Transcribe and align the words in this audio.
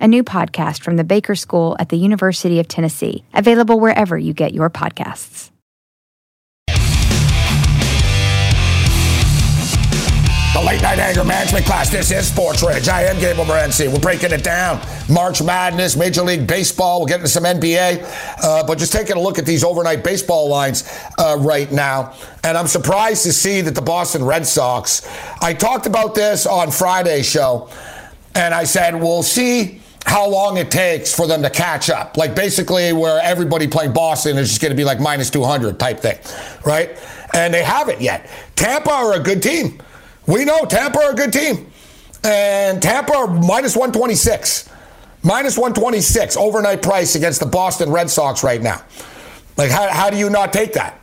a 0.00 0.08
new 0.08 0.22
podcast 0.22 0.82
from 0.82 0.96
the 0.96 1.04
Baker 1.04 1.34
School 1.34 1.76
at 1.78 1.88
the 1.88 1.96
University 1.96 2.60
of 2.60 2.68
Tennessee, 2.68 3.24
available 3.34 3.80
wherever 3.80 4.16
you 4.18 4.32
get 4.32 4.54
your 4.54 4.70
podcasts. 4.70 5.50
The 10.58 10.64
late 10.64 10.82
night 10.82 10.98
anger 10.98 11.22
management 11.22 11.66
class. 11.66 11.88
This 11.88 12.10
is 12.10 12.26
Sports 12.26 12.64
Rage. 12.64 12.88
I 12.88 13.02
am 13.04 13.20
Gabriel 13.20 13.44
Morency. 13.44 13.86
We're 13.86 14.00
breaking 14.00 14.32
it 14.32 14.42
down. 14.42 14.80
March 15.08 15.40
Madness, 15.40 15.94
Major 15.94 16.22
League 16.22 16.48
Baseball. 16.48 16.98
We'll 16.98 17.06
get 17.06 17.18
into 17.20 17.28
some 17.28 17.44
NBA. 17.44 18.02
Uh, 18.42 18.66
but 18.66 18.76
just 18.76 18.92
taking 18.92 19.16
a 19.16 19.20
look 19.20 19.38
at 19.38 19.46
these 19.46 19.62
overnight 19.62 20.02
baseball 20.02 20.48
lines 20.48 20.90
uh, 21.16 21.36
right 21.38 21.70
now. 21.70 22.12
And 22.42 22.58
I'm 22.58 22.66
surprised 22.66 23.22
to 23.22 23.32
see 23.32 23.60
that 23.60 23.76
the 23.76 23.82
Boston 23.82 24.24
Red 24.24 24.46
Sox. 24.46 25.08
I 25.40 25.54
talked 25.54 25.86
about 25.86 26.16
this 26.16 26.44
on 26.44 26.72
Friday's 26.72 27.30
show. 27.30 27.70
And 28.34 28.52
I 28.52 28.64
said, 28.64 29.00
we'll 29.00 29.22
see 29.22 29.80
how 30.08 30.26
long 30.26 30.56
it 30.56 30.70
takes 30.70 31.14
for 31.14 31.26
them 31.26 31.42
to 31.42 31.50
catch 31.50 31.90
up. 31.90 32.16
Like 32.16 32.34
basically 32.34 32.94
where 32.94 33.20
everybody 33.22 33.68
playing 33.68 33.92
Boston 33.92 34.38
is 34.38 34.48
just 34.48 34.62
going 34.62 34.70
to 34.70 34.76
be 34.76 34.84
like 34.84 35.00
minus 35.00 35.28
200 35.28 35.78
type 35.78 36.00
thing, 36.00 36.18
right? 36.64 36.98
And 37.34 37.52
they 37.52 37.62
haven't 37.62 38.00
yet. 38.00 38.30
Tampa 38.56 38.90
are 38.90 39.12
a 39.12 39.20
good 39.20 39.42
team. 39.42 39.82
We 40.26 40.46
know 40.46 40.64
Tampa 40.64 40.98
are 40.98 41.12
a 41.12 41.14
good 41.14 41.30
team. 41.30 41.70
And 42.24 42.82
Tampa 42.82 43.14
are 43.14 43.26
minus 43.26 43.76
126. 43.76 44.70
Minus 45.22 45.58
126 45.58 46.38
overnight 46.38 46.80
price 46.80 47.14
against 47.14 47.40
the 47.40 47.46
Boston 47.46 47.90
Red 47.90 48.08
Sox 48.08 48.42
right 48.42 48.62
now. 48.62 48.82
Like, 49.58 49.70
how, 49.70 49.88
how 49.88 50.08
do 50.08 50.16
you 50.16 50.30
not 50.30 50.54
take 50.54 50.72
that? 50.72 50.98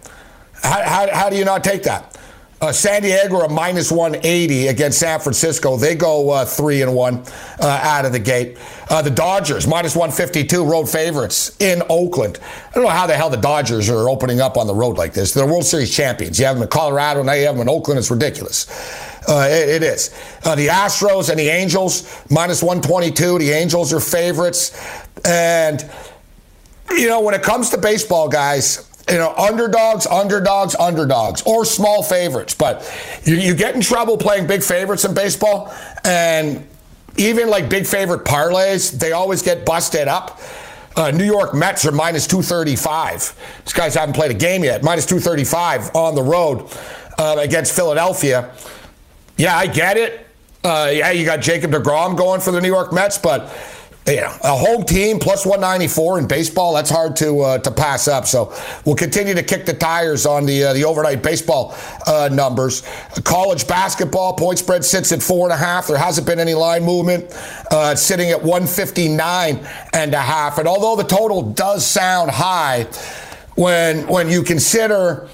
How, 0.63 0.81
how, 0.81 1.13
how 1.13 1.29
do 1.29 1.37
you 1.37 1.45
not 1.45 1.63
take 1.63 1.83
that? 1.83 2.14
Uh, 2.61 2.71
San 2.71 3.01
Diego 3.01 3.41
a 3.41 3.49
minus 3.49 3.91
180 3.91 4.67
against 4.67 4.99
San 4.99 5.19
Francisco. 5.19 5.75
They 5.75 5.93
go 5.93 6.29
uh, 6.29 6.45
three 6.45 6.81
and 6.81 6.95
one 6.95 7.21
uh, 7.59 7.67
out 7.83 8.05
of 8.05 8.13
the 8.13 8.19
gate. 8.19 8.57
Uh, 8.89 9.01
the 9.01 9.09
Dodgers 9.09 9.67
minus 9.67 9.93
152 9.93 10.63
road 10.63 10.85
favorites 10.85 11.55
in 11.59 11.83
Oakland. 11.89 12.39
I 12.69 12.75
don't 12.75 12.85
know 12.85 12.89
how 12.89 13.07
the 13.07 13.15
hell 13.15 13.29
the 13.29 13.35
Dodgers 13.35 13.89
are 13.89 14.07
opening 14.07 14.39
up 14.39 14.55
on 14.55 14.67
the 14.67 14.73
road 14.73 14.97
like 14.97 15.13
this. 15.13 15.33
They're 15.33 15.45
World 15.45 15.65
Series 15.65 15.93
champions. 15.93 16.39
You 16.39 16.45
have 16.45 16.55
them 16.55 16.63
in 16.63 16.69
Colorado, 16.69 17.23
now 17.23 17.33
you 17.33 17.45
have 17.45 17.55
them 17.55 17.63
in 17.63 17.69
Oakland. 17.69 17.97
It's 17.97 18.09
ridiculous. 18.09 18.67
Uh, 19.27 19.47
it, 19.49 19.81
it 19.81 19.83
is. 19.83 20.15
Uh, 20.45 20.55
the 20.55 20.67
Astros 20.67 21.29
and 21.29 21.37
the 21.37 21.49
Angels 21.49 22.23
minus 22.29 22.63
122. 22.63 23.39
The 23.39 23.51
Angels 23.51 23.91
are 23.91 23.99
favorites, 23.99 24.71
and 25.25 25.87
you 26.91 27.09
know 27.09 27.19
when 27.19 27.33
it 27.33 27.43
comes 27.43 27.69
to 27.71 27.77
baseball, 27.77 28.29
guys 28.29 28.94
you 29.09 29.17
know, 29.17 29.33
underdogs, 29.35 30.07
underdogs, 30.07 30.75
underdogs, 30.75 31.43
or 31.43 31.63
small 31.63 32.01
favorites. 32.01 32.55
But 32.55 32.89
you, 33.23 33.35
you, 33.35 33.55
get 33.55 33.75
in 33.75 33.81
trouble 33.81 34.17
playing 34.17 34.47
big 34.47 34.63
favorites 34.63 35.05
in 35.05 35.13
baseball, 35.13 35.73
and 36.03 36.67
even 37.17 37.49
like 37.49 37.69
big 37.69 37.85
favorite 37.85 38.25
parlays, 38.25 38.91
they 38.91 39.11
always 39.11 39.41
get 39.41 39.65
busted 39.65 40.07
up. 40.07 40.39
Uh, 40.95 41.11
New 41.11 41.25
York 41.25 41.53
Mets 41.53 41.85
are 41.85 41.91
minus 41.91 42.25
235. 42.25 43.61
These 43.65 43.73
guys 43.73 43.95
haven't 43.95 44.15
played 44.15 44.31
a 44.31 44.35
game 44.35 44.63
yet. 44.63 44.81
Minus 44.81 45.05
235 45.05 45.93
on 45.93 46.15
the 46.15 46.23
road 46.23 46.67
uh, 47.17 47.35
against 47.39 47.75
Philadelphia. 47.75 48.53
Yeah, 49.37 49.57
I 49.57 49.67
get 49.67 49.97
it. 49.97 50.25
Uh, 50.63 50.89
yeah, 50.91 51.11
you 51.11 51.25
got 51.25 51.41
Jacob 51.41 51.71
DeGrom 51.71 52.17
going 52.17 52.41
for 52.41 52.51
the 52.51 52.61
New 52.61 52.69
York 52.69 52.91
Mets, 52.91 53.17
but 53.17 53.53
yeah, 54.07 54.37
a 54.43 54.55
home 54.55 54.83
team 54.83 55.17
plus 55.17 55.47
194 55.47 56.19
in 56.19 56.27
baseball, 56.27 56.75
that's 56.75 56.91
hard 56.91 57.15
to 57.15 57.39
uh, 57.39 57.57
to 57.57 57.71
pass 57.71 58.07
up. 58.07 58.27
So 58.27 58.53
we'll 58.85 58.95
continue 58.95 59.33
to 59.33 59.41
kick 59.41 59.65
the 59.65 59.73
tires 59.73 60.27
on 60.27 60.45
the 60.45 60.65
uh, 60.65 60.73
the 60.73 60.83
overnight 60.83 61.23
baseball 61.23 61.75
uh, 62.05 62.29
numbers. 62.31 62.83
College 63.23 63.67
basketball 63.67 64.33
point 64.33 64.59
spread 64.59 64.85
sits 64.85 65.11
at 65.11 65.23
four 65.23 65.47
and 65.47 65.53
a 65.53 65.57
half. 65.57 65.87
There 65.87 65.97
hasn't 65.97 66.27
been 66.27 66.39
any 66.39 66.53
line 66.53 66.83
movement. 66.83 67.35
Uh, 67.71 67.95
sitting 67.95 68.29
at 68.29 68.43
159 68.43 69.67
and 69.93 70.13
a 70.13 70.21
half. 70.21 70.59
And 70.59 70.67
although 70.67 71.01
the 71.01 71.07
total 71.07 71.41
does 71.41 71.83
sound 71.83 72.29
high, 72.29 72.83
when 73.55 74.05
when 74.07 74.29
you 74.29 74.43
consider 74.43 75.27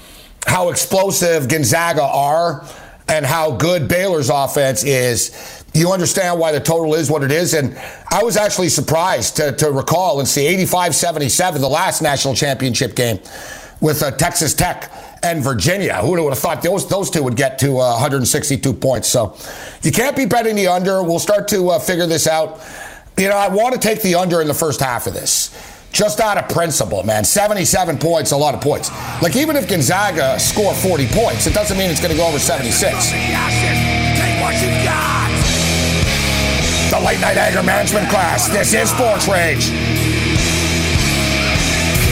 how 0.46 0.70
explosive 0.70 1.46
Gonzaga 1.46 2.04
are 2.04 2.66
and 3.06 3.26
how 3.26 3.50
good 3.52 3.86
Baylor's 3.86 4.30
offense 4.30 4.82
is 4.82 5.61
you 5.74 5.90
understand 5.90 6.38
why 6.38 6.52
the 6.52 6.60
total 6.60 6.94
is 6.94 7.10
what 7.10 7.22
it 7.22 7.30
is. 7.30 7.54
And 7.54 7.78
I 8.10 8.22
was 8.22 8.36
actually 8.36 8.68
surprised 8.68 9.36
to, 9.36 9.52
to 9.52 9.70
recall 9.70 10.18
and 10.18 10.28
see 10.28 10.46
85 10.46 10.94
77, 10.94 11.60
the 11.60 11.68
last 11.68 12.02
national 12.02 12.34
championship 12.34 12.94
game 12.94 13.18
with 13.80 14.02
uh, 14.02 14.10
Texas 14.12 14.54
Tech 14.54 14.92
and 15.22 15.42
Virginia. 15.42 15.96
Who 15.96 16.10
would 16.10 16.30
have 16.30 16.38
thought 16.38 16.62
those, 16.62 16.88
those 16.88 17.10
two 17.10 17.22
would 17.22 17.36
get 17.36 17.58
to 17.60 17.78
uh, 17.78 17.92
162 17.92 18.72
points? 18.74 19.08
So 19.08 19.36
you 19.82 19.92
can't 19.92 20.16
be 20.16 20.26
betting 20.26 20.56
the 20.56 20.68
under. 20.68 21.02
We'll 21.02 21.18
start 21.18 21.48
to 21.48 21.70
uh, 21.70 21.78
figure 21.78 22.06
this 22.06 22.26
out. 22.26 22.60
You 23.16 23.28
know, 23.28 23.36
I 23.36 23.48
want 23.48 23.74
to 23.74 23.80
take 23.80 24.02
the 24.02 24.14
under 24.14 24.40
in 24.40 24.48
the 24.48 24.54
first 24.54 24.80
half 24.80 25.06
of 25.06 25.14
this. 25.14 25.50
Just 25.92 26.20
out 26.20 26.38
of 26.38 26.48
principle, 26.48 27.02
man. 27.02 27.22
77 27.22 27.98
points, 27.98 28.30
a 28.32 28.36
lot 28.36 28.54
of 28.54 28.62
points. 28.62 28.90
Like, 29.20 29.36
even 29.36 29.56
if 29.56 29.68
Gonzaga 29.68 30.40
score 30.40 30.72
40 30.72 31.08
points, 31.08 31.46
it 31.46 31.52
doesn't 31.52 31.76
mean 31.76 31.90
it's 31.90 32.00
going 32.00 32.12
to 32.12 32.16
go 32.16 32.26
over 32.26 32.38
76 32.38 33.12
the 34.62 35.11
late 37.02 37.20
night 37.20 37.36
anger 37.36 37.62
management 37.62 38.08
class. 38.08 38.48
This 38.48 38.74
is 38.74 38.90
Sports 38.90 39.26
Rage. 39.28 39.70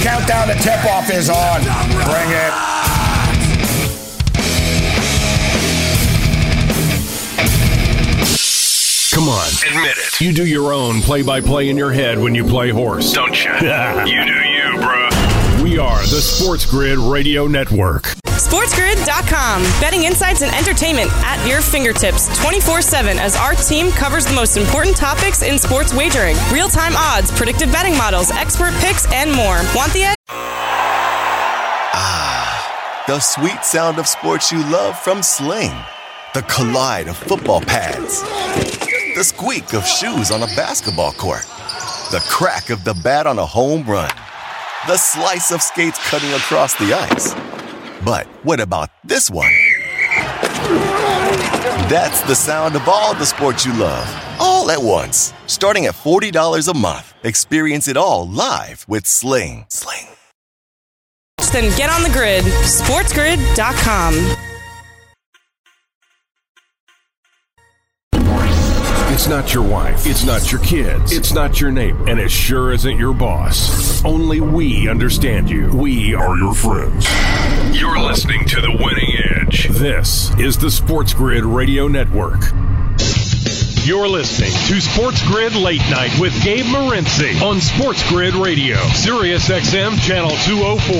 Countdown 0.02 0.48
to 0.48 0.54
tip 0.54 0.84
off 0.86 1.10
is 1.10 1.30
on. 1.30 1.60
Bring 1.62 2.30
it. 2.30 2.52
Come 9.14 9.28
on, 9.28 9.46
admit 9.68 9.98
it. 9.98 10.20
You 10.20 10.32
do 10.32 10.46
your 10.46 10.72
own 10.72 11.02
play 11.02 11.22
by 11.22 11.40
play 11.40 11.68
in 11.68 11.76
your 11.76 11.92
head 11.92 12.18
when 12.18 12.34
you 12.34 12.44
play 12.44 12.70
horse, 12.70 13.12
don't 13.12 13.44
you? 13.44 13.50
you 13.52 14.24
do 14.24 14.32
you, 14.32 14.80
bro. 14.80 15.09
We 15.70 15.78
are 15.78 16.00
the 16.00 16.20
Sports 16.20 16.66
Grid 16.66 16.98
Radio 16.98 17.46
Network. 17.46 18.02
SportsGrid.com. 18.26 19.62
Betting 19.80 20.02
insights 20.02 20.42
and 20.42 20.52
entertainment 20.52 21.08
at 21.22 21.46
your 21.48 21.62
fingertips 21.62 22.26
24 22.40 22.82
7 22.82 23.20
as 23.20 23.36
our 23.36 23.54
team 23.54 23.92
covers 23.92 24.26
the 24.26 24.32
most 24.34 24.56
important 24.56 24.96
topics 24.96 25.42
in 25.44 25.60
sports 25.60 25.94
wagering 25.94 26.36
real 26.52 26.68
time 26.68 26.94
odds, 26.96 27.30
predictive 27.30 27.70
betting 27.70 27.96
models, 27.96 28.32
expert 28.32 28.74
picks, 28.80 29.06
and 29.12 29.30
more. 29.30 29.60
Want 29.72 29.92
the 29.92 30.02
edge? 30.02 30.16
Ah, 31.94 33.04
the 33.06 33.20
sweet 33.20 33.64
sound 33.64 34.00
of 34.00 34.08
sports 34.08 34.50
you 34.50 34.68
love 34.72 34.98
from 34.98 35.22
Sling. 35.22 35.70
The 36.34 36.42
collide 36.42 37.06
of 37.06 37.16
football 37.16 37.60
pads. 37.60 38.22
The 39.14 39.22
squeak 39.22 39.72
of 39.74 39.86
shoes 39.86 40.32
on 40.32 40.42
a 40.42 40.46
basketball 40.56 41.12
court. 41.12 41.46
The 42.10 42.20
crack 42.28 42.70
of 42.70 42.82
the 42.82 42.94
bat 43.04 43.28
on 43.28 43.38
a 43.38 43.46
home 43.46 43.84
run. 43.84 44.10
The 44.86 44.96
slice 44.96 45.50
of 45.50 45.60
skates 45.60 45.98
cutting 46.08 46.30
across 46.30 46.74
the 46.76 46.94
ice. 46.94 47.34
But 48.02 48.26
what 48.44 48.60
about 48.60 48.88
this 49.04 49.30
one? 49.30 49.52
That's 51.90 52.22
the 52.22 52.34
sound 52.34 52.74
of 52.76 52.88
all 52.88 53.14
the 53.14 53.26
sports 53.26 53.66
you 53.66 53.74
love, 53.74 54.08
all 54.40 54.70
at 54.70 54.82
once. 54.82 55.34
Starting 55.46 55.84
at 55.84 55.94
$40 55.94 56.66
a 56.66 56.72
month. 56.78 57.12
Experience 57.22 57.88
it 57.88 57.98
all 57.98 58.26
live 58.26 58.86
with 58.88 59.06
Sling. 59.06 59.66
Sling. 59.68 60.06
Then 61.52 61.76
get 61.76 61.90
on 61.90 62.02
the 62.02 62.10
grid. 62.10 62.44
SportsGrid.com. 62.44 64.14
It's 69.20 69.28
not 69.28 69.52
your 69.52 69.62
wife. 69.64 70.06
It's 70.06 70.24
not 70.24 70.50
your 70.50 70.62
kids. 70.62 71.12
It's 71.12 71.34
not 71.34 71.60
your 71.60 71.70
neighbor. 71.70 72.08
And 72.08 72.18
it 72.18 72.30
sure 72.30 72.72
isn't 72.72 72.96
your 72.96 73.12
boss. 73.12 74.02
Only 74.02 74.40
we 74.40 74.88
understand 74.88 75.50
you. 75.50 75.68
We 75.74 76.14
are 76.14 76.38
your 76.38 76.54
friends. 76.54 77.06
You're 77.78 78.00
listening 78.00 78.46
to 78.46 78.62
The 78.62 78.70
Winning 78.70 79.12
Edge. 79.36 79.68
This 79.68 80.34
is 80.38 80.56
the 80.56 80.70
Sports 80.70 81.12
Grid 81.12 81.44
Radio 81.44 81.86
Network. 81.86 82.40
You're 83.84 84.08
listening 84.08 84.52
to 84.52 84.80
Sports 84.80 85.22
Grid 85.28 85.54
Late 85.54 85.86
Night 85.90 86.18
with 86.18 86.32
Gabe 86.42 86.64
Morency 86.64 87.42
on 87.42 87.60
Sports 87.60 88.02
Grid 88.08 88.34
Radio, 88.34 88.78
Sirius 88.94 89.50
XM 89.50 90.00
Channel 90.00 90.30
204. 90.30 90.96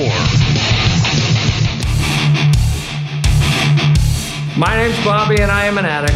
My 4.59 4.75
name's 4.77 5.03
Bobby, 5.03 5.41
and 5.41 5.49
I 5.49 5.65
am 5.65 5.79
an 5.79 5.85
addict. 5.85 6.13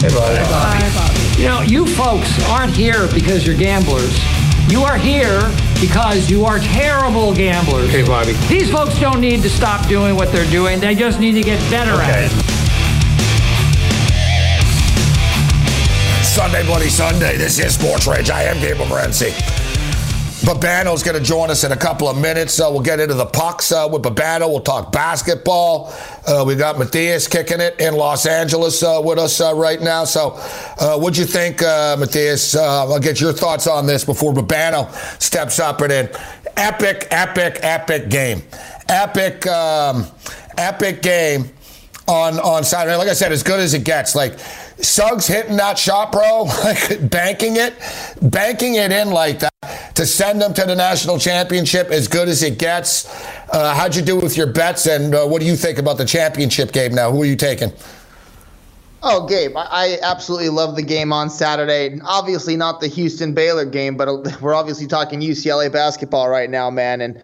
Hey, 0.00 0.08
Bobby. 0.08 0.34
Hey, 0.34 0.90
Bobby. 0.94 1.11
You 1.38 1.48
know, 1.48 1.60
you 1.62 1.86
folks 1.86 2.30
aren't 2.50 2.76
here 2.76 3.08
because 3.12 3.46
you're 3.46 3.56
gamblers. 3.56 4.16
You 4.70 4.82
are 4.82 4.96
here 4.96 5.40
because 5.80 6.30
you 6.30 6.44
are 6.44 6.58
terrible 6.60 7.34
gamblers. 7.34 7.90
Hey, 7.90 8.02
Bobby. 8.06 8.32
These 8.48 8.70
folks 8.70 8.98
don't 9.00 9.20
need 9.20 9.42
to 9.42 9.50
stop 9.50 9.88
doing 9.88 10.14
what 10.14 10.30
they're 10.30 10.48
doing. 10.50 10.78
They 10.78 10.94
just 10.94 11.18
need 11.18 11.32
to 11.32 11.42
get 11.42 11.58
better 11.70 11.92
Okay. 11.94 12.04
at 12.04 12.24
it. 12.32 12.32
Sunday, 16.24 16.64
Bloody 16.64 16.88
Sunday. 16.88 17.36
This 17.36 17.58
is 17.58 17.74
Sports 17.74 18.06
Rage. 18.06 18.30
I 18.30 18.44
am 18.44 18.60
Gabriel 18.60 18.86
Morency. 18.86 19.32
Babano's 20.42 21.04
going 21.04 21.16
to 21.16 21.22
join 21.22 21.50
us 21.50 21.62
in 21.62 21.70
a 21.70 21.76
couple 21.76 22.08
of 22.08 22.18
minutes. 22.18 22.58
Uh, 22.58 22.66
we'll 22.68 22.80
get 22.80 22.98
into 22.98 23.14
the 23.14 23.26
pucks 23.26 23.70
uh, 23.70 23.88
with 23.90 24.02
Babano. 24.02 24.48
We'll 24.48 24.58
talk 24.60 24.90
basketball. 24.90 25.94
Uh, 26.26 26.42
we 26.44 26.56
got 26.56 26.80
Matthias 26.80 27.28
kicking 27.28 27.60
it 27.60 27.78
in 27.78 27.94
Los 27.94 28.26
Angeles 28.26 28.82
uh, 28.82 29.00
with 29.04 29.18
us 29.18 29.40
uh, 29.40 29.54
right 29.54 29.80
now. 29.80 30.02
So, 30.02 30.32
uh, 30.80 30.98
what'd 30.98 31.16
you 31.16 31.26
think, 31.26 31.60
Matthias? 31.60 32.56
I'll 32.56 32.98
get 32.98 33.20
your 33.20 33.32
thoughts 33.32 33.68
on 33.68 33.86
this 33.86 34.04
before 34.04 34.32
Babano 34.32 34.92
steps 35.22 35.60
up 35.60 35.80
and 35.80 35.92
in. 35.92 36.08
Epic, 36.56 37.06
epic, 37.12 37.60
epic 37.62 38.08
game. 38.08 38.42
Epic, 38.88 39.46
um, 39.46 40.06
epic 40.58 41.02
game 41.02 41.50
on 42.08 42.40
on 42.40 42.64
Saturday. 42.64 42.96
Like 42.96 43.08
I 43.08 43.14
said, 43.14 43.30
as 43.30 43.44
good 43.44 43.60
as 43.60 43.74
it 43.74 43.84
gets. 43.84 44.16
Like 44.16 44.36
Suggs 44.82 45.28
hitting 45.28 45.56
that 45.56 45.78
shot, 45.78 46.12
bro, 46.12 46.42
like 46.64 47.08
banking 47.10 47.56
it, 47.56 47.74
banking 48.20 48.74
it 48.74 48.92
in 48.92 49.10
like 49.10 49.38
that 49.38 49.52
to 49.94 50.06
send 50.06 50.40
them 50.40 50.52
to 50.54 50.64
the 50.64 50.74
national 50.74 51.18
championship 51.18 51.88
as 51.90 52.08
good 52.08 52.28
as 52.28 52.42
it 52.42 52.58
gets. 52.58 53.06
Uh, 53.52 53.74
how'd 53.74 53.94
you 53.94 54.02
do 54.02 54.16
with 54.16 54.36
your 54.36 54.46
bets, 54.46 54.86
and 54.86 55.14
uh, 55.14 55.26
what 55.26 55.40
do 55.40 55.46
you 55.46 55.56
think 55.56 55.78
about 55.78 55.98
the 55.98 56.04
championship 56.04 56.72
game 56.72 56.94
now? 56.94 57.10
Who 57.10 57.22
are 57.22 57.26
you 57.26 57.36
taking? 57.36 57.72
Oh, 59.04 59.26
Gabe, 59.26 59.56
I 59.56 59.66
I 59.70 59.98
absolutely 60.02 60.48
love 60.48 60.76
the 60.76 60.82
game 60.82 61.12
on 61.12 61.28
Saturday. 61.28 61.98
Obviously, 62.04 62.56
not 62.56 62.80
the 62.80 62.86
Houston 62.88 63.34
Baylor 63.34 63.64
game, 63.64 63.96
but 63.96 64.40
we're 64.40 64.54
obviously 64.54 64.86
talking 64.86 65.20
UCLA 65.20 65.70
basketball 65.70 66.28
right 66.28 66.48
now, 66.48 66.70
man. 66.70 67.00
And 67.00 67.22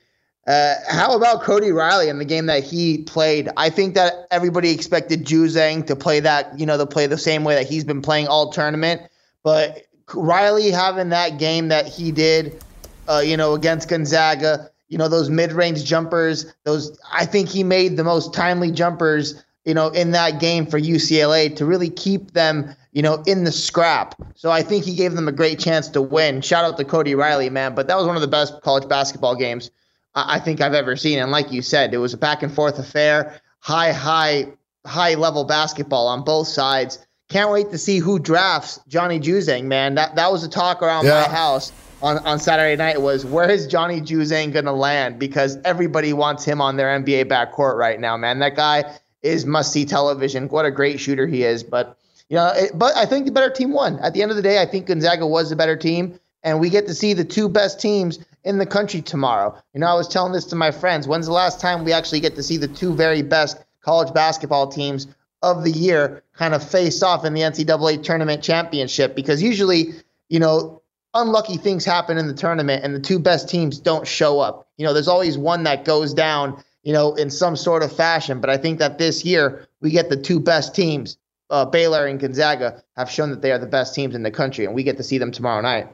uh, 0.49 0.77
how 0.89 1.15
about 1.15 1.43
Cody 1.43 1.73
Riley 1.73 2.09
in 2.09 2.19
the 2.19 2.25
game 2.25 2.47
that 2.47 2.65
he 2.65 3.03
played? 3.03 3.51
I 3.59 3.69
think 3.69 3.95
that 3.97 4.27
everybody 4.31 4.71
expected 4.71 5.27
Juzang 5.27 5.87
to 5.89 5.95
play 5.95 6.21
that, 6.21 6.59
you 6.59 6.65
know, 6.65 6.79
to 6.79 6.87
play 6.87 7.07
the 7.07 7.19
same 7.19 7.45
way 7.45 7.55
that 7.57 7.69
he's 7.69 7.85
been 7.85 8.01
playing 8.01 8.29
all 8.29 8.51
tournament. 8.51 9.03
But 9.43 9.83
Riley 10.15 10.71
having 10.71 11.11
that 11.11 11.39
game 11.39 11.69
that 11.69 11.87
he 11.87 12.13
did, 12.13 12.65
uh, 13.09 13.19
you 13.23 13.37
know, 13.37 13.53
against 13.53 13.91
Gonzaga, 13.91 14.71
you 14.89 14.97
know, 14.97 15.07
those 15.07 15.29
mid-range 15.29 15.85
jumpers, 15.85 16.51
those 16.65 16.99
I 17.13 17.27
think 17.27 17.51
he 17.51 17.63
made 17.63 17.99
the 17.99 18.05
most 18.05 18.33
timely 18.33 18.71
jumpers, 18.71 19.45
you 19.67 19.75
know, 19.75 19.89
in 19.89 20.13
that 20.13 20.41
game 20.41 20.65
for 20.65 20.81
UCLA 20.81 21.55
to 21.57 21.67
really 21.67 21.91
keep 21.91 22.31
them, 22.31 22.75
you 22.93 23.03
know, 23.03 23.23
in 23.27 23.45
the 23.45 23.53
scrap. 23.53 24.15
So 24.35 24.51
I 24.51 24.63
think 24.63 24.87
he 24.87 24.95
gave 24.95 25.13
them 25.13 25.29
a 25.29 25.33
great 25.33 25.59
chance 25.59 25.89
to 25.89 26.01
win. 26.01 26.41
Shout 26.41 26.65
out 26.65 26.79
to 26.79 26.87
Cody 26.87 27.15
Riley, 27.15 27.51
man. 27.51 27.75
But 27.75 27.87
that 27.89 27.99
was 27.99 28.07
one 28.07 28.17
of 28.17 28.23
the 28.23 28.29
best 28.29 28.63
college 28.63 28.89
basketball 28.89 29.37
games 29.37 29.71
I 30.15 30.39
think 30.41 30.61
I've 30.61 30.75
ever 30.75 30.97
seen. 30.97 31.19
And 31.19 31.31
like 31.31 31.53
you 31.53 31.63
said, 31.63 31.95
it 31.95 31.99
was 31.99 32.15
a 32.15 32.19
back 32.19 32.43
and 32.43 32.53
forth 32.53 32.79
affair, 32.79 33.41
high, 33.61 33.93
high, 33.93 34.47
high 34.87 35.15
level 35.15 35.45
basketball 35.45 36.09
on 36.09 36.25
both 36.25 36.49
sides. 36.49 37.05
Can't 37.29 37.51
wait 37.51 37.71
to 37.71 37.79
see 37.79 37.99
who 37.99 38.19
drafts 38.19 38.81
Johnny 38.89 39.21
Juzang, 39.21 39.65
man. 39.65 39.95
That 39.97 40.17
that 40.17 40.33
was 40.33 40.45
a 40.45 40.49
talk 40.49 40.83
around 40.83 41.05
Yeah. 41.05 41.27
my 41.27 41.29
house 41.35 41.73
on, 42.01 42.19
on 42.27 42.39
Saturday 42.39 42.75
night 42.77 43.03
was 43.03 43.27
where 43.27 43.51
is 43.51 43.67
Johnny 43.67 44.01
Juzang 44.01 44.53
gonna 44.53 44.73
land? 44.73 45.19
Because 45.19 45.59
everybody 45.65 46.13
wants 46.15 46.45
him 46.45 46.61
on 46.61 46.77
their 46.77 46.89
NBA 46.99 47.27
backcourt 47.27 47.77
right 47.77 48.01
now, 48.01 48.17
man. 48.17 48.39
That 48.39 48.57
guy 48.57 48.85
is 49.23 49.45
must 49.45 49.73
see 49.73 49.85
television. 49.85 50.49
What 50.49 50.65
a 50.65 50.71
great 50.71 51.01
shooter 51.01 51.27
he 51.27 51.43
is. 51.43 51.63
But 51.63 51.99
you 52.31 52.37
know, 52.37 52.51
it, 52.55 52.73
but 52.75 52.97
I 52.97 53.05
think 53.05 53.27
the 53.27 53.33
better 53.33 53.51
team 53.51 53.73
won. 53.73 53.99
At 53.99 54.15
the 54.15 54.23
end 54.23 54.31
of 54.31 54.37
the 54.37 54.43
day, 54.43 54.63
I 54.63 54.67
think 54.67 54.87
Gonzaga 54.87 55.27
was 55.27 55.51
the 55.51 55.57
better 55.57 55.77
team, 55.77 56.19
and 56.43 56.61
we 56.61 56.71
get 56.71 56.87
to 56.87 56.95
see 56.95 57.15
the 57.15 57.25
two 57.25 57.49
best 57.49 57.81
teams 57.81 58.19
in 58.45 58.59
the 58.59 58.67
country 58.67 59.03
tomorrow. 59.03 59.57
You 59.75 59.81
know, 59.81 59.87
I 59.87 59.95
was 59.95 60.09
telling 60.09 60.33
this 60.33 60.45
to 60.47 60.57
my 60.57 60.71
friends. 60.71 61.09
When's 61.09 61.27
the 61.27 61.33
last 61.33 61.61
time 61.61 61.85
we 61.85 61.93
actually 61.93 62.21
get 62.21 62.35
to 62.37 62.43
see 62.43 62.57
the 62.57 62.69
two 62.69 62.95
very 62.95 63.23
best 63.23 63.59
college 63.83 64.13
basketball 64.15 64.69
teams 64.69 65.07
of 65.43 65.65
the 65.65 65.71
year 65.71 66.23
kind 66.35 66.55
of 66.55 66.69
face 66.69 67.03
off 67.03 67.25
in 67.25 67.35
the 67.35 67.43
NCAA 67.43 68.03
tournament 68.03 68.43
championship? 68.43 69.15
Because 69.15 69.43
usually, 69.43 69.93
you 70.29 70.39
know, 70.39 70.83
unlucky 71.15 71.57
things 71.57 71.85
happen 71.85 72.19
in 72.19 72.27
the 72.27 72.35
tournament 72.35 72.85
and 72.85 72.95
the 72.95 73.01
two 73.01 73.19
best 73.19 73.49
teams 73.49 73.79
don't 73.79 74.07
show 74.07 74.41
up. 74.41 74.69
You 74.77 74.87
know, 74.87 74.93
there's 74.93 75.09
always 75.09 75.37
one 75.37 75.65
that 75.65 75.85
goes 75.85 76.15
down, 76.15 76.63
you 76.83 76.93
know, 76.93 77.15
in 77.15 77.31
some 77.31 77.57
sort 77.57 77.83
of 77.83 77.95
fashion. 77.95 78.41
But 78.41 78.51
I 78.51 78.57
think 78.57 78.79
that 78.79 78.99
this 78.99 79.25
year 79.25 79.67
we 79.81 79.91
get 79.91 80.09
the 80.09 80.17
two 80.17 80.41
best 80.41 80.75
teams. 80.75 81.19
Uh, 81.51 81.65
Baylor 81.65 82.07
and 82.07 82.21
Gonzaga 82.21 82.83
have 82.97 83.11
shown 83.11 83.31
that 83.31 83.41
they 83.41 83.53
are 83.53 83.59
the 83.59 83.67
best 83.67 83.95
teams 83.95 84.15
in 84.15 84.23
the 84.23 84.31
country, 84.31 84.67
and 84.67 84.75
we 84.75 84.83
get 84.83 84.99
to 84.99 85.03
see 85.03 85.17
them 85.17 85.33
tomorrow 85.33 85.63
night. 85.63 85.89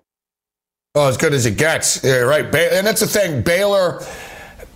Oh, 0.96 1.08
as 1.08 1.16
good 1.16 1.34
as 1.34 1.44
it 1.44 1.56
gets. 1.58 2.04
Yeah, 2.04 2.18
right. 2.18 2.44
And 2.44 2.86
that's 2.86 3.00
the 3.00 3.08
thing. 3.08 3.42
Baylor, 3.42 4.00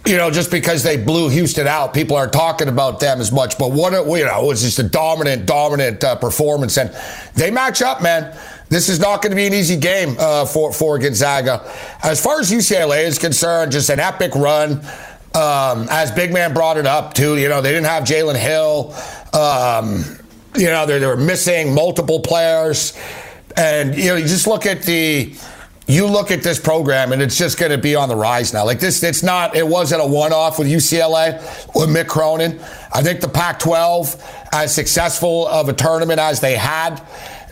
you 0.05 0.17
know, 0.17 0.33
just 0.33 0.51
because 0.51 0.83
they 0.83 0.97
blew 0.97 1.29
Houston 1.29 1.69
out, 1.69 1.95
people 1.95 2.17
aren't 2.17 2.33
talking 2.33 2.67
about 2.67 2.99
them 2.99 3.21
as 3.21 3.31
much. 3.31 3.57
But 3.57 3.71
what, 3.71 3.93
you 3.93 4.25
know, 4.25 4.43
it 4.43 4.47
was 4.49 4.63
just 4.63 4.81
a 4.81 4.83
dominant, 4.83 5.47
dominant 5.47 6.03
uh, 6.03 6.17
performance. 6.17 6.77
And 6.77 6.93
they 7.37 7.53
match 7.53 7.83
up, 7.83 8.03
man. 8.03 8.37
This 8.69 8.89
is 8.89 8.99
not 8.99 9.23
going 9.23 9.31
to 9.31 9.37
be 9.37 9.47
an 9.47 9.55
easy 9.55 9.77
game 9.77 10.17
uh, 10.19 10.45
for, 10.45 10.73
for 10.73 10.99
Gonzaga. 10.99 11.63
As 12.03 12.21
far 12.21 12.41
as 12.41 12.51
UCLA 12.51 13.05
is 13.05 13.17
concerned, 13.17 13.71
just 13.71 13.89
an 13.89 14.01
epic 14.01 14.35
run. 14.35 14.85
Um, 15.37 15.87
as 15.89 16.11
Big 16.11 16.33
Man 16.33 16.53
brought 16.53 16.79
it 16.79 16.87
up, 16.87 17.15
too, 17.15 17.37
you 17.37 17.49
know, 17.49 17.61
they 17.61 17.71
didn't 17.71 17.87
have 17.87 18.03
Jalen 18.03 18.35
Hill. 18.35 18.93
Um, 19.41 20.03
you 20.57 20.67
know, 20.67 20.85
they, 20.85 20.99
they 20.99 21.07
were 21.07 21.17
missing 21.17 21.73
multiple 21.73 22.19
players. 22.19 22.99
And, 23.57 23.95
you 23.95 24.07
know, 24.07 24.17
you 24.17 24.27
just 24.27 24.49
look 24.49 24.67
at 24.67 24.83
the 24.83 25.33
you 25.89 26.07
look 26.07 26.31
at 26.31 26.43
this 26.43 26.61
program 26.61 27.13
and 27.13 27.23
it's 27.23 27.37
just 27.37 27.59
going 27.59 27.73
to 27.73 27.79
be 27.79 27.97
on 27.97 28.11
the 28.11 28.15
rise 28.15 28.53
now. 28.53 28.65
Like 28.65 28.79
this, 28.79 29.03
it's 29.03 29.23
not, 29.23 29.57
it 29.57 29.67
wasn't 29.67 30.03
a 30.03 30.07
one 30.07 30.35
off 30.35 30.59
with 30.59 30.69
UCLA 30.69 31.39
or 31.75 31.87
Mick 31.87 32.07
Cronin. 32.09 32.61
I 32.93 33.03
think 33.03 33.23
the 33.23 33.29
Pac 33.29 33.59
12, 33.59 34.49
as 34.53 34.75
successful 34.75 35.49
of 35.49 35.71
a 35.71 35.73
tournament 35.73 36.21
as 36.21 36.41
they 36.41 36.57
had, 36.57 37.03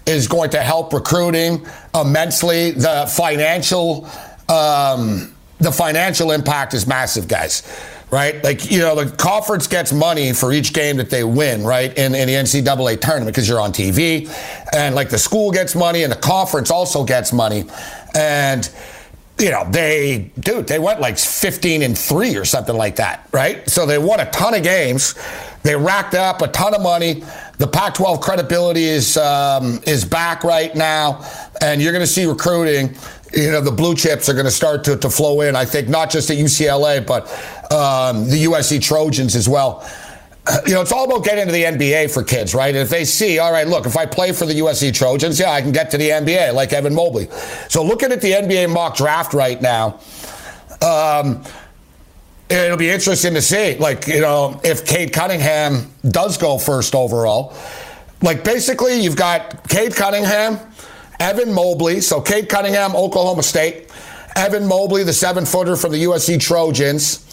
is 0.04 0.28
going 0.28 0.50
to 0.50 0.60
help 0.60 0.92
recruiting 0.92 1.66
immensely. 1.94 2.72
The 2.72 3.10
financial, 3.10 4.06
um, 4.50 5.34
the 5.58 5.72
financial 5.72 6.30
impact 6.30 6.74
is 6.74 6.86
massive, 6.86 7.28
guys. 7.28 7.62
Right? 8.08 8.42
Like, 8.44 8.70
you 8.70 8.78
know, 8.78 9.02
the 9.02 9.16
conference 9.16 9.66
gets 9.66 9.92
money 9.92 10.32
for 10.32 10.52
each 10.52 10.72
game 10.72 10.98
that 10.98 11.10
they 11.10 11.24
win, 11.24 11.64
right? 11.64 11.92
In, 11.98 12.14
in 12.14 12.28
the 12.28 12.34
NCAA 12.34 13.00
tournament 13.00 13.34
because 13.34 13.48
you're 13.48 13.60
on 13.60 13.72
TV. 13.72 14.30
And 14.72 14.94
like 14.94 15.08
the 15.08 15.18
school 15.18 15.50
gets 15.50 15.74
money 15.74 16.04
and 16.04 16.12
the 16.12 16.16
conference 16.16 16.70
also 16.70 17.02
gets 17.02 17.32
money. 17.32 17.64
And, 18.16 18.70
you 19.38 19.50
know, 19.50 19.66
they, 19.70 20.30
dude, 20.40 20.66
they 20.66 20.78
went 20.78 21.00
like 21.00 21.18
15 21.18 21.82
and 21.82 21.96
three 21.96 22.36
or 22.36 22.46
something 22.46 22.74
like 22.74 22.96
that, 22.96 23.28
right? 23.32 23.68
So 23.68 23.84
they 23.84 23.98
won 23.98 24.20
a 24.20 24.30
ton 24.30 24.54
of 24.54 24.62
games. 24.62 25.14
They 25.62 25.76
racked 25.76 26.14
up 26.14 26.40
a 26.40 26.48
ton 26.48 26.74
of 26.74 26.80
money. 26.80 27.22
The 27.58 27.66
Pac-12 27.66 28.20
credibility 28.22 28.84
is 28.84 29.16
um, 29.16 29.80
is 29.86 30.04
back 30.04 30.44
right 30.44 30.74
now, 30.74 31.24
and 31.60 31.82
you're 31.82 31.92
going 31.92 32.04
to 32.04 32.06
see 32.06 32.24
recruiting. 32.24 32.96
You 33.34 33.50
know, 33.50 33.60
the 33.60 33.72
blue 33.72 33.94
chips 33.94 34.28
are 34.28 34.32
going 34.32 34.44
to 34.44 34.50
start 34.50 34.84
to, 34.84 34.96
to 34.96 35.10
flow 35.10 35.40
in. 35.40 35.56
I 35.56 35.64
think 35.64 35.88
not 35.88 36.10
just 36.10 36.30
at 36.30 36.36
UCLA, 36.36 37.04
but 37.04 37.24
um, 37.72 38.28
the 38.30 38.44
USC 38.44 38.80
Trojans 38.80 39.34
as 39.34 39.48
well. 39.48 39.88
You 40.66 40.74
know, 40.74 40.80
it's 40.80 40.92
all 40.92 41.04
about 41.04 41.24
getting 41.24 41.46
to 41.46 41.52
the 41.52 41.64
NBA 41.64 42.12
for 42.12 42.22
kids, 42.22 42.54
right? 42.54 42.68
And 42.68 42.78
if 42.78 42.88
they 42.88 43.04
see, 43.04 43.38
all 43.38 43.52
right, 43.52 43.66
look, 43.66 43.86
if 43.86 43.96
I 43.96 44.06
play 44.06 44.32
for 44.32 44.46
the 44.46 44.54
USC 44.54 44.94
Trojans, 44.94 45.40
yeah, 45.40 45.50
I 45.50 45.60
can 45.60 45.72
get 45.72 45.90
to 45.90 45.98
the 45.98 46.10
NBA 46.10 46.54
like 46.54 46.72
Evan 46.72 46.94
Mobley. 46.94 47.28
So 47.68 47.82
looking 47.82 48.12
at 48.12 48.20
the 48.20 48.32
NBA 48.32 48.72
mock 48.72 48.96
draft 48.96 49.34
right 49.34 49.60
now, 49.60 50.00
um, 50.82 51.42
it'll 52.48 52.76
be 52.76 52.90
interesting 52.90 53.34
to 53.34 53.42
see, 53.42 53.76
like, 53.78 54.06
you 54.06 54.20
know, 54.20 54.60
if 54.62 54.86
Cade 54.86 55.12
Cunningham 55.12 55.92
does 56.08 56.38
go 56.38 56.58
first 56.58 56.94
overall. 56.94 57.56
Like, 58.22 58.44
basically, 58.44 59.00
you've 59.00 59.16
got 59.16 59.68
Cade 59.68 59.94
Cunningham, 59.94 60.58
Evan 61.20 61.52
Mobley. 61.52 62.00
So, 62.00 62.20
Cade 62.20 62.48
Cunningham, 62.48 62.94
Oklahoma 62.94 63.42
State. 63.42 63.90
Evan 64.36 64.66
Mobley, 64.66 65.02
the 65.02 65.14
seven 65.14 65.46
footer 65.46 65.76
from 65.76 65.92
the 65.92 66.04
USC 66.04 66.38
Trojans. 66.38 67.25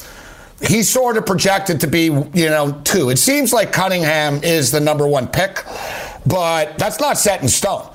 He's 0.65 0.89
sort 0.89 1.17
of 1.17 1.25
projected 1.25 1.81
to 1.81 1.87
be, 1.87 2.03
you 2.03 2.49
know, 2.49 2.79
two. 2.85 3.09
It 3.09 3.17
seems 3.17 3.51
like 3.51 3.73
Cunningham 3.73 4.43
is 4.43 4.71
the 4.71 4.79
number 4.79 5.05
one 5.05 5.27
pick, 5.27 5.63
but 6.25 6.77
that's 6.77 7.01
not 7.01 7.17
set 7.17 7.41
in 7.41 7.49
stone. 7.49 7.89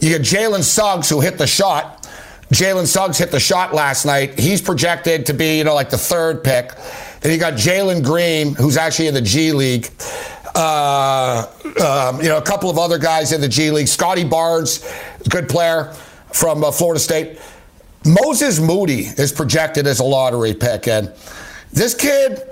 You 0.00 0.16
got 0.16 0.24
Jalen 0.24 0.62
Suggs, 0.62 1.08
who 1.08 1.20
hit 1.20 1.36
the 1.36 1.46
shot. 1.46 2.08
Jalen 2.52 2.86
Suggs 2.86 3.18
hit 3.18 3.30
the 3.30 3.40
shot 3.40 3.74
last 3.74 4.04
night. 4.04 4.38
He's 4.38 4.60
projected 4.60 5.26
to 5.26 5.34
be, 5.34 5.58
you 5.58 5.64
know, 5.64 5.74
like 5.74 5.90
the 5.90 5.98
third 5.98 6.44
pick. 6.44 6.72
Then 7.20 7.32
you 7.32 7.38
got 7.38 7.54
Jalen 7.54 8.04
Green, 8.04 8.54
who's 8.54 8.76
actually 8.76 9.08
in 9.08 9.14
the 9.14 9.22
G 9.22 9.52
League. 9.52 9.88
Uh, 10.54 11.46
um, 11.80 12.20
you 12.20 12.28
know, 12.28 12.36
a 12.36 12.42
couple 12.42 12.68
of 12.68 12.78
other 12.78 12.98
guys 12.98 13.32
in 13.32 13.40
the 13.40 13.48
G 13.48 13.70
League. 13.70 13.88
Scottie 13.88 14.24
Barnes, 14.24 14.86
good 15.28 15.48
player 15.48 15.92
from 16.32 16.62
uh, 16.62 16.70
Florida 16.70 17.00
State. 17.00 17.40
Moses 18.04 18.60
Moody 18.60 19.02
is 19.02 19.32
projected 19.32 19.86
as 19.86 20.00
a 20.00 20.04
lottery 20.04 20.52
pick. 20.54 20.88
And 20.88 21.12
this 21.72 21.94
kid, 21.94 22.42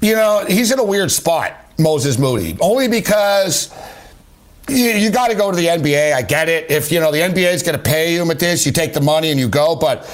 you 0.00 0.14
know, 0.14 0.44
he's 0.46 0.72
in 0.72 0.78
a 0.78 0.84
weird 0.84 1.10
spot, 1.10 1.54
Moses 1.78 2.18
Moody, 2.18 2.56
only 2.60 2.88
because 2.88 3.74
you, 4.68 4.90
you 4.90 5.10
got 5.10 5.28
to 5.28 5.34
go 5.34 5.50
to 5.50 5.56
the 5.56 5.66
NBA. 5.66 6.12
I 6.12 6.22
get 6.22 6.48
it. 6.48 6.70
If 6.70 6.92
you 6.92 7.00
know 7.00 7.10
the 7.10 7.18
NBA 7.18 7.52
is 7.52 7.62
going 7.62 7.76
to 7.76 7.82
pay 7.82 8.14
you 8.14 8.26
with 8.26 8.38
this, 8.38 8.66
you 8.66 8.72
take 8.72 8.92
the 8.92 9.00
money 9.00 9.30
and 9.30 9.40
you 9.40 9.48
go. 9.48 9.76
But 9.76 10.06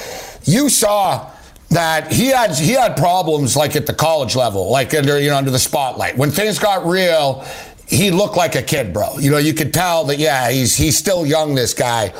you 0.45 0.69
saw 0.69 1.31
that 1.71 2.13
he 2.13 2.27
had 2.27 2.53
he 2.53 2.73
had 2.73 2.97
problems 2.97 3.57
like 3.57 3.77
at 3.77 3.87
the 3.87 3.95
college 3.95 4.37
level, 4.37 4.71
like 4.71 4.95
under 4.95 5.21
you 5.21 5.31
know 5.31 5.37
under 5.37 5.51
the 5.51 5.59
spotlight. 5.59 6.17
When 6.17 6.31
things 6.31 6.59
got 6.59 6.87
real, 6.87 7.45
he 7.87 8.11
looked 8.11 8.37
like 8.37 8.55
a 8.55 8.63
kid, 8.63 8.93
bro. 8.93 9.19
You 9.19 9.31
know, 9.31 9.39
you 9.39 9.55
could 9.55 9.75
tell 9.75 10.05
that 10.05 10.19
yeah, 10.19 10.51
he's 10.51 10.77
he's 10.77 10.97
still 10.97 11.27
young, 11.27 11.55
this 11.55 11.75
guy. 11.75 12.13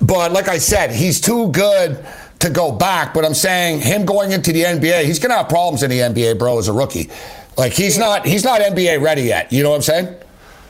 But 0.00 0.32
like 0.32 0.48
I 0.48 0.58
said, 0.58 0.90
he's 0.90 1.20
too 1.20 1.50
good 1.50 2.04
to 2.40 2.50
go 2.50 2.72
back. 2.72 3.14
But 3.14 3.24
I'm 3.24 3.34
saying 3.34 3.80
him 3.80 4.04
going 4.04 4.32
into 4.32 4.52
the 4.52 4.62
NBA, 4.62 5.04
he's 5.04 5.18
gonna 5.18 5.36
have 5.36 5.48
problems 5.48 5.82
in 5.82 5.90
the 5.90 6.00
NBA, 6.00 6.38
bro, 6.38 6.58
as 6.58 6.68
a 6.68 6.72
rookie. 6.72 7.10
Like 7.56 7.72
he's 7.72 7.98
not 7.98 8.26
he's 8.26 8.44
not 8.44 8.60
NBA 8.60 9.02
ready 9.02 9.22
yet. 9.22 9.52
You 9.52 9.62
know 9.62 9.70
what 9.70 9.76
I'm 9.76 9.82
saying? 9.82 10.16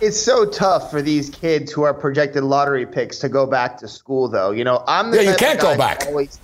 It's 0.00 0.18
so 0.18 0.48
tough 0.48 0.92
for 0.92 1.02
these 1.02 1.28
kids 1.28 1.72
who 1.72 1.82
are 1.82 1.92
projected 1.92 2.44
lottery 2.44 2.86
picks 2.86 3.18
to 3.18 3.28
go 3.28 3.46
back 3.46 3.76
to 3.78 3.88
school, 3.88 4.28
though. 4.28 4.52
You 4.52 4.62
know, 4.62 4.84
I'm 4.86 5.10
the 5.10 5.24
yeah, 5.24 5.30
you 5.32 5.36
can't 5.36 5.60
go 5.60 5.76
back. 5.76 6.06
Always, 6.06 6.38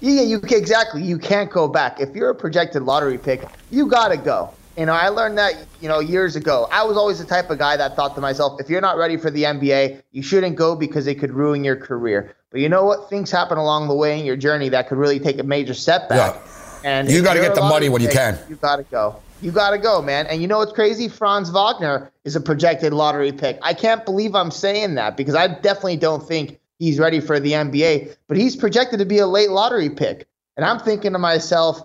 yeah, 0.00 0.22
you 0.22 0.40
exactly. 0.42 1.02
You 1.02 1.16
can't 1.16 1.50
go 1.50 1.68
back. 1.68 2.00
If 2.00 2.16
you're 2.16 2.30
a 2.30 2.34
projected 2.34 2.82
lottery 2.82 3.18
pick, 3.18 3.44
you 3.70 3.86
gotta 3.86 4.16
go. 4.16 4.52
You 4.76 4.86
know, 4.86 4.94
I 4.94 5.08
learned 5.08 5.36
that 5.38 5.54
you 5.80 5.88
know 5.88 6.00
years 6.00 6.36
ago. 6.36 6.68
I 6.72 6.84
was 6.84 6.96
always 6.96 7.18
the 7.18 7.26
type 7.26 7.50
of 7.50 7.58
guy 7.58 7.76
that 7.76 7.94
thought 7.94 8.14
to 8.14 8.20
myself, 8.20 8.60
if 8.60 8.70
you're 8.70 8.80
not 8.80 8.96
ready 8.96 9.16
for 9.16 9.30
the 9.30 9.44
NBA, 9.44 10.02
you 10.12 10.22
shouldn't 10.22 10.56
go 10.56 10.74
because 10.74 11.06
it 11.06 11.16
could 11.16 11.32
ruin 11.32 11.62
your 11.64 11.76
career. 11.76 12.34
But 12.50 12.60
you 12.60 12.68
know 12.68 12.84
what? 12.84 13.08
Things 13.10 13.30
happen 13.30 13.58
along 13.58 13.88
the 13.88 13.94
way 13.94 14.18
in 14.18 14.24
your 14.24 14.36
journey 14.36 14.68
that 14.70 14.88
could 14.88 14.98
really 14.98 15.18
take 15.18 15.38
a 15.38 15.42
major 15.42 15.74
setback. 15.74 16.34
Yeah. 16.34 16.40
And 16.84 17.10
you 17.10 17.22
got 17.22 17.34
to 17.34 17.40
get 17.40 17.54
the 17.54 17.62
money 17.62 17.88
when 17.88 18.02
you 18.02 18.08
can. 18.08 18.38
You 18.48 18.56
got 18.56 18.76
to 18.76 18.82
go. 18.84 19.16
You 19.40 19.50
got 19.50 19.70
to 19.70 19.78
go, 19.78 20.00
man. 20.00 20.26
And 20.26 20.40
you 20.40 20.48
know 20.48 20.58
what's 20.58 20.72
crazy? 20.72 21.08
Franz 21.08 21.50
Wagner 21.50 22.12
is 22.24 22.36
a 22.36 22.40
projected 22.40 22.92
lottery 22.92 23.32
pick. 23.32 23.58
I 23.62 23.74
can't 23.74 24.04
believe 24.04 24.34
I'm 24.34 24.50
saying 24.50 24.94
that 24.94 25.16
because 25.16 25.34
I 25.34 25.48
definitely 25.48 25.96
don't 25.96 26.26
think 26.26 26.60
he's 26.78 26.98
ready 26.98 27.20
for 27.20 27.40
the 27.40 27.52
NBA, 27.52 28.16
but 28.28 28.36
he's 28.36 28.56
projected 28.56 28.98
to 29.00 29.04
be 29.04 29.18
a 29.18 29.26
late 29.26 29.50
lottery 29.50 29.90
pick. 29.90 30.28
And 30.56 30.64
I'm 30.64 30.78
thinking 30.78 31.12
to 31.12 31.18
myself, 31.18 31.82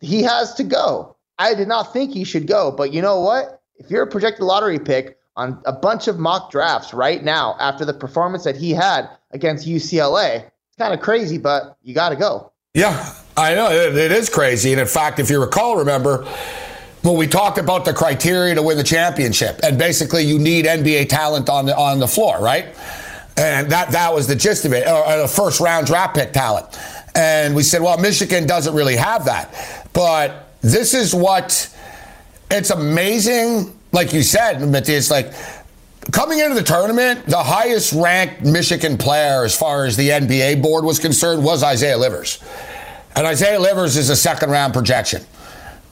he 0.00 0.22
has 0.22 0.54
to 0.54 0.64
go. 0.64 1.16
I 1.40 1.54
did 1.54 1.68
not 1.68 1.90
think 1.94 2.12
he 2.12 2.22
should 2.22 2.46
go, 2.46 2.70
but 2.70 2.92
you 2.92 3.00
know 3.00 3.18
what? 3.18 3.62
If 3.76 3.90
you're 3.90 4.02
a 4.02 4.06
projected 4.06 4.44
lottery 4.44 4.78
pick 4.78 5.18
on 5.36 5.58
a 5.64 5.72
bunch 5.72 6.06
of 6.06 6.18
mock 6.18 6.50
drafts 6.50 6.92
right 6.92 7.24
now 7.24 7.56
after 7.58 7.86
the 7.86 7.94
performance 7.94 8.44
that 8.44 8.56
he 8.56 8.72
had 8.72 9.08
against 9.30 9.66
UCLA, 9.66 10.44
it's 10.44 10.76
kind 10.78 10.92
of 10.92 11.00
crazy, 11.00 11.38
but 11.38 11.78
you 11.82 11.94
got 11.94 12.10
to 12.10 12.16
go. 12.16 12.52
Yeah, 12.74 13.14
I 13.38 13.54
know 13.54 13.70
it, 13.70 13.96
it 13.96 14.12
is 14.12 14.28
crazy. 14.28 14.72
And 14.72 14.80
in 14.82 14.86
fact, 14.86 15.18
if 15.18 15.30
you 15.30 15.40
recall, 15.40 15.78
remember, 15.78 16.26
when 17.00 17.16
we 17.16 17.26
talked 17.26 17.56
about 17.56 17.86
the 17.86 17.94
criteria 17.94 18.54
to 18.54 18.62
win 18.62 18.76
the 18.76 18.84
championship, 18.84 19.60
and 19.62 19.78
basically 19.78 20.22
you 20.24 20.38
need 20.38 20.66
NBA 20.66 21.08
talent 21.08 21.48
on 21.48 21.64
the 21.64 21.74
on 21.74 22.00
the 22.00 22.06
floor, 22.06 22.38
right? 22.38 22.66
And 23.38 23.72
that 23.72 23.92
that 23.92 24.12
was 24.12 24.26
the 24.26 24.36
gist 24.36 24.66
of 24.66 24.74
it, 24.74 24.84
a 24.86 25.26
first 25.26 25.58
round 25.58 25.86
draft 25.86 26.14
pick 26.14 26.34
talent. 26.34 26.66
And 27.14 27.56
we 27.56 27.62
said, 27.62 27.80
well, 27.80 27.96
Michigan 27.96 28.46
doesn't 28.46 28.74
really 28.74 28.96
have 28.96 29.24
that, 29.24 29.88
but 29.94 30.49
this 30.62 30.94
is 30.94 31.14
what 31.14 31.74
it's 32.50 32.70
amazing. 32.70 33.76
Like 33.92 34.12
you 34.12 34.22
said, 34.22 34.62
it's 34.62 35.10
like 35.10 35.32
coming 36.12 36.38
into 36.38 36.54
the 36.54 36.62
tournament, 36.62 37.26
the 37.26 37.42
highest 37.42 37.92
ranked 37.92 38.42
Michigan 38.42 38.96
player 38.98 39.44
as 39.44 39.56
far 39.56 39.84
as 39.84 39.96
the 39.96 40.08
NBA 40.10 40.62
board 40.62 40.84
was 40.84 40.98
concerned 40.98 41.44
was 41.44 41.62
Isaiah 41.62 41.98
Livers, 41.98 42.42
and 43.16 43.26
Isaiah 43.26 43.60
Livers 43.60 43.96
is 43.96 44.10
a 44.10 44.16
second 44.16 44.50
round 44.50 44.72
projection 44.72 45.24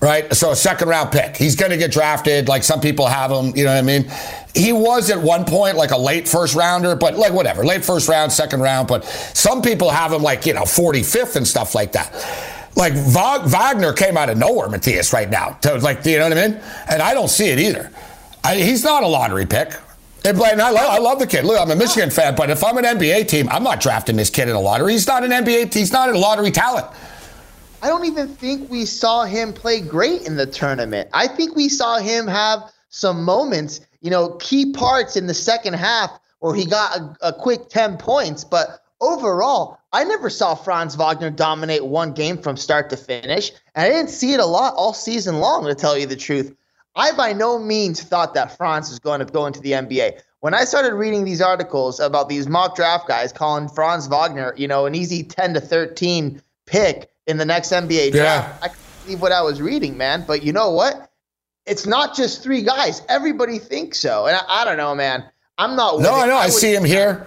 right? 0.00 0.32
So 0.34 0.50
a 0.50 0.56
second 0.56 0.88
round 0.88 1.10
pick. 1.10 1.36
He's 1.36 1.56
going 1.56 1.70
to 1.70 1.76
get 1.76 1.90
drafted 1.90 2.48
like 2.48 2.62
some 2.62 2.80
people 2.80 3.06
have 3.06 3.30
him, 3.30 3.56
you 3.56 3.64
know 3.64 3.72
what 3.72 3.78
I 3.78 3.82
mean? 3.82 4.10
He 4.54 4.72
was 4.72 5.10
at 5.10 5.20
one 5.20 5.44
point 5.44 5.76
like 5.76 5.90
a 5.90 5.98
late 5.98 6.28
first 6.28 6.54
rounder, 6.54 6.94
but 6.94 7.16
like 7.16 7.32
whatever, 7.32 7.64
late 7.64 7.84
first 7.84 8.08
round, 8.08 8.32
second 8.32 8.60
round, 8.60 8.88
but 8.88 9.04
some 9.04 9.62
people 9.62 9.90
have 9.90 10.12
him 10.12 10.22
like, 10.22 10.46
you 10.46 10.54
know, 10.54 10.62
45th 10.62 11.36
and 11.36 11.46
stuff 11.46 11.74
like 11.74 11.92
that. 11.92 12.12
Like 12.78 12.92
Wagner 12.94 13.92
came 13.92 14.16
out 14.16 14.30
of 14.30 14.38
nowhere, 14.38 14.68
Matthias, 14.68 15.12
right 15.12 15.28
now. 15.28 15.58
To, 15.62 15.74
like, 15.78 16.06
you 16.06 16.16
know 16.18 16.28
what 16.28 16.38
I 16.38 16.48
mean? 16.48 16.60
And 16.88 17.02
I 17.02 17.12
don't 17.12 17.28
see 17.28 17.48
it 17.48 17.58
either. 17.58 17.90
I, 18.44 18.54
he's 18.54 18.84
not 18.84 19.02
a 19.02 19.06
lottery 19.08 19.46
pick. 19.46 19.74
And 20.24 20.40
I, 20.40 20.70
love, 20.70 20.86
I 20.88 20.98
love 20.98 21.18
the 21.18 21.26
kid. 21.26 21.44
Look, 21.44 21.60
I'm 21.60 21.72
a 21.72 21.76
Michigan 21.76 22.08
fan, 22.08 22.36
but 22.36 22.50
if 22.50 22.62
I'm 22.62 22.78
an 22.78 22.84
NBA 22.84 23.26
team, 23.26 23.48
I'm 23.50 23.64
not 23.64 23.80
drafting 23.80 24.16
this 24.16 24.30
kid 24.30 24.48
in 24.48 24.54
a 24.54 24.60
lottery. 24.60 24.92
He's 24.92 25.08
not 25.08 25.24
an 25.24 25.30
NBA. 25.32 25.74
He's 25.74 25.92
not 25.92 26.08
a 26.08 26.16
lottery 26.16 26.52
talent. 26.52 26.86
I 27.82 27.88
don't 27.88 28.04
even 28.04 28.28
think 28.28 28.70
we 28.70 28.84
saw 28.84 29.24
him 29.24 29.52
play 29.52 29.80
great 29.80 30.22
in 30.22 30.36
the 30.36 30.46
tournament. 30.46 31.08
I 31.12 31.26
think 31.26 31.56
we 31.56 31.68
saw 31.68 31.98
him 31.98 32.28
have 32.28 32.70
some 32.90 33.24
moments, 33.24 33.80
you 34.02 34.10
know, 34.10 34.30
key 34.40 34.72
parts 34.72 35.16
in 35.16 35.26
the 35.26 35.34
second 35.34 35.74
half 35.74 36.10
where 36.38 36.54
he 36.54 36.64
got 36.64 36.96
a, 36.96 37.16
a 37.28 37.32
quick 37.32 37.68
10 37.70 37.96
points. 37.96 38.44
But 38.44 38.84
overall, 39.00 39.78
I 39.92 40.04
never 40.04 40.30
saw 40.30 40.54
Franz 40.54 40.94
Wagner 40.94 41.30
dominate 41.30 41.84
one 41.84 42.12
game 42.12 42.38
from 42.38 42.56
start 42.56 42.90
to 42.90 42.96
finish. 42.96 43.52
And 43.74 43.84
I 43.84 43.88
didn't 43.88 44.10
see 44.10 44.32
it 44.32 44.40
a 44.40 44.46
lot 44.46 44.74
all 44.74 44.92
season 44.92 45.38
long, 45.38 45.64
to 45.66 45.74
tell 45.74 45.96
you 45.96 46.06
the 46.06 46.16
truth. 46.16 46.54
I 46.96 47.12
by 47.12 47.32
no 47.32 47.58
means 47.58 48.02
thought 48.02 48.34
that 48.34 48.56
Franz 48.56 48.90
was 48.90 48.98
going 48.98 49.20
to 49.20 49.26
go 49.26 49.46
into 49.46 49.60
the 49.60 49.72
NBA. 49.72 50.20
When 50.40 50.54
I 50.54 50.64
started 50.64 50.94
reading 50.94 51.24
these 51.24 51.40
articles 51.40 52.00
about 52.00 52.28
these 52.28 52.48
mock 52.48 52.76
draft 52.76 53.08
guys 53.08 53.32
calling 53.32 53.68
Franz 53.68 54.06
Wagner, 54.06 54.54
you 54.56 54.68
know, 54.68 54.86
an 54.86 54.94
easy 54.94 55.22
10 55.22 55.54
to 55.54 55.60
13 55.60 56.42
pick, 56.66 57.10
in 57.28 57.36
the 57.36 57.44
next 57.44 57.68
NBA 57.68 58.10
draft. 58.10 58.14
Yeah. 58.14 58.58
I 58.62 58.68
couldn't 58.68 59.04
believe 59.04 59.22
what 59.22 59.32
I 59.32 59.42
was 59.42 59.62
reading, 59.62 59.96
man. 59.96 60.24
But 60.26 60.42
you 60.42 60.52
know 60.52 60.70
what? 60.70 61.12
It's 61.66 61.86
not 61.86 62.16
just 62.16 62.42
three 62.42 62.62
guys. 62.62 63.02
Everybody 63.08 63.58
thinks 63.58 64.00
so. 64.00 64.26
And 64.26 64.34
I, 64.34 64.42
I 64.48 64.64
don't 64.64 64.78
know, 64.78 64.94
man. 64.94 65.24
I'm 65.58 65.76
not. 65.76 66.00
No, 66.00 66.14
I 66.14 66.26
know. 66.26 66.36
I, 66.36 66.44
I 66.44 66.48
see 66.48 66.74
him 66.74 66.84
here. 66.84 67.26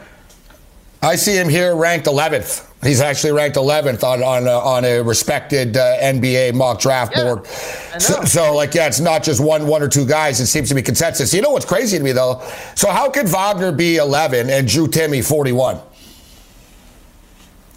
I 1.03 1.15
see 1.15 1.35
him 1.35 1.49
here 1.49 1.75
ranked 1.75 2.05
11th. 2.05 2.67
He's 2.83 3.01
actually 3.01 3.33
ranked 3.33 3.57
11th 3.57 4.03
on 4.03 4.23
on 4.23 4.47
a, 4.47 4.51
on 4.51 4.85
a 4.85 5.01
respected 5.01 5.77
uh, 5.77 5.97
NBA 5.99 6.53
mock 6.53 6.79
draft 6.79 7.13
yeah, 7.15 7.23
board. 7.23 7.47
So, 7.47 8.23
so, 8.23 8.55
like, 8.55 8.73
yeah, 8.73 8.87
it's 8.87 8.99
not 8.99 9.23
just 9.23 9.43
one 9.43 9.67
one 9.67 9.81
or 9.81 9.87
two 9.87 10.05
guys. 10.05 10.39
It 10.39 10.47
seems 10.47 10.69
to 10.69 10.75
be 10.75 10.81
consensus. 10.81 11.33
You 11.33 11.41
know 11.41 11.51
what's 11.51 11.65
crazy 11.65 11.97
to 11.97 12.03
me 12.03 12.11
though? 12.11 12.41
So 12.75 12.89
how 12.89 13.09
could 13.09 13.27
Wagner 13.27 13.71
be 13.71 13.97
11 13.97 14.49
and 14.49 14.67
Drew 14.67 14.87
Timme 14.87 15.27
41? 15.27 15.79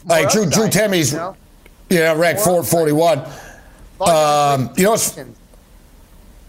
Like 0.06 0.30
Drew 0.30 0.46
Drew 0.48 0.68
Timme's. 0.68 1.12
You 1.12 1.18
know? 1.18 1.36
Yeah, 1.90 2.18
ranked 2.18 2.40
441. 2.42 3.18
Um, 4.00 4.70
you 4.76 4.84
know, 4.84 4.96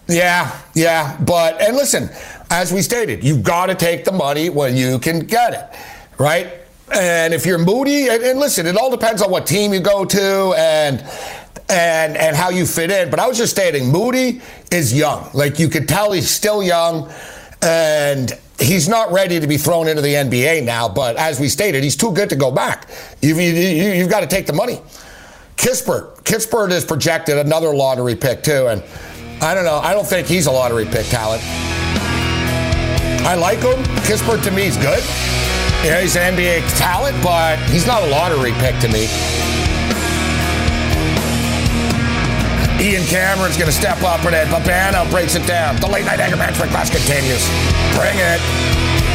yeah, 0.07 0.59
yeah. 0.73 1.17
But, 1.21 1.61
and 1.61 1.75
listen, 1.75 2.09
as 2.49 2.71
we 2.71 2.81
stated, 2.81 3.23
you've 3.23 3.43
got 3.43 3.67
to 3.67 3.75
take 3.75 4.05
the 4.05 4.11
money 4.11 4.49
when 4.49 4.75
you 4.75 4.99
can 4.99 5.19
get 5.19 5.53
it, 5.53 5.79
right? 6.17 6.64
And 6.93 7.33
if 7.33 7.45
you're 7.45 7.57
moody, 7.57 8.07
and, 8.09 8.23
and 8.23 8.39
listen, 8.39 8.67
it 8.67 8.77
all 8.77 8.91
depends 8.91 9.21
on 9.21 9.31
what 9.31 9.47
team 9.47 9.73
you 9.73 9.79
go 9.79 10.05
to 10.05 10.53
and 10.57 11.03
and 11.67 12.15
and 12.15 12.35
how 12.35 12.49
you 12.49 12.65
fit 12.65 12.91
in. 12.91 13.09
But 13.09 13.19
I 13.19 13.27
was 13.27 13.37
just 13.37 13.51
stating, 13.51 13.91
Moody 13.91 14.41
is 14.71 14.93
young. 14.93 15.29
Like 15.33 15.57
you 15.57 15.67
could 15.67 15.87
tell, 15.87 16.11
he's 16.11 16.29
still 16.29 16.61
young, 16.61 17.11
and 17.61 18.31
he's 18.59 18.87
not 18.87 19.11
ready 19.11 19.39
to 19.39 19.47
be 19.47 19.57
thrown 19.57 19.87
into 19.87 20.01
the 20.01 20.13
NBA 20.13 20.63
now. 20.63 20.87
But 20.87 21.17
as 21.17 21.39
we 21.39 21.49
stated, 21.49 21.83
he's 21.83 21.95
too 21.95 22.11
good 22.11 22.29
to 22.29 22.35
go 22.35 22.51
back. 22.51 22.87
You've, 23.21 23.39
you, 23.39 23.87
have 23.87 23.95
you 23.95 24.07
got 24.07 24.21
to 24.21 24.27
take 24.27 24.45
the 24.45 24.53
money. 24.53 24.79
Kispert. 25.57 26.23
Kispert 26.23 26.71
is 26.71 26.85
projected 26.85 27.37
another 27.37 27.73
lottery 27.73 28.15
pick, 28.15 28.43
too. 28.43 28.67
And 28.67 28.83
I 29.41 29.53
don't 29.53 29.65
know. 29.65 29.77
I 29.77 29.93
don't 29.93 30.05
think 30.05 30.27
he's 30.27 30.47
a 30.47 30.51
lottery 30.51 30.85
pick 30.85 31.05
talent. 31.07 31.41
I 33.25 33.35
like 33.35 33.59
him. 33.59 33.83
Kispert 34.03 34.43
to 34.43 34.51
me 34.51 34.67
is 34.67 34.77
good. 34.77 35.03
Yeah, 35.85 36.01
he's 36.01 36.15
an 36.15 36.33
NBA 36.33 36.79
talent, 36.79 37.15
but 37.21 37.59
he's 37.69 37.85
not 37.85 38.01
a 38.01 38.07
lottery 38.07 38.53
pick 38.53 38.79
to 38.79 38.87
me. 38.87 39.05
Ian 42.81 43.05
Cameron's 43.05 43.55
going 43.55 43.69
to 43.69 43.71
step 43.71 44.01
up 44.01 44.25
and 44.25 44.33
it. 44.33 44.47
Babano 44.47 45.07
breaks 45.11 45.35
it 45.35 45.45
down. 45.45 45.75
The 45.75 45.85
late 45.85 46.05
night 46.05 46.19
anger 46.19 46.37
management 46.37 46.71
class 46.71 46.89
continues. 46.89 47.45
Bring 47.93 48.17
it. 48.17 49.14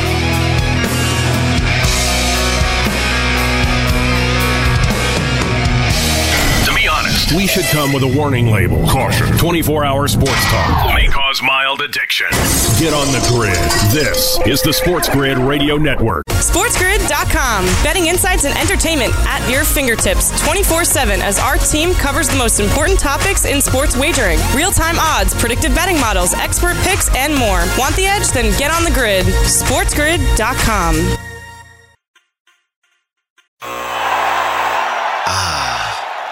We 7.34 7.46
should 7.46 7.64
come 7.66 7.92
with 7.92 8.02
a 8.02 8.16
warning 8.16 8.50
label. 8.50 8.87
Caution 8.88 9.26
24 9.38 9.84
hour 9.84 10.08
sports 10.08 10.44
talk 10.46 10.94
may 10.94 11.06
cause 11.06 11.40
mild 11.42 11.80
addiction. 11.80 12.26
Get 12.78 12.92
on 12.92 13.06
the 13.12 13.25
grid. 13.28 13.56
This 13.92 14.38
is 14.46 14.62
the 14.62 14.72
Sports 14.72 15.08
Grid 15.08 15.38
Radio 15.38 15.76
Network. 15.76 16.25
SportsGrid.com. 16.26 17.64
Betting 17.84 18.06
insights 18.06 18.44
and 18.44 18.56
entertainment 18.58 19.12
at 19.26 19.49
your 19.50 19.64
fingertips 19.64 20.30
24 20.42 20.84
7 20.84 21.20
as 21.20 21.38
our 21.38 21.56
team 21.56 21.94
covers 21.94 22.28
the 22.28 22.37
most 22.37 22.60
important 22.60 22.99
topics 22.99 23.44
in 23.44 23.60
sports 23.60 23.96
wagering 23.96 24.38
real 24.54 24.72
time 24.72 24.96
odds, 24.99 25.34
predictive 25.34 25.75
betting 25.75 26.00
models, 26.00 26.34
expert 26.34 26.76
picks, 26.78 27.14
and 27.16 27.34
more. 27.34 27.60
Want 27.78 27.94
the 27.96 28.06
edge? 28.06 28.28
Then 28.28 28.56
get 28.58 28.72
on 28.72 28.84
the 28.84 28.90
grid. 28.90 29.26
SportsGrid.com. 29.26 31.29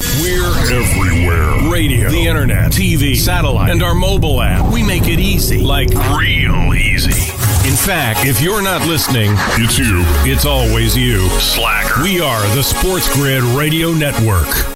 We're 0.00 0.50
everywhere. 0.72 1.70
Radio, 1.72 2.10
the 2.10 2.26
internet, 2.26 2.72
TV, 2.72 3.16
satellite, 3.16 3.70
and 3.70 3.82
our 3.82 3.94
mobile 3.94 4.40
app. 4.40 4.72
We 4.72 4.82
make 4.82 5.06
it 5.08 5.20
easy. 5.20 5.60
Like 5.60 5.90
real 6.18 6.74
easy. 6.74 7.32
In 7.68 7.76
fact, 7.76 8.26
if 8.26 8.40
you're 8.40 8.62
not 8.62 8.86
listening, 8.86 9.32
it's 9.56 9.78
you. 9.78 10.02
It's 10.30 10.44
always 10.44 10.96
you. 10.96 11.28
Slacker. 11.40 12.02
We 12.02 12.20
are 12.20 12.42
the 12.54 12.62
Sports 12.62 13.12
Grid 13.14 13.42
Radio 13.42 13.92
Network. 13.92 14.74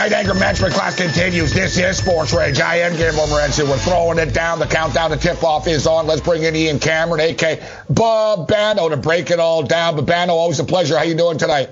Night 0.00 0.12
anger 0.14 0.32
management 0.32 0.72
class 0.72 0.96
continues. 0.96 1.52
This 1.52 1.76
is 1.76 1.98
Sports 1.98 2.32
Rage. 2.32 2.58
I 2.58 2.76
am 2.76 2.92
Gabriel 2.92 3.26
Morency. 3.26 3.68
We're 3.68 3.76
throwing 3.76 4.18
it 4.18 4.32
down. 4.32 4.58
The 4.58 4.64
countdown 4.64 5.10
to 5.10 5.18
tip 5.18 5.44
off 5.44 5.66
is 5.66 5.86
on. 5.86 6.06
Let's 6.06 6.22
bring 6.22 6.42
in 6.42 6.56
Ian 6.56 6.78
Cameron, 6.78 7.20
AK 7.20 7.60
Babano, 7.92 8.88
to 8.88 8.96
break 8.96 9.30
it 9.30 9.38
all 9.38 9.62
down. 9.62 9.98
Babano, 9.98 10.30
always 10.30 10.58
a 10.58 10.64
pleasure. 10.64 10.96
How 10.96 11.02
you 11.02 11.16
doing 11.16 11.36
tonight? 11.36 11.68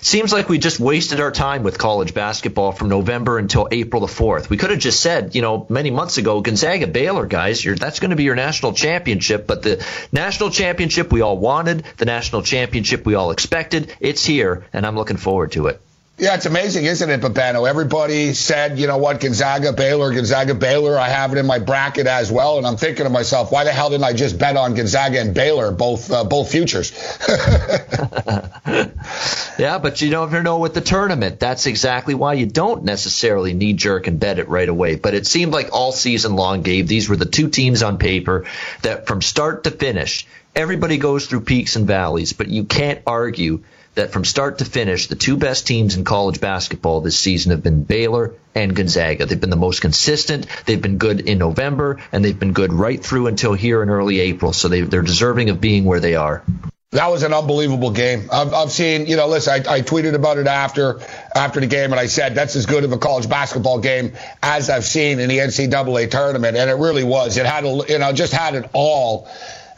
Seems 0.00 0.32
like 0.32 0.48
we 0.48 0.58
just 0.58 0.80
wasted 0.80 1.20
our 1.20 1.30
time 1.30 1.62
with 1.62 1.78
college 1.78 2.12
basketball 2.12 2.72
from 2.72 2.88
November 2.88 3.38
until 3.38 3.68
April 3.70 4.00
the 4.00 4.12
4th. 4.12 4.50
We 4.50 4.56
could 4.56 4.70
have 4.70 4.80
just 4.80 4.98
said, 4.98 5.36
you 5.36 5.42
know, 5.42 5.64
many 5.68 5.92
months 5.92 6.18
ago, 6.18 6.40
Gonzaga 6.40 6.88
Baylor, 6.88 7.26
guys, 7.26 7.62
that's 7.62 8.00
going 8.00 8.10
to 8.10 8.16
be 8.16 8.24
your 8.24 8.34
national 8.34 8.72
championship. 8.72 9.46
But 9.46 9.62
the 9.62 9.86
national 10.10 10.50
championship 10.50 11.12
we 11.12 11.20
all 11.20 11.38
wanted, 11.38 11.84
the 11.98 12.04
national 12.04 12.42
championship 12.42 13.06
we 13.06 13.14
all 13.14 13.30
expected, 13.30 13.94
it's 14.00 14.24
here, 14.24 14.66
and 14.72 14.84
I'm 14.84 14.96
looking 14.96 15.18
forward 15.18 15.52
to 15.52 15.68
it. 15.68 15.80
Yeah, 16.18 16.34
it's 16.34 16.44
amazing, 16.44 16.84
isn't 16.84 17.08
it, 17.08 17.22
Babano? 17.22 17.66
Everybody 17.68 18.34
said, 18.34 18.78
you 18.78 18.86
know 18.86 18.98
what, 18.98 19.18
Gonzaga, 19.18 19.72
Baylor, 19.72 20.12
Gonzaga, 20.12 20.54
Baylor. 20.54 20.98
I 20.98 21.08
have 21.08 21.32
it 21.32 21.38
in 21.38 21.46
my 21.46 21.58
bracket 21.58 22.06
as 22.06 22.30
well, 22.30 22.58
and 22.58 22.66
I'm 22.66 22.76
thinking 22.76 23.04
to 23.04 23.10
myself, 23.10 23.50
why 23.50 23.64
the 23.64 23.72
hell 23.72 23.88
didn't 23.88 24.04
I 24.04 24.12
just 24.12 24.38
bet 24.38 24.56
on 24.56 24.74
Gonzaga 24.74 25.20
and 25.20 25.34
Baylor, 25.34 25.72
both 25.72 26.12
uh, 26.12 26.22
both 26.24 26.52
futures? 26.52 26.92
yeah, 29.58 29.78
but 29.78 30.02
you 30.02 30.10
never 30.10 30.42
know 30.42 30.58
with 30.58 30.74
the 30.74 30.82
tournament. 30.82 31.40
That's 31.40 31.64
exactly 31.64 32.14
why 32.14 32.34
you 32.34 32.44
don't 32.44 32.84
necessarily 32.84 33.54
knee 33.54 33.72
jerk 33.72 34.06
and 34.06 34.20
bet 34.20 34.38
it 34.38 34.48
right 34.48 34.68
away. 34.68 34.96
But 34.96 35.14
it 35.14 35.26
seemed 35.26 35.52
like 35.52 35.70
all 35.72 35.92
season 35.92 36.36
long, 36.36 36.60
Gabe, 36.60 36.86
these 36.86 37.08
were 37.08 37.16
the 37.16 37.24
two 37.24 37.48
teams 37.48 37.82
on 37.82 37.96
paper 37.96 38.44
that 38.82 39.06
from 39.06 39.22
start 39.22 39.64
to 39.64 39.70
finish, 39.70 40.26
everybody 40.54 40.98
goes 40.98 41.26
through 41.26 41.40
peaks 41.40 41.76
and 41.76 41.86
valleys, 41.86 42.34
but 42.34 42.48
you 42.48 42.64
can't 42.64 43.00
argue 43.06 43.64
that 43.94 44.12
from 44.12 44.24
start 44.24 44.58
to 44.58 44.64
finish, 44.64 45.06
the 45.06 45.16
two 45.16 45.36
best 45.36 45.66
teams 45.66 45.96
in 45.96 46.04
college 46.04 46.40
basketball 46.40 47.00
this 47.00 47.18
season 47.18 47.50
have 47.50 47.62
been 47.62 47.84
Baylor 47.84 48.34
and 48.54 48.74
Gonzaga. 48.74 49.26
They've 49.26 49.40
been 49.40 49.50
the 49.50 49.56
most 49.56 49.80
consistent. 49.80 50.46
They've 50.64 50.80
been 50.80 50.98
good 50.98 51.20
in 51.20 51.38
November, 51.38 52.00
and 52.10 52.24
they've 52.24 52.38
been 52.38 52.52
good 52.52 52.72
right 52.72 53.02
through 53.02 53.26
until 53.26 53.52
here 53.52 53.82
in 53.82 53.90
early 53.90 54.20
April. 54.20 54.52
So 54.52 54.68
they, 54.68 54.80
they're 54.80 55.02
deserving 55.02 55.50
of 55.50 55.60
being 55.60 55.84
where 55.84 56.00
they 56.00 56.14
are. 56.14 56.42
That 56.92 57.10
was 57.10 57.22
an 57.22 57.32
unbelievable 57.32 57.90
game. 57.90 58.28
I've, 58.30 58.52
I've 58.52 58.70
seen, 58.70 59.06
you 59.06 59.16
know, 59.16 59.26
listen, 59.26 59.66
I, 59.66 59.76
I, 59.76 59.80
tweeted 59.80 60.12
about 60.12 60.36
it 60.36 60.46
after 60.46 61.00
after 61.34 61.58
the 61.58 61.66
game, 61.66 61.90
and 61.90 61.98
I 61.98 62.04
said 62.04 62.34
that's 62.34 62.54
as 62.54 62.66
good 62.66 62.84
of 62.84 62.92
a 62.92 62.98
college 62.98 63.30
basketball 63.30 63.78
game 63.78 64.12
as 64.42 64.68
I've 64.68 64.84
seen 64.84 65.18
in 65.18 65.30
the 65.30 65.38
NCAA 65.38 66.10
tournament, 66.10 66.54
and 66.54 66.68
it 66.68 66.74
really 66.74 67.02
was. 67.02 67.38
It 67.38 67.46
had, 67.46 67.64
a, 67.64 67.80
you 67.88 67.98
know, 67.98 68.12
just 68.12 68.34
had 68.34 68.54
it 68.56 68.68
all. 68.74 69.26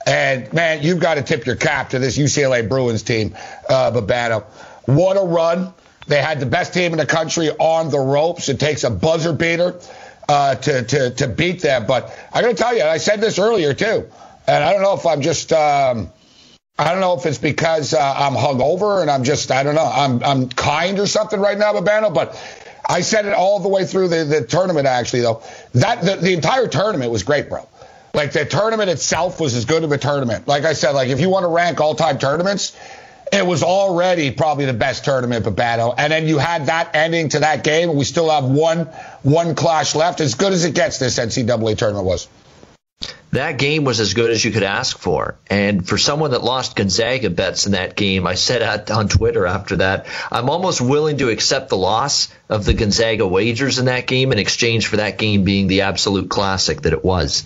And 0.06 0.52
man, 0.52 0.82
you've 0.82 1.00
got 1.00 1.14
to 1.14 1.23
tip 1.23 1.46
your 1.46 1.56
cap 1.56 1.90
to 1.90 1.99
this 1.99 2.18
UCLA 2.18 2.68
Bruins 2.68 3.02
team, 3.02 3.34
uh, 3.68 3.90
Babano. 3.90 4.44
What 4.87 5.16
a 5.16 5.25
run! 5.25 5.73
They 6.06 6.20
had 6.20 6.40
the 6.40 6.46
best 6.46 6.75
team 6.75 6.92
in 6.92 6.99
the 6.99 7.06
country 7.06 7.50
on 7.50 7.90
the 7.90 7.99
ropes. 7.99 8.49
It 8.49 8.61
takes 8.61 8.84
a 8.84 8.90
buzzer 8.90 9.32
beater 9.32 9.80
uh, 10.28 10.56
to, 10.56 10.82
to 10.82 11.10
to 11.10 11.28
beat 11.28 11.62
them. 11.62 11.86
But 11.86 12.14
I 12.32 12.43
got 12.43 12.49
to 12.49 12.54
tell 12.54 12.76
you, 12.76 12.82
I 12.82 12.99
said 12.99 13.21
this 13.21 13.38
earlier 13.38 13.73
too, 13.73 14.10
and 14.47 14.62
I 14.64 14.73
don't 14.73 14.82
know 14.82 14.95
if 14.95 15.06
I'm 15.06 15.23
just. 15.23 15.52
Um, 15.52 16.10
I 16.76 16.90
don't 16.90 17.00
know 17.00 17.17
if 17.17 17.25
it's 17.25 17.38
because 17.38 17.95
uh, 17.95 18.14
I'm 18.17 18.32
hungover 18.32 19.00
and 19.00 19.08
I'm 19.08 19.23
just, 19.23 19.52
I 19.52 19.62
don't 19.62 19.76
know, 19.76 19.84
I'm, 19.84 20.25
I'm 20.25 20.49
kind 20.49 20.99
or 20.99 21.06
something 21.06 21.38
right 21.38 21.56
now, 21.56 21.73
Babano, 21.73 22.12
but 22.12 22.36
I 22.88 23.02
said 23.02 23.26
it 23.26 23.32
all 23.32 23.60
the 23.60 23.69
way 23.69 23.84
through 23.84 24.08
the, 24.08 24.25
the 24.25 24.45
tournament, 24.45 24.88
actually, 24.88 25.21
though. 25.21 25.43
That 25.75 26.02
the, 26.02 26.17
the 26.17 26.32
entire 26.32 26.67
tournament 26.67 27.12
was 27.12 27.23
great, 27.23 27.49
bro. 27.49 27.69
Like 28.14 28.32
the 28.32 28.44
tournament 28.44 28.88
itself 28.88 29.40
was 29.40 29.54
as 29.56 29.64
good 29.64 29.82
of 29.82 29.90
a 29.90 29.98
tournament. 29.98 30.46
Like 30.46 30.64
I 30.64 30.72
said, 30.72 30.92
like 30.92 31.08
if 31.08 31.20
you 31.20 31.28
want 31.28 31.44
to 31.44 31.48
rank 31.48 31.80
all 31.80 31.96
time 31.96 32.18
tournaments, 32.18 32.76
it 33.32 33.44
was 33.44 33.64
already 33.64 34.30
probably 34.30 34.66
the 34.66 34.72
best 34.72 35.04
tournament 35.04 35.56
battle. 35.56 35.92
And 35.96 36.12
then 36.12 36.28
you 36.28 36.38
had 36.38 36.66
that 36.66 36.94
ending 36.94 37.30
to 37.30 37.40
that 37.40 37.64
game, 37.64 37.90
and 37.90 37.98
we 37.98 38.04
still 38.04 38.30
have 38.30 38.44
one 38.44 38.86
one 39.22 39.56
clash 39.56 39.96
left. 39.96 40.20
As 40.20 40.36
good 40.36 40.52
as 40.52 40.64
it 40.64 40.74
gets, 40.74 40.98
this 40.98 41.18
NCAA 41.18 41.76
tournament 41.76 42.06
was. 42.06 42.28
That 43.32 43.58
game 43.58 43.82
was 43.82 43.98
as 43.98 44.14
good 44.14 44.30
as 44.30 44.44
you 44.44 44.52
could 44.52 44.62
ask 44.62 44.96
for. 44.96 45.34
And 45.50 45.86
for 45.86 45.98
someone 45.98 46.30
that 46.30 46.44
lost 46.44 46.76
Gonzaga 46.76 47.30
bets 47.30 47.66
in 47.66 47.72
that 47.72 47.96
game, 47.96 48.28
I 48.28 48.34
said 48.34 48.88
on 48.92 49.08
Twitter 49.08 49.44
after 49.44 49.76
that, 49.76 50.06
I'm 50.30 50.48
almost 50.48 50.80
willing 50.80 51.16
to 51.16 51.30
accept 51.30 51.68
the 51.68 51.76
loss 51.76 52.32
of 52.48 52.64
the 52.64 52.74
Gonzaga 52.74 53.26
wagers 53.26 53.80
in 53.80 53.86
that 53.86 54.06
game 54.06 54.30
in 54.30 54.38
exchange 54.38 54.86
for 54.86 54.98
that 54.98 55.18
game 55.18 55.42
being 55.42 55.66
the 55.66 55.80
absolute 55.80 56.30
classic 56.30 56.82
that 56.82 56.92
it 56.92 57.04
was. 57.04 57.42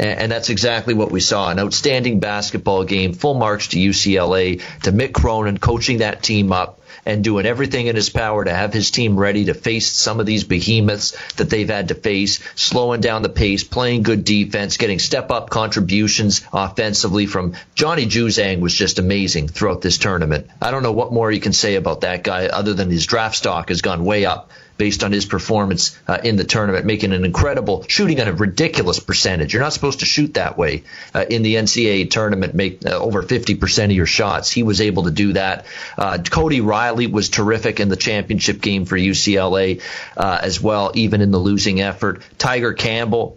And 0.00 0.32
that's 0.32 0.48
exactly 0.48 0.94
what 0.94 1.10
we 1.10 1.20
saw. 1.20 1.50
An 1.50 1.58
outstanding 1.58 2.20
basketball 2.20 2.84
game, 2.84 3.12
full 3.12 3.34
marks 3.34 3.68
to 3.68 3.78
UCLA, 3.78 4.62
to 4.84 4.92
Mick 4.92 5.12
Cronin 5.12 5.58
coaching 5.58 5.98
that 5.98 6.22
team 6.22 6.52
up 6.52 6.80
and 7.04 7.22
doing 7.22 7.44
everything 7.44 7.86
in 7.86 7.96
his 7.96 8.08
power 8.08 8.42
to 8.42 8.52
have 8.52 8.72
his 8.72 8.90
team 8.90 9.18
ready 9.18 9.44
to 9.46 9.54
face 9.54 9.92
some 9.92 10.18
of 10.18 10.24
these 10.24 10.44
behemoths 10.44 11.16
that 11.34 11.50
they've 11.50 11.68
had 11.68 11.88
to 11.88 11.94
face, 11.94 12.40
slowing 12.54 13.02
down 13.02 13.20
the 13.20 13.28
pace, 13.28 13.62
playing 13.62 14.02
good 14.02 14.24
defense, 14.24 14.78
getting 14.78 14.98
step 14.98 15.30
up 15.30 15.50
contributions 15.50 16.42
offensively 16.50 17.26
from 17.26 17.54
Johnny 17.74 18.06
Juzang 18.06 18.60
was 18.60 18.74
just 18.74 18.98
amazing 18.98 19.48
throughout 19.48 19.82
this 19.82 19.98
tournament. 19.98 20.46
I 20.62 20.70
don't 20.70 20.82
know 20.82 20.92
what 20.92 21.12
more 21.12 21.30
you 21.30 21.40
can 21.40 21.52
say 21.52 21.74
about 21.74 22.02
that 22.02 22.24
guy 22.24 22.46
other 22.46 22.72
than 22.72 22.90
his 22.90 23.04
draft 23.04 23.36
stock 23.36 23.68
has 23.68 23.82
gone 23.82 24.04
way 24.04 24.24
up 24.24 24.50
based 24.80 25.04
on 25.04 25.12
his 25.12 25.26
performance 25.26 25.94
uh, 26.08 26.16
in 26.24 26.36
the 26.36 26.44
tournament, 26.44 26.86
making 26.86 27.12
an 27.12 27.22
incredible 27.22 27.84
shooting 27.86 28.18
at 28.18 28.28
a 28.28 28.32
ridiculous 28.32 28.98
percentage. 28.98 29.52
You're 29.52 29.62
not 29.62 29.74
supposed 29.74 30.00
to 30.00 30.06
shoot 30.06 30.32
that 30.34 30.56
way 30.56 30.84
uh, 31.14 31.26
in 31.28 31.42
the 31.42 31.56
NCAA 31.56 32.10
tournament, 32.10 32.54
make 32.54 32.86
uh, 32.86 32.98
over 32.98 33.22
50% 33.22 33.84
of 33.84 33.90
your 33.90 34.06
shots. 34.06 34.50
He 34.50 34.62
was 34.62 34.80
able 34.80 35.02
to 35.02 35.10
do 35.10 35.34
that. 35.34 35.66
Uh, 35.98 36.16
Cody 36.30 36.62
Riley 36.62 37.08
was 37.08 37.28
terrific 37.28 37.78
in 37.78 37.90
the 37.90 37.96
championship 37.96 38.62
game 38.62 38.86
for 38.86 38.96
UCLA 38.96 39.82
uh, 40.16 40.38
as 40.40 40.62
well, 40.62 40.92
even 40.94 41.20
in 41.20 41.30
the 41.30 41.38
losing 41.38 41.82
effort. 41.82 42.22
Tyger 42.38 42.74
Campbell, 42.74 43.36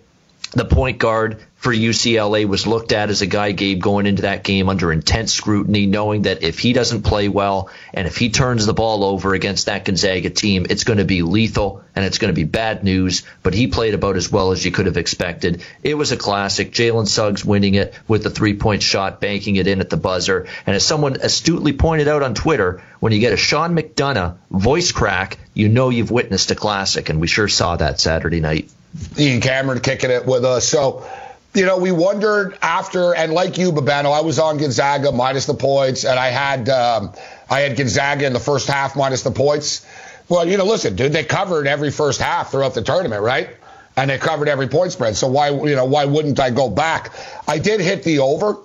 the 0.53 0.63
point 0.63 0.97
guard 0.97 1.43
for 1.63 1.73
UCLA 1.73 2.45
was 2.45 2.67
looked 2.67 2.91
at 2.91 3.10
as 3.10 3.21
a 3.21 3.26
guy, 3.26 3.54
Gabe, 3.54 3.82
going 3.82 4.06
into 4.06 4.23
that 4.23 4.43
game 4.43 4.67
under 4.67 4.91
intense 4.91 5.32
scrutiny, 5.32 5.86
knowing 5.86 6.23
that 6.23 6.43
if 6.43 6.60
he 6.60 6.73
doesn't 6.73 7.04
play 7.04 7.30
well 7.30 7.69
and 7.93 8.06
if 8.06 8.17
he 8.17 8.32
turns 8.32 8.65
the 8.65 8.73
ball 8.73 9.06
over 9.06 9.34
against 9.34 9.67
that 9.67 9.86
Gonzaga 9.86 10.30
team, 10.30 10.65
it's 10.69 10.84
going 10.84 10.97
to 10.97 11.06
be 11.06 11.21
lethal 11.21 11.82
and 11.95 12.04
it's 12.04 12.17
going 12.17 12.34
to 12.34 12.36
be 12.36 12.43
bad 12.43 12.84
news. 12.84 13.23
But 13.43 13.54
he 13.54 13.67
played 13.67 13.93
about 13.93 14.17
as 14.17 14.30
well 14.30 14.52
as 14.52 14.65
you 14.65 14.71
could 14.71 14.88
have 14.88 14.97
expected. 14.97 15.63
It 15.84 15.93
was 15.93 16.12
a 16.12 16.17
classic. 16.17 16.73
Jalen 16.73 17.08
Suggs 17.08 17.45
winning 17.45 17.76
it 17.76 17.93
with 18.10 18.26
a 18.26 18.30
three 18.30 18.56
point 18.56 18.84
shot, 18.84 19.21
banking 19.21 19.56
it 19.56 19.65
in 19.65 19.80
at 19.80 19.89
the 19.89 19.95
buzzer. 19.95 20.47
And 20.65 20.76
as 20.76 20.86
someone 20.86 21.15
astutely 21.21 21.71
pointed 21.71 22.10
out 22.10 22.23
on 22.23 22.36
Twitter, 22.36 22.84
when 22.99 23.13
you 23.13 23.19
get 23.19 23.32
a 23.32 23.38
Sean 23.38 23.73
McDonough 23.73 24.36
voice 24.52 24.91
crack, 24.91 25.38
you 25.54 25.69
know 25.69 25.88
you've 25.88 26.12
witnessed 26.12 26.52
a 26.52 26.56
classic. 26.56 27.08
And 27.08 27.21
we 27.21 27.28
sure 27.28 27.47
saw 27.47 27.78
that 27.78 28.02
Saturday 28.02 28.41
night. 28.41 28.69
Ian 29.17 29.39
Cameron 29.39 29.80
kicking 29.80 30.12
it 30.12 30.26
with 30.26 30.43
us. 30.43 30.67
So, 30.67 31.08
you 31.53 31.65
know, 31.65 31.77
we 31.77 31.91
wondered 31.91 32.57
after, 32.61 33.13
and 33.13 33.31
like 33.31 33.57
you, 33.57 33.71
Babano, 33.71 34.11
I 34.11 34.21
was 34.21 34.39
on 34.39 34.57
Gonzaga 34.57 35.11
minus 35.11 35.45
the 35.45 35.53
points, 35.53 36.03
and 36.03 36.17
I 36.17 36.29
had 36.29 36.67
um, 36.69 37.13
I 37.49 37.61
had 37.61 37.77
Gonzaga 37.77 38.25
in 38.25 38.33
the 38.33 38.39
first 38.39 38.67
half 38.67 38.95
minus 38.95 39.21
the 39.21 39.31
points. 39.31 39.85
Well, 40.29 40.47
you 40.47 40.57
know, 40.57 40.65
listen, 40.65 40.95
dude, 40.95 41.13
they 41.13 41.23
covered 41.23 41.67
every 41.67 41.91
first 41.91 42.21
half 42.21 42.51
throughout 42.51 42.73
the 42.73 42.81
tournament, 42.81 43.21
right? 43.21 43.49
And 43.95 44.09
they 44.09 44.17
covered 44.17 44.49
every 44.49 44.67
point 44.67 44.93
spread. 44.93 45.15
So 45.15 45.27
why, 45.27 45.49
you 45.49 45.75
know, 45.75 45.85
why 45.85 46.05
wouldn't 46.05 46.39
I 46.39 46.49
go 46.49 46.69
back? 46.69 47.11
I 47.47 47.59
did 47.59 47.79
hit 47.81 48.03
the 48.03 48.19
over. 48.19 48.57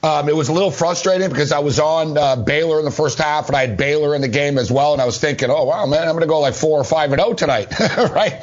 Um, 0.00 0.28
it 0.28 0.36
was 0.36 0.48
a 0.48 0.52
little 0.52 0.70
frustrating 0.70 1.28
because 1.28 1.50
I 1.50 1.58
was 1.58 1.80
on 1.80 2.16
uh, 2.16 2.36
Baylor 2.36 2.78
in 2.78 2.84
the 2.84 2.92
first 2.92 3.18
half, 3.18 3.48
and 3.48 3.56
I 3.56 3.66
had 3.66 3.76
Baylor 3.76 4.14
in 4.14 4.20
the 4.20 4.28
game 4.28 4.56
as 4.56 4.70
well, 4.70 4.92
and 4.92 5.02
I 5.02 5.06
was 5.06 5.18
thinking, 5.18 5.50
oh 5.50 5.64
wow, 5.64 5.86
man, 5.86 6.02
I'm 6.02 6.12
going 6.14 6.20
to 6.20 6.28
go 6.28 6.38
like 6.38 6.54
four 6.54 6.78
or 6.78 6.84
five 6.84 7.10
and 7.10 7.20
zero 7.20 7.30
oh 7.30 7.34
tonight, 7.34 7.76
right? 7.80 8.34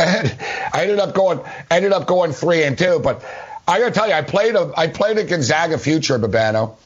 And 0.00 0.36
I 0.72 0.80
ended 0.82 0.98
up 0.98 1.14
going, 1.14 1.38
ended 1.70 1.92
up 1.92 2.08
going 2.08 2.32
three 2.32 2.64
and 2.64 2.76
two. 2.76 2.98
But 2.98 3.22
I 3.66 3.78
got 3.78 3.86
to 3.86 3.90
tell 3.92 4.08
you, 4.08 4.14
I 4.14 4.22
played 4.22 4.54
a, 4.54 4.72
I 4.76 4.88
played 4.88 5.18
a 5.18 5.24
Gonzaga 5.24 5.78
future, 5.78 6.18
Babano. 6.18 6.76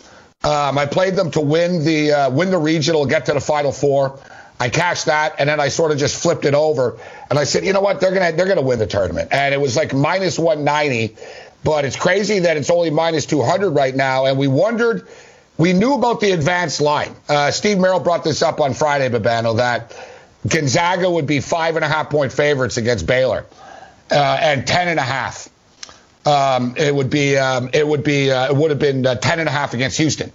Um, 0.45 0.79
I 0.79 0.87
played 0.87 1.17
them 1.17 1.33
to 1.33 1.41
win 1.41 1.85
the 1.85 2.13
uh, 2.13 2.31
win 2.31 2.51
the 2.51 2.59
regional, 2.59 3.07
get 3.07 3.27
to 3.27 3.33
the 3.33 3.41
Final 3.41 3.73
Four. 3.73 4.21
I 4.61 4.69
cashed 4.69 5.07
that, 5.07 5.37
and 5.39 5.49
then 5.49 5.61
I 5.61 5.69
sort 5.69 5.93
of 5.93 5.99
just 5.99 6.21
flipped 6.21 6.45
it 6.45 6.55
over, 6.55 6.99
and 7.31 7.39
I 7.39 7.45
said, 7.45 7.65
you 7.65 7.73
know 7.73 7.81
what, 7.81 8.01
they're 8.01 8.13
gonna 8.13 8.33
they're 8.33 8.47
gonna 8.47 8.63
win 8.63 8.79
the 8.79 8.87
tournament, 8.87 9.31
and 9.33 9.55
it 9.55 9.61
was 9.61 9.77
like 9.77 9.95
minus 9.95 10.39
190, 10.39 11.17
but 11.65 11.85
it's 11.85 11.97
crazy 11.97 12.41
that 12.41 12.57
it's 12.57 12.71
only 12.71 12.91
minus 12.91 13.27
200 13.27 13.71
right 13.71 13.95
now, 13.95 14.27
and 14.27 14.39
we 14.39 14.49
wondered, 14.49 15.07
we 15.59 15.73
knew 15.73 15.95
about 15.95 16.21
the 16.21 16.33
advanced 16.33 16.81
line. 16.81 17.15
Uh, 17.29 17.51
Steve 17.53 17.79
Merrill 17.79 18.01
brought 18.01 18.25
this 18.25 18.43
up 18.43 18.61
on 18.61 18.75
Friday, 18.75 19.09
Babano, 19.09 19.57
that 19.59 19.97
Gonzaga 20.47 21.09
would 21.09 21.27
be 21.27 21.41
five 21.41 21.77
and 21.77 21.85
a 21.85 21.89
half 21.89 22.11
point 22.11 22.33
favorites 22.33 22.77
against 22.77 23.07
Baylor, 23.07 23.47
uh, 24.11 24.39
and 24.41 24.67
ten 24.67 24.89
and 24.89 24.99
a 24.99 25.05
half. 25.05 25.49
Um, 26.27 26.75
it 26.77 26.95
would 26.95 27.11
be 27.11 27.37
um, 27.37 27.71
it 27.73 27.87
would 27.87 28.05
be 28.05 28.31
uh, 28.31 28.51
it 28.51 28.57
would 28.57 28.71
have 28.71 28.79
been 28.79 29.07
uh, 29.07 29.15
ten 29.15 29.41
and 29.41 29.49
a 29.49 29.53
half 29.53 29.75
against 29.75 29.99
Houston. 29.99 30.33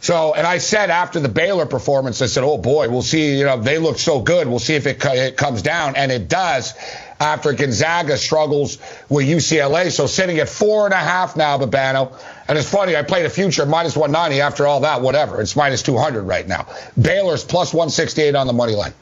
So, 0.00 0.32
and 0.32 0.46
I 0.46 0.58
said 0.58 0.90
after 0.90 1.18
the 1.18 1.28
Baylor 1.28 1.66
performance, 1.66 2.22
I 2.22 2.26
said, 2.26 2.44
"Oh 2.44 2.56
boy, 2.56 2.88
we'll 2.88 3.02
see. 3.02 3.36
You 3.36 3.44
know, 3.44 3.60
they 3.60 3.78
look 3.78 3.98
so 3.98 4.20
good. 4.20 4.46
We'll 4.46 4.60
see 4.60 4.74
if 4.74 4.86
it, 4.86 5.04
it 5.04 5.36
comes 5.36 5.62
down." 5.62 5.96
And 5.96 6.12
it 6.12 6.28
does. 6.28 6.74
After 7.20 7.52
Gonzaga 7.52 8.16
struggles 8.16 8.78
with 9.08 9.26
UCLA, 9.26 9.90
so 9.90 10.06
sitting 10.06 10.38
at 10.38 10.48
four 10.48 10.84
and 10.84 10.94
a 10.94 10.98
half 10.98 11.36
now, 11.36 11.58
Babano. 11.58 12.16
And 12.46 12.56
it's 12.56 12.70
funny, 12.70 12.94
I 12.94 13.02
played 13.02 13.26
a 13.26 13.30
future 13.30 13.66
minus 13.66 13.96
190. 13.96 14.40
After 14.40 14.68
all 14.68 14.80
that, 14.80 15.02
whatever, 15.02 15.40
it's 15.40 15.56
minus 15.56 15.82
200 15.82 16.22
right 16.22 16.46
now. 16.46 16.68
Baylor's 17.00 17.42
plus 17.42 17.74
168 17.74 18.36
on 18.36 18.46
the 18.46 18.52
money 18.52 18.76
line. 18.76 18.94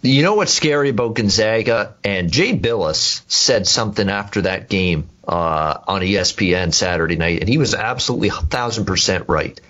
You 0.00 0.22
know 0.22 0.34
what's 0.34 0.52
scary 0.52 0.90
about 0.90 1.14
Gonzaga? 1.14 1.94
And 2.04 2.30
Jay 2.30 2.56
Bilas 2.56 3.22
said 3.26 3.66
something 3.66 4.08
after 4.08 4.42
that 4.42 4.68
game 4.68 5.08
uh, 5.26 5.78
on 5.88 6.02
ESPN 6.02 6.72
Saturday 6.72 7.16
night, 7.16 7.40
and 7.40 7.48
he 7.48 7.58
was 7.58 7.74
absolutely 7.74 8.30
1,000% 8.30 9.28
right. 9.28 9.60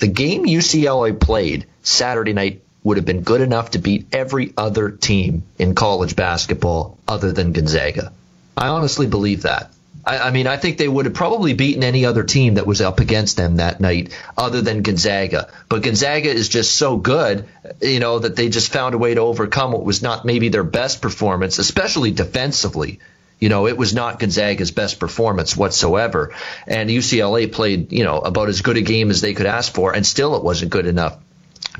The 0.00 0.08
game 0.08 0.46
UCLA 0.46 1.18
played 1.18 1.66
Saturday 1.82 2.32
night 2.32 2.62
would 2.82 2.96
have 2.96 3.06
been 3.06 3.22
good 3.22 3.40
enough 3.40 3.72
to 3.72 3.78
beat 3.78 4.06
every 4.12 4.52
other 4.56 4.90
team 4.90 5.44
in 5.58 5.74
college 5.74 6.16
basketball 6.16 6.98
other 7.06 7.32
than 7.32 7.52
Gonzaga. 7.52 8.12
I 8.56 8.68
honestly 8.68 9.06
believe 9.06 9.42
that. 9.42 9.72
I, 10.08 10.28
I, 10.28 10.30
mean, 10.30 10.46
I 10.46 10.56
think 10.56 10.78
they 10.78 10.88
would 10.88 11.04
have 11.04 11.14
probably 11.14 11.52
beaten 11.52 11.84
any 11.84 12.06
other 12.06 12.24
team 12.24 12.54
that 12.54 12.66
was 12.66 12.80
up 12.80 12.98
against 12.98 13.36
them 13.36 13.56
that 13.56 13.78
night, 13.78 14.18
other 14.38 14.62
than 14.62 14.80
Gonzaga. 14.80 15.52
But 15.68 15.82
Gonzaga 15.82 16.30
is 16.30 16.48
just 16.48 16.74
so 16.74 16.96
good, 16.96 17.46
you 17.82 18.00
know, 18.00 18.18
that 18.18 18.34
they 18.34 18.48
just 18.48 18.72
found 18.72 18.94
a 18.94 18.98
way 18.98 19.14
to 19.14 19.20
overcome 19.20 19.72
what 19.72 19.84
was 19.84 20.02
not 20.02 20.24
maybe 20.24 20.48
their 20.48 20.64
best 20.64 21.02
performance, 21.02 21.58
especially 21.58 22.10
defensively. 22.10 23.00
You 23.38 23.50
know, 23.50 23.66
it 23.66 23.76
was 23.76 23.94
not 23.94 24.18
Gonzaga's 24.18 24.70
best 24.70 24.98
performance 24.98 25.54
whatsoever. 25.54 26.34
And 26.66 26.88
UCLA 26.88 27.52
played, 27.52 27.92
you 27.92 28.04
know, 28.04 28.18
about 28.18 28.48
as 28.48 28.62
good 28.62 28.78
a 28.78 28.82
game 28.82 29.10
as 29.10 29.20
they 29.20 29.34
could 29.34 29.46
ask 29.46 29.72
for, 29.74 29.94
and 29.94 30.06
still 30.06 30.36
it 30.36 30.42
wasn't 30.42 30.72
good 30.72 30.86
enough 30.86 31.18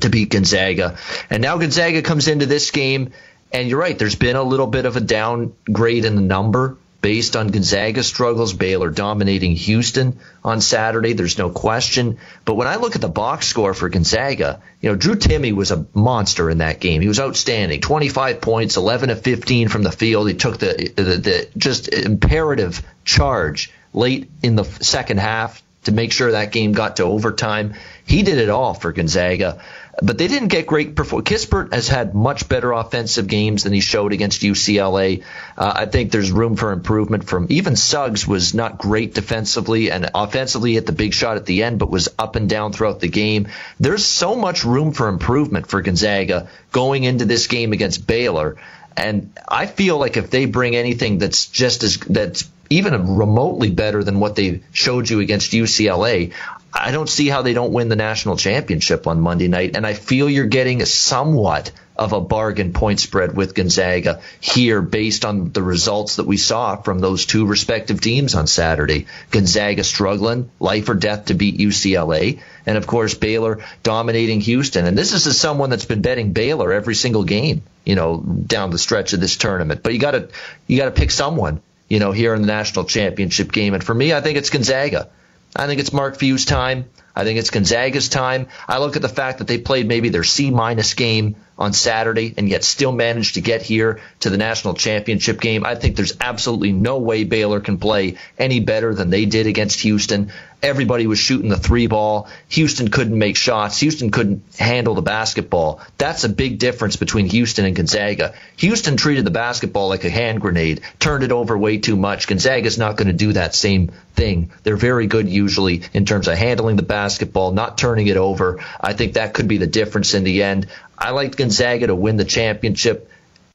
to 0.01 0.09
beat 0.09 0.29
Gonzaga. 0.29 0.97
And 1.31 1.41
now 1.41 1.57
Gonzaga 1.57 2.03
comes 2.03 2.27
into 2.27 2.45
this 2.45 2.69
game, 2.69 3.11
and 3.51 3.67
you're 3.67 3.79
right, 3.79 3.97
there's 3.97 4.15
been 4.15 4.35
a 4.35 4.43
little 4.43 4.67
bit 4.67 4.85
of 4.85 4.95
a 4.95 5.01
downgrade 5.01 6.05
in 6.05 6.15
the 6.15 6.21
number 6.21 6.77
based 7.01 7.35
on 7.35 7.47
Gonzaga's 7.47 8.07
struggles, 8.07 8.53
Baylor 8.53 8.89
dominating 8.89 9.55
Houston 9.55 10.19
on 10.43 10.61
Saturday. 10.61 11.13
There's 11.13 11.37
no 11.37 11.49
question. 11.49 12.17
But 12.45 12.55
when 12.55 12.67
I 12.67 12.75
look 12.75 12.95
at 12.95 13.01
the 13.01 13.07
box 13.07 13.47
score 13.47 13.73
for 13.73 13.89
Gonzaga, 13.89 14.61
you 14.81 14.89
know, 14.89 14.95
Drew 14.95 15.15
Timme 15.15 15.53
was 15.53 15.71
a 15.71 15.85
monster 15.93 16.49
in 16.49 16.57
that 16.59 16.79
game. 16.79 17.01
He 17.01 17.07
was 17.07 17.19
outstanding. 17.19 17.81
25 17.81 18.41
points, 18.41 18.77
11 18.77 19.09
of 19.09 19.21
15 19.21 19.69
from 19.69 19.83
the 19.83 19.91
field. 19.91 20.27
He 20.27 20.35
took 20.35 20.57
the, 20.57 20.91
the, 20.95 21.03
the 21.03 21.49
just 21.57 21.87
imperative 21.87 22.85
charge 23.05 23.71
late 23.93 24.29
in 24.43 24.55
the 24.55 24.65
second 24.65 25.19
half 25.19 25.63
to 25.85 25.91
make 25.91 26.11
sure 26.11 26.31
that 26.31 26.51
game 26.51 26.73
got 26.73 26.97
to 26.97 27.03
overtime. 27.03 27.73
He 28.09 28.23
did 28.23 28.39
it 28.39 28.49
all 28.49 28.73
for 28.73 28.91
Gonzaga 28.91 29.61
but 30.01 30.17
they 30.17 30.27
didn't 30.27 30.47
get 30.49 30.65
great 30.65 30.95
performance. 30.95 31.29
Kispert 31.29 31.73
has 31.73 31.87
had 31.87 32.13
much 32.15 32.47
better 32.47 32.71
offensive 32.71 33.27
games 33.27 33.63
than 33.63 33.73
he 33.73 33.79
showed 33.79 34.13
against 34.13 34.41
UCLA. 34.41 35.23
Uh, 35.57 35.73
I 35.75 35.85
think 35.85 36.11
there's 36.11 36.31
room 36.31 36.55
for 36.55 36.71
improvement 36.71 37.25
from 37.25 37.47
even 37.49 37.75
Suggs 37.75 38.27
was 38.27 38.53
not 38.53 38.77
great 38.77 39.13
defensively 39.13 39.91
and 39.91 40.09
offensively 40.15 40.73
hit 40.73 40.85
the 40.85 40.91
big 40.91 41.13
shot 41.13 41.37
at 41.37 41.45
the 41.45 41.63
end, 41.63 41.79
but 41.79 41.89
was 41.89 42.09
up 42.17 42.35
and 42.35 42.49
down 42.49 42.71
throughout 42.71 42.99
the 42.99 43.07
game. 43.07 43.49
There's 43.79 44.05
so 44.05 44.35
much 44.35 44.63
room 44.63 44.91
for 44.93 45.07
improvement 45.07 45.67
for 45.67 45.81
Gonzaga 45.81 46.49
going 46.71 47.03
into 47.03 47.25
this 47.25 47.47
game 47.47 47.73
against 47.73 48.07
Baylor. 48.07 48.57
And 48.95 49.33
I 49.47 49.65
feel 49.65 49.97
like 49.97 50.17
if 50.17 50.29
they 50.29 50.45
bring 50.45 50.75
anything 50.75 51.19
that's 51.19 51.45
just 51.45 51.83
as 51.83 51.97
that's 51.97 52.49
even 52.69 53.17
remotely 53.17 53.71
better 53.71 54.03
than 54.03 54.19
what 54.19 54.35
they 54.35 54.61
showed 54.71 55.09
you 55.09 55.19
against 55.21 55.51
UCLA, 55.51 56.33
I 56.79 56.91
don't 56.91 57.09
see 57.09 57.27
how 57.27 57.41
they 57.41 57.53
don't 57.53 57.73
win 57.73 57.89
the 57.89 57.95
national 57.95 58.37
championship 58.37 59.05
on 59.05 59.19
Monday 59.19 59.47
night. 59.47 59.75
And 59.75 59.85
I 59.85 59.93
feel 59.93 60.29
you're 60.29 60.45
getting 60.45 60.83
somewhat 60.85 61.71
of 61.99 62.13
a 62.13 62.21
bargain 62.21 62.71
point 62.71 63.01
spread 63.01 63.35
with 63.35 63.53
Gonzaga 63.53 64.21
here 64.39 64.81
based 64.81 65.25
on 65.25 65.51
the 65.51 65.61
results 65.61 66.15
that 66.15 66.25
we 66.25 66.37
saw 66.37 66.77
from 66.77 66.99
those 66.99 67.25
two 67.25 67.45
respective 67.45 67.99
teams 67.99 68.35
on 68.35 68.47
Saturday. 68.47 69.07
Gonzaga 69.31 69.83
struggling, 69.83 70.49
life 70.61 70.87
or 70.87 70.93
death 70.93 71.25
to 71.25 71.33
beat 71.33 71.57
UCLA. 71.57 72.39
And 72.65 72.77
of 72.77 72.87
course, 72.87 73.15
Baylor 73.15 73.65
dominating 73.83 74.39
Houston. 74.41 74.85
And 74.85 74.97
this 74.97 75.11
is 75.13 75.37
someone 75.37 75.69
that's 75.69 75.85
been 75.85 76.01
betting 76.01 76.31
Baylor 76.31 76.71
every 76.71 76.95
single 76.95 77.25
game, 77.25 77.63
you 77.83 77.95
know, 77.95 78.17
down 78.17 78.69
the 78.69 78.77
stretch 78.77 79.11
of 79.11 79.19
this 79.19 79.35
tournament. 79.35 79.83
But 79.83 79.91
you 79.91 79.99
gotta, 79.99 80.29
you 80.67 80.77
gotta 80.77 80.91
pick 80.91 81.11
someone, 81.11 81.61
you 81.89 81.99
know, 81.99 82.13
here 82.13 82.33
in 82.33 82.41
the 82.41 82.47
national 82.47 82.85
championship 82.85 83.51
game. 83.51 83.73
And 83.73 83.83
for 83.83 83.93
me, 83.93 84.13
I 84.13 84.21
think 84.21 84.37
it's 84.37 84.49
Gonzaga. 84.49 85.09
I 85.55 85.67
think 85.67 85.79
it's 85.79 85.93
Mark 85.93 86.17
Few's 86.17 86.45
time. 86.45 86.85
I 87.15 87.23
think 87.23 87.39
it's 87.39 87.49
Gonzaga's 87.49 88.07
time. 88.07 88.47
I 88.67 88.77
look 88.77 88.95
at 88.95 89.01
the 89.01 89.09
fact 89.09 89.39
that 89.39 89.47
they 89.47 89.57
played 89.57 89.87
maybe 89.87 90.09
their 90.09 90.23
C 90.23 90.51
minus 90.51 90.93
game 90.93 91.35
on 91.57 91.73
Saturday 91.73 92.33
and 92.37 92.47
yet 92.47 92.63
still 92.63 92.93
managed 92.93 93.33
to 93.33 93.41
get 93.41 93.61
here 93.61 93.99
to 94.21 94.29
the 94.29 94.37
national 94.37 94.75
championship 94.75 95.41
game. 95.41 95.65
I 95.65 95.75
think 95.75 95.97
there's 95.97 96.15
absolutely 96.21 96.71
no 96.71 96.99
way 96.99 97.25
Baylor 97.25 97.59
can 97.59 97.77
play 97.77 98.15
any 98.37 98.61
better 98.61 98.93
than 98.93 99.09
they 99.09 99.25
did 99.25 99.47
against 99.47 99.81
Houston. 99.81 100.31
Everybody 100.61 101.07
was 101.07 101.19
shooting 101.19 101.49
the 101.49 101.57
three 101.57 101.87
ball. 101.87 102.27
Houston 102.49 102.89
couldn't 102.89 103.17
make 103.17 103.37
shots. 103.37 103.79
Houston 103.79 104.11
couldn't 104.11 104.43
handle 104.57 104.93
the 104.93 105.01
basketball. 105.01 105.79
That's 105.97 106.25
a 106.25 106.29
big 106.29 106.59
difference 106.59 106.97
between 106.97 107.27
Houston 107.27 107.63
and 107.63 107.75
Gonzaga. 107.75 108.33
Houston 108.57 108.97
treated 108.97 109.23
the 109.23 109.31
basketball 109.31 109.87
like 109.87 110.03
a 110.03 110.09
hand 110.09 110.41
grenade, 110.41 110.81
turned 110.99 111.23
it 111.23 111.31
over 111.31 111.57
way 111.57 111.77
too 111.77 111.95
much. 111.95 112.27
Gonzaga's 112.27 112.77
not 112.77 112.97
going 112.97 113.07
to 113.07 113.13
do 113.13 113.33
that 113.33 113.55
same 113.55 113.91
thing. 114.15 114.51
They're 114.63 114.75
very 114.75 115.07
good 115.07 115.29
usually 115.29 115.83
in 115.93 116.05
terms 116.05 116.27
of 116.27 116.37
handling 116.37 116.75
the 116.75 116.83
basketball, 116.83 117.53
not 117.53 117.77
turning 117.77 118.07
it 118.07 118.17
over. 118.17 118.59
I 118.81 118.91
think 118.91 119.13
that 119.13 119.33
could 119.33 119.47
be 119.47 119.59
the 119.59 119.67
difference 119.67 120.13
in 120.13 120.25
the 120.25 120.43
end. 120.43 120.67
I 120.97 121.11
like 121.11 121.37
Gonzaga 121.37 121.87
to 121.87 121.95
win 121.95 122.17
the 122.17 122.25
championship. 122.25 123.09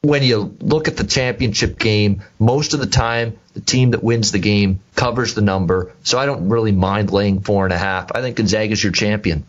When 0.04 0.22
you 0.22 0.54
look 0.60 0.86
at 0.88 0.98
the 0.98 1.04
championship 1.04 1.78
game, 1.78 2.22
most 2.38 2.74
of 2.74 2.80
the 2.80 2.86
time 2.86 3.38
the 3.54 3.60
team 3.60 3.92
that 3.92 4.04
wins 4.04 4.32
the 4.32 4.38
game 4.38 4.80
covers 4.94 5.34
the 5.34 5.40
number. 5.40 5.92
So 6.02 6.18
I 6.18 6.26
don't 6.26 6.50
really 6.50 6.72
mind 6.72 7.10
laying 7.10 7.40
four 7.40 7.64
and 7.64 7.72
a 7.72 7.78
half. 7.78 8.12
I 8.14 8.20
think 8.20 8.36
Gonzaga's 8.36 8.82
your 8.82 8.92
champion. 8.92 9.44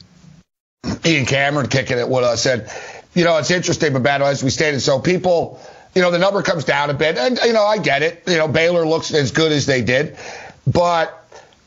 Ian 1.03 1.25
Cameron 1.25 1.67
kicking 1.67 1.97
it. 1.97 2.07
What 2.07 2.23
I 2.23 2.35
said, 2.35 2.71
you 3.13 3.25
know, 3.25 3.37
it's 3.37 3.51
interesting, 3.51 3.91
but 3.91 4.03
bad 4.03 4.21
as 4.21 4.43
we 4.43 4.49
stated. 4.49 4.79
So 4.79 4.99
people, 4.99 5.59
you 5.93 6.01
know, 6.01 6.11
the 6.11 6.19
number 6.19 6.41
comes 6.41 6.63
down 6.63 6.89
a 6.89 6.93
bit, 6.93 7.17
and 7.17 7.37
you 7.43 7.51
know, 7.53 7.63
I 7.63 7.79
get 7.79 8.01
it. 8.01 8.23
You 8.25 8.37
know, 8.37 8.47
Baylor 8.47 8.87
looks 8.87 9.13
as 9.13 9.31
good 9.31 9.51
as 9.51 9.65
they 9.65 9.81
did, 9.81 10.17
but 10.65 11.21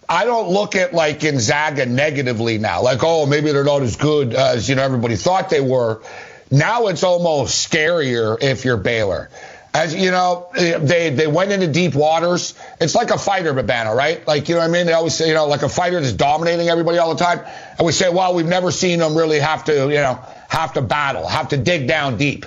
I 0.08 0.24
don't 0.24 0.48
look 0.48 0.76
at 0.76 0.94
like 0.94 1.20
Gonzaga 1.20 1.84
negatively 1.84 2.56
now. 2.56 2.82
Like, 2.82 3.00
oh, 3.02 3.26
maybe 3.26 3.52
they're 3.52 3.64
not 3.64 3.82
as 3.82 3.96
good 3.96 4.32
as 4.32 4.68
you 4.68 4.76
know 4.76 4.82
everybody 4.82 5.16
thought 5.16 5.50
they 5.50 5.60
were. 5.60 6.00
Now 6.50 6.86
it's 6.86 7.02
almost 7.02 7.70
scarier 7.70 8.42
if 8.42 8.64
you're 8.64 8.76
Baylor. 8.76 9.28
As 9.74 9.94
you 9.94 10.10
know, 10.10 10.48
they 10.54 11.10
they 11.10 11.26
went 11.26 11.52
into 11.52 11.68
deep 11.68 11.94
waters. 11.94 12.54
It's 12.80 12.94
like 12.94 13.10
a 13.10 13.18
fighter, 13.18 13.52
Babano, 13.52 13.94
right? 13.94 14.26
Like 14.26 14.48
you 14.48 14.54
know 14.54 14.62
what 14.62 14.70
I 14.70 14.72
mean? 14.72 14.86
They 14.86 14.94
always 14.94 15.14
say, 15.14 15.28
you 15.28 15.34
know, 15.34 15.46
like 15.46 15.62
a 15.62 15.68
fighter 15.68 16.00
that's 16.00 16.14
dominating 16.14 16.68
everybody 16.68 16.98
all 16.98 17.14
the 17.14 17.22
time. 17.22 17.40
And 17.76 17.86
we 17.86 17.92
say, 17.92 18.08
well, 18.08 18.34
we've 18.34 18.46
never 18.46 18.70
seen 18.70 18.98
them 18.98 19.16
really 19.16 19.38
have 19.38 19.64
to, 19.64 19.72
you 19.88 20.00
know, 20.00 20.18
have 20.48 20.72
to 20.72 20.82
battle, 20.82 21.26
have 21.28 21.50
to 21.50 21.58
dig 21.58 21.86
down 21.86 22.16
deep. 22.16 22.46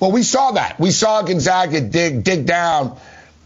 Well, 0.00 0.10
we 0.10 0.24
saw 0.24 0.52
that. 0.52 0.78
We 0.80 0.90
saw 0.90 1.22
Gonzaga 1.22 1.80
dig 1.80 2.24
dig 2.24 2.46
down 2.46 2.98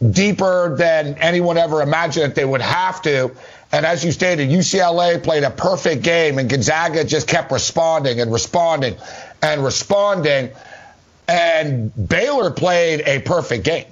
deeper 0.08 0.76
than 0.76 1.18
anyone 1.18 1.58
ever 1.58 1.82
imagined 1.82 2.30
that 2.30 2.34
they 2.34 2.44
would 2.44 2.62
have 2.62 3.02
to. 3.02 3.32
And 3.70 3.86
as 3.86 4.04
you 4.04 4.10
stated, 4.10 4.48
UCLA 4.48 5.22
played 5.22 5.44
a 5.44 5.50
perfect 5.50 6.02
game, 6.02 6.38
and 6.38 6.50
Gonzaga 6.50 7.04
just 7.04 7.28
kept 7.28 7.52
responding 7.52 8.20
and 8.20 8.32
responding 8.32 8.96
and 9.42 9.64
responding. 9.64 10.50
And 11.28 11.92
Baylor 12.08 12.50
played 12.50 13.02
a 13.06 13.20
perfect 13.20 13.64
game. 13.64 13.86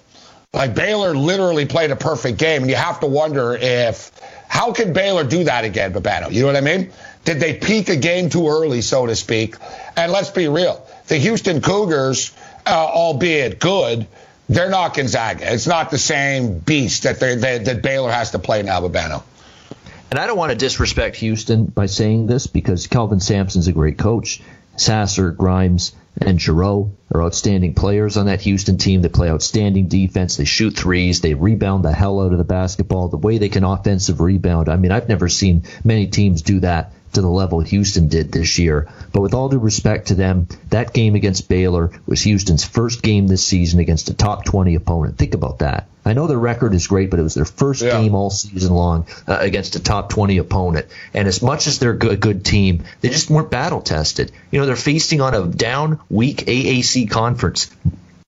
Like 0.52 0.74
Baylor 0.74 1.14
literally 1.14 1.66
played 1.66 1.90
a 1.90 1.96
perfect 1.96 2.38
game, 2.38 2.62
and 2.62 2.70
you 2.70 2.76
have 2.76 3.00
to 3.00 3.06
wonder 3.06 3.54
if 3.54 4.10
how 4.48 4.72
can 4.72 4.92
Baylor 4.92 5.24
do 5.24 5.44
that 5.44 5.64
again, 5.64 5.92
Babano? 5.92 6.32
You 6.32 6.40
know 6.40 6.46
what 6.46 6.56
I 6.56 6.62
mean? 6.62 6.90
Did 7.24 7.38
they 7.38 7.54
peak 7.54 7.90
a 7.90 7.96
game 7.96 8.30
too 8.30 8.48
early, 8.48 8.80
so 8.80 9.06
to 9.06 9.14
speak? 9.14 9.56
And 9.96 10.10
let's 10.10 10.30
be 10.30 10.48
real, 10.48 10.84
the 11.08 11.16
Houston 11.16 11.60
Cougars, 11.60 12.32
uh, 12.66 12.70
albeit 12.70 13.60
good, 13.60 14.06
they're 14.48 14.70
not 14.70 14.94
Gonzaga. 14.94 15.52
It's 15.52 15.66
not 15.66 15.90
the 15.90 15.98
same 15.98 16.58
beast 16.58 17.02
that 17.02 17.20
they, 17.20 17.36
that 17.36 17.82
Baylor 17.82 18.10
has 18.10 18.30
to 18.30 18.38
play 18.38 18.62
now, 18.62 18.80
Babano. 18.80 19.22
And 20.10 20.18
I 20.18 20.26
don't 20.26 20.38
want 20.38 20.52
to 20.52 20.56
disrespect 20.56 21.16
Houston 21.16 21.66
by 21.66 21.84
saying 21.84 22.26
this 22.26 22.46
because 22.46 22.86
Kelvin 22.86 23.20
Sampson's 23.20 23.68
a 23.68 23.72
great 23.72 23.98
coach. 23.98 24.40
Sasser, 24.80 25.30
Grimes, 25.30 25.92
and 26.20 26.38
Jarreau 26.38 26.90
are 27.12 27.22
outstanding 27.22 27.74
players 27.74 28.16
on 28.16 28.26
that 28.26 28.40
Houston 28.42 28.76
team. 28.76 29.02
They 29.02 29.08
play 29.08 29.30
outstanding 29.30 29.88
defense. 29.88 30.36
They 30.36 30.44
shoot 30.44 30.76
threes. 30.76 31.20
They 31.20 31.34
rebound 31.34 31.84
the 31.84 31.92
hell 31.92 32.20
out 32.20 32.32
of 32.32 32.38
the 32.38 32.44
basketball. 32.44 33.08
The 33.08 33.16
way 33.16 33.38
they 33.38 33.48
can 33.48 33.64
offensive 33.64 34.20
rebound. 34.20 34.68
I 34.68 34.76
mean, 34.76 34.92
I've 34.92 35.08
never 35.08 35.28
seen 35.28 35.64
many 35.84 36.08
teams 36.08 36.42
do 36.42 36.60
that 36.60 36.92
to 37.18 37.22
the 37.22 37.28
level 37.28 37.60
Houston 37.60 38.06
did 38.06 38.30
this 38.30 38.58
year. 38.58 38.88
But 39.12 39.22
with 39.22 39.34
all 39.34 39.48
due 39.48 39.58
respect 39.58 40.08
to 40.08 40.14
them, 40.14 40.46
that 40.70 40.92
game 40.92 41.16
against 41.16 41.48
Baylor 41.48 41.90
was 42.06 42.22
Houston's 42.22 42.64
first 42.64 43.02
game 43.02 43.26
this 43.26 43.44
season 43.44 43.80
against 43.80 44.08
a 44.08 44.14
top 44.14 44.44
20 44.44 44.76
opponent. 44.76 45.18
Think 45.18 45.34
about 45.34 45.58
that. 45.58 45.88
I 46.04 46.12
know 46.12 46.28
their 46.28 46.38
record 46.38 46.74
is 46.74 46.86
great, 46.86 47.10
but 47.10 47.18
it 47.18 47.24
was 47.24 47.34
their 47.34 47.44
first 47.44 47.82
yeah. 47.82 48.00
game 48.00 48.14
all 48.14 48.30
season 48.30 48.72
long 48.72 49.06
uh, 49.26 49.36
against 49.40 49.74
a 49.74 49.80
top 49.80 50.10
20 50.10 50.38
opponent. 50.38 50.86
And 51.12 51.26
as 51.26 51.42
much 51.42 51.66
as 51.66 51.80
they're 51.80 51.90
a 51.90 51.98
good, 51.98 52.20
good 52.20 52.44
team, 52.44 52.84
they 53.00 53.08
just 53.08 53.30
weren't 53.30 53.50
battle 53.50 53.82
tested. 53.82 54.30
You 54.52 54.60
know, 54.60 54.66
they're 54.66 54.76
feasting 54.76 55.20
on 55.20 55.34
a 55.34 55.44
down, 55.46 56.00
weak 56.08 56.46
AAC 56.46 57.10
conference 57.10 57.68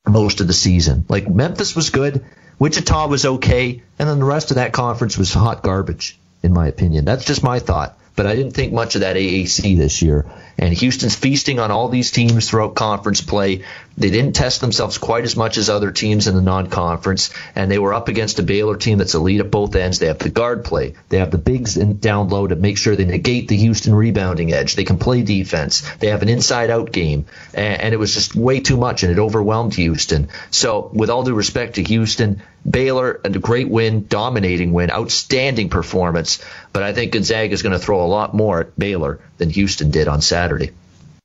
most 0.07 0.41
of 0.41 0.49
the 0.49 0.53
season. 0.53 1.05
Like 1.09 1.29
Memphis 1.29 1.77
was 1.77 1.91
good, 1.91 2.25
Wichita 2.59 3.07
was 3.07 3.25
okay, 3.25 3.83
and 3.99 4.09
then 4.09 4.19
the 4.19 4.25
rest 4.25 4.51
of 4.51 4.57
that 4.57 4.73
conference 4.73 5.17
was 5.17 5.33
hot 5.33 5.63
garbage, 5.63 6.19
in 6.43 6.53
my 6.53 6.67
opinion. 6.67 7.05
That's 7.05 7.25
just 7.25 7.45
my 7.45 7.61
thought 7.61 7.97
but 8.21 8.27
I 8.27 8.37
didn't 8.37 8.53
think 8.53 8.75
much 8.75 8.97
of 8.97 9.01
that 9.01 9.17
AAC 9.17 9.79
this 9.79 10.03
year. 10.03 10.27
And 10.59 10.75
Houston's 10.75 11.17
feasting 11.17 11.59
on 11.59 11.71
all 11.71 11.89
these 11.89 12.11
teams 12.11 12.51
throughout 12.51 12.75
conference 12.75 13.23
play. 13.23 13.65
They 14.01 14.11
didn't 14.11 14.33
test 14.33 14.63
themselves 14.63 14.97
quite 14.97 15.25
as 15.25 15.37
much 15.37 15.59
as 15.59 15.69
other 15.69 15.91
teams 15.91 16.27
in 16.27 16.35
the 16.35 16.41
non-conference, 16.41 17.31
and 17.55 17.71
they 17.71 17.79
were 17.79 17.93
up 17.93 18.09
against 18.09 18.39
a 18.39 18.43
Baylor 18.43 18.77
team 18.77 18.97
that's 18.97 19.15
elite 19.15 19.41
at 19.41 19.51
both 19.51 19.77
ends. 19.77 19.99
They 19.99 20.07
have 20.07 20.19
the 20.19 20.31
guard 20.31 20.65
play. 20.65 20.95
They 21.11 21.19
have 21.19 21.31
the 21.31 21.37
bigs 21.37 21.77
in, 21.77 21.99
down 21.99 22.31
low 22.31 22.47
to 22.47 22.57
make 22.57 22.79
sure 22.79 22.97
they 22.97 23.05
negate 23.05 23.49
the 23.49 23.59
Houston 23.59 23.95
rebounding 23.95 24.55
edge. 24.55 24.75
They 24.75 24.85
can 24.85 24.97
play 24.97 25.21
defense. 25.21 25.83
They 25.97 26.07
have 26.07 26.23
an 26.23 26.31
inside-out 26.31 26.93
game, 26.93 27.27
and, 27.53 27.83
and 27.83 27.95
it 27.95 27.99
was 27.99 28.15
just 28.15 28.35
way 28.35 28.61
too 28.61 28.79
much, 28.79 29.03
and 29.03 29.13
it 29.13 29.19
overwhelmed 29.19 29.75
Houston. 29.75 30.29
So, 30.51 30.91
with 30.95 31.11
all 31.11 31.23
due 31.23 31.35
respect 31.35 31.75
to 31.75 31.83
Houston, 31.83 32.43
Baylor, 32.69 33.21
and 33.23 33.37
a 33.37 33.39
great 33.39 33.69
win, 33.69 34.07
dominating 34.07 34.73
win, 34.73 34.91
outstanding 34.91 35.69
performance. 35.69 36.43
But 36.73 36.85
I 36.85 36.95
think 36.95 37.13
Gonzaga 37.13 37.53
is 37.53 37.63
going 37.63 37.73
to 37.73 37.79
throw 37.79 38.03
a 38.03 38.09
lot 38.09 38.35
more 38.35 38.61
at 38.61 38.79
Baylor 38.79 39.21
than 39.37 39.51
Houston 39.51 39.91
did 39.91 40.09
on 40.09 40.23
Saturday. 40.23 40.71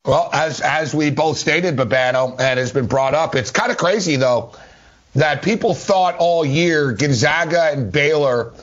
Well, 0.06 0.30
as 0.32 0.62
as 0.62 0.94
we 0.94 1.10
both 1.10 1.38
stated, 1.38 1.76
Babano, 1.76 2.40
and 2.40 2.60
has 2.60 2.72
been 2.72 2.88
brought 2.88 3.16
up, 3.16 3.36
it's 3.36 3.52
kind 3.52 3.72
of 3.72 3.78
crazy 3.78 4.18
though 4.18 4.54
that 5.16 5.42
people 5.42 5.74
thought 5.74 6.18
all 6.18 6.46
year 6.46 6.92
Gonzaga 6.92 7.72
and 7.72 7.92
Baylor 7.92 8.54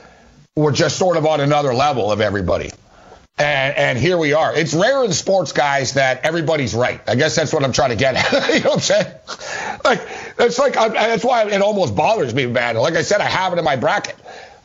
were 0.55 0.72
just 0.72 0.98
sort 0.98 1.16
of 1.16 1.26
on 1.26 1.40
another 1.40 1.74
level 1.74 2.12
of 2.12 2.20
everybody. 2.20 2.70
And, 3.38 3.74
and 3.76 3.98
here 3.98 4.18
we 4.18 4.35
are. 4.35 4.55
It's 4.55 4.74
rare 4.74 5.02
in 5.05 5.12
sports, 5.12 5.52
guys, 5.52 5.94
that 5.94 6.24
everybody's 6.24 6.74
right. 6.74 7.00
I 7.09 7.14
guess 7.14 7.35
that's 7.35 7.52
what 7.52 7.64
I'm 7.64 7.72
trying 7.72 7.90
to 7.90 7.96
get 7.96 8.14
at. 8.14 8.48
you 8.55 8.61
know 8.61 8.70
what 8.70 8.74
I'm 8.74 8.81
saying? 8.81 9.12
Like, 9.83 10.07
it's 10.38 10.59
like, 10.59 10.76
I, 10.76 10.88
that's 10.90 11.24
why 11.24 11.48
it 11.48 11.62
almost 11.62 11.96
bothers 11.96 12.35
me, 12.35 12.46
man. 12.46 12.76
Like 12.76 12.94
I 12.94 13.02
said, 13.02 13.22
I 13.22 13.24
have 13.24 13.55
it 13.55 13.59
in 13.59 13.64
my 13.64 13.76
bracket. 13.76 14.16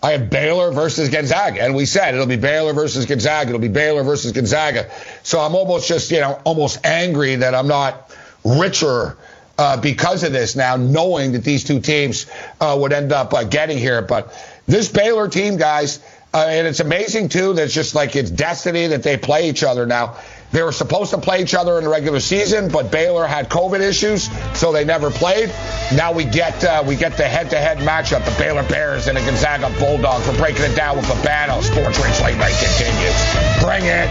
I 0.01 0.11
have 0.11 0.29
Baylor 0.29 0.71
versus 0.71 1.09
Gonzaga. 1.09 1.61
And 1.61 1.75
we 1.75 1.85
said 1.85 2.13
it'll 2.13 2.27
be 2.27 2.37
Baylor 2.37 2.73
versus 2.73 3.05
Gonzaga. 3.05 3.49
It'll 3.49 3.59
be 3.59 3.67
Baylor 3.67 4.03
versus 4.03 4.31
Gonzaga. 4.31 4.89
So 5.23 5.39
I'm 5.39 5.55
almost 5.55 5.87
just, 5.87 6.11
you 6.11 6.19
know, 6.19 6.39
almost 6.43 6.85
angry 6.85 7.35
that 7.35 7.55
I'm 7.55 7.67
not 7.67 8.15
richer 8.43 9.17
uh, 9.57 9.77
because 9.77 10.23
of 10.23 10.31
this 10.31 10.55
now, 10.55 10.75
knowing 10.75 11.31
that 11.31 11.43
these 11.43 11.63
two 11.63 11.79
teams 11.79 12.27
uh, 12.61 12.77
would 12.79 12.93
end 12.93 13.11
up 13.11 13.33
uh, 13.33 13.43
getting 13.43 13.77
here. 13.77 14.01
But 14.03 14.33
this 14.67 14.87
Baylor 14.87 15.27
team, 15.29 15.57
guys, 15.57 15.99
uh, 16.33 16.45
and 16.47 16.67
it's 16.67 16.79
amazing, 16.79 17.29
too, 17.29 17.53
that 17.53 17.63
it's 17.63 17.73
just 17.73 17.95
like 17.95 18.15
it's 18.15 18.29
destiny 18.29 18.87
that 18.87 19.01
they 19.01 19.17
play 19.17 19.49
each 19.49 19.63
other 19.63 19.87
now. 19.87 20.17
They 20.51 20.63
were 20.63 20.71
supposed 20.71 21.11
to 21.11 21.17
play 21.17 21.41
each 21.41 21.53
other 21.53 21.77
in 21.77 21.83
the 21.83 21.89
regular 21.89 22.19
season, 22.19 22.69
but 22.69 22.89
Baylor 22.89 23.27
had 23.27 23.49
COVID 23.49 23.81
issues, 23.81 24.29
so 24.57 24.71
they 24.71 24.85
never 24.85 25.11
played. 25.11 25.49
Now 25.93 26.13
we 26.13 26.23
get 26.23 26.63
uh, 26.63 26.83
we 26.87 26.95
get 26.95 27.17
the 27.17 27.27
head-to-head 27.27 27.79
matchup: 27.79 28.23
the 28.23 28.35
Baylor 28.39 28.63
Bears 28.63 29.07
and 29.07 29.17
the 29.17 29.21
Gonzaga 29.21 29.69
Bulldogs. 29.77 30.27
We're 30.27 30.37
breaking 30.37 30.63
it 30.63 30.75
down 30.75 30.95
with 30.95 31.05
Babano. 31.05 31.61
Sports 31.61 31.99
Rage 31.99 32.21
Late 32.21 32.37
Night 32.37 32.55
continues. 32.59 33.17
Bring 33.61 33.83
it. 33.85 34.09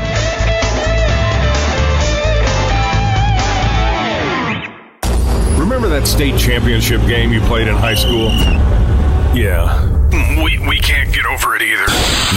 Remember 5.58 5.88
that 5.88 6.06
state 6.06 6.38
championship 6.38 7.00
game 7.02 7.32
you 7.32 7.40
played 7.40 7.66
in 7.66 7.74
high 7.74 7.94
school? 7.94 8.28
Yeah. 9.34 9.95
We, 10.12 10.58
we 10.68 10.78
can't 10.78 11.12
get 11.12 11.26
over 11.26 11.56
it 11.56 11.62
either. 11.62 11.86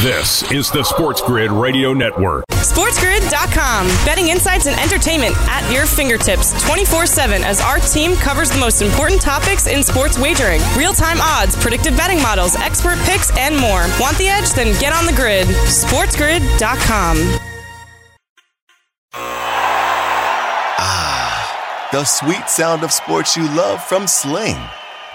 This 0.01 0.49
is 0.51 0.71
the 0.71 0.83
Sports 0.83 1.21
Grid 1.21 1.51
Radio 1.51 1.93
Network. 1.93 2.45
SportsGrid.com. 2.51 3.87
Betting 4.05 4.29
insights 4.29 4.65
and 4.67 4.79
entertainment 4.79 5.35
at 5.47 5.69
your 5.71 5.85
fingertips 5.85 6.51
24 6.65 7.05
7 7.05 7.43
as 7.43 7.61
our 7.61 7.79
team 7.79 8.15
covers 8.15 8.49
the 8.49 8.59
most 8.59 8.81
important 8.81 9.21
topics 9.21 9.67
in 9.67 9.83
sports 9.83 10.17
wagering 10.17 10.61
real 10.75 10.93
time 10.93 11.17
odds, 11.21 11.55
predictive 11.55 11.95
betting 11.95 12.21
models, 12.21 12.55
expert 12.55 12.97
picks, 12.99 13.35
and 13.37 13.55
more. 13.55 13.85
Want 13.99 14.17
the 14.17 14.27
edge? 14.27 14.49
Then 14.53 14.77
get 14.79 14.93
on 14.93 15.05
the 15.05 15.13
grid. 15.13 15.47
SportsGrid.com. 15.47 17.17
Ah, 20.81 21.89
the 21.91 22.03
sweet 22.03 22.49
sound 22.49 22.83
of 22.83 22.91
sports 22.91 23.35
you 23.37 23.43
love 23.55 23.83
from 23.83 24.07
Sling. 24.07 24.57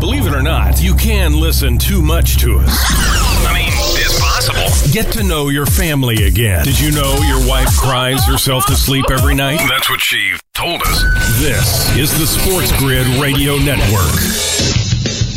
Believe 0.00 0.26
it 0.26 0.34
or 0.34 0.42
not, 0.42 0.82
you 0.82 0.94
can 0.94 1.32
listen 1.32 1.78
too 1.78 2.02
much 2.02 2.36
to 2.38 2.58
us. 2.58 2.68
I 2.68 3.52
mean, 3.54 3.72
it's 3.96 4.20
possible. 4.20 4.92
Get 4.92 5.10
to 5.12 5.22
know 5.22 5.48
your 5.48 5.64
family 5.64 6.26
again. 6.26 6.64
Did 6.64 6.78
you 6.78 6.90
know 6.90 7.16
your 7.26 7.48
wife 7.48 7.74
cries 7.78 8.24
herself 8.26 8.66
to 8.66 8.76
sleep 8.76 9.06
every 9.10 9.34
night? 9.34 9.58
That's 9.68 9.88
what 9.88 10.00
she 10.00 10.34
told 10.52 10.82
us. 10.82 11.02
This 11.40 11.96
is 11.96 12.18
the 12.18 12.26
Sports 12.26 12.76
Grid 12.78 13.06
Radio 13.20 13.56
Network. 13.56 14.12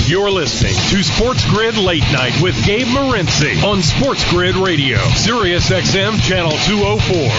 You're 0.10 0.32
listening 0.32 0.74
to 0.90 1.04
Sports 1.04 1.50
Grid 1.50 1.78
Late 1.78 2.04
Night 2.12 2.34
with 2.42 2.56
Gabe 2.66 2.88
Morency 2.88 3.64
on 3.64 3.82
Sports 3.82 4.30
Grid 4.30 4.56
Radio, 4.58 4.98
Sirius 5.16 5.70
XM 5.70 6.20
Channel 6.22 6.52
204. 6.68 7.30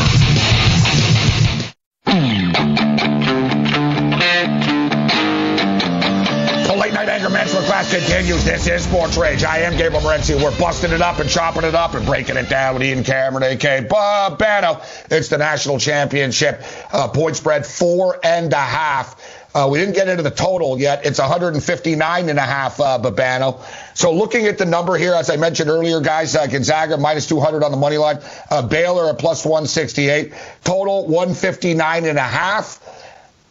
Late 6.81 6.95
night 6.95 7.11
anger 7.11 7.29
Management 7.29 7.67
class 7.67 7.93
continues. 7.95 8.43
This 8.43 8.67
is 8.67 8.85
Sports 8.85 9.19
Rage. 9.19 9.45
I 9.45 9.59
am 9.59 9.77
Gabriel 9.77 10.01
Morency. 10.01 10.43
We're 10.43 10.59
busting 10.59 10.93
it 10.93 11.03
up 11.03 11.19
and 11.19 11.29
chopping 11.29 11.65
it 11.65 11.75
up 11.75 11.93
and 11.93 12.07
breaking 12.07 12.39
it 12.39 12.49
down 12.49 12.73
with 12.73 12.83
Ian 12.83 13.05
Cameron, 13.05 13.43
A.K. 13.43 13.87
Babano. 13.87 14.83
It's 15.11 15.29
the 15.29 15.37
national 15.37 15.79
championship. 15.79 16.63
Uh, 16.91 17.09
point 17.09 17.37
spread 17.37 17.67
four 17.67 18.19
and 18.25 18.51
a 18.55 18.57
half. 18.57 19.45
Uh, 19.55 19.69
we 19.71 19.79
didn't 19.79 19.95
get 19.95 20.09
into 20.09 20.23
the 20.23 20.31
total 20.31 20.81
yet. 20.81 21.05
It's 21.05 21.19
159 21.19 22.29
and 22.31 22.39
a 22.39 22.43
half, 22.43 22.81
uh, 22.81 22.99
Babano. 22.99 23.63
So 23.93 24.15
looking 24.15 24.47
at 24.47 24.57
the 24.57 24.65
number 24.65 24.97
here, 24.97 25.13
as 25.13 25.29
I 25.29 25.37
mentioned 25.37 25.69
earlier, 25.69 26.01
guys, 26.01 26.35
uh, 26.35 26.47
Gonzaga 26.47 26.97
minus 26.97 27.27
200 27.27 27.63
on 27.63 27.73
the 27.73 27.77
money 27.77 27.99
line. 27.99 28.21
Uh, 28.51 28.63
Baylor 28.63 29.11
at 29.11 29.19
plus 29.19 29.45
168. 29.45 30.33
Total 30.65 31.07
159 31.07 32.07
and 32.07 32.17
a 32.17 32.23
half. 32.23 32.81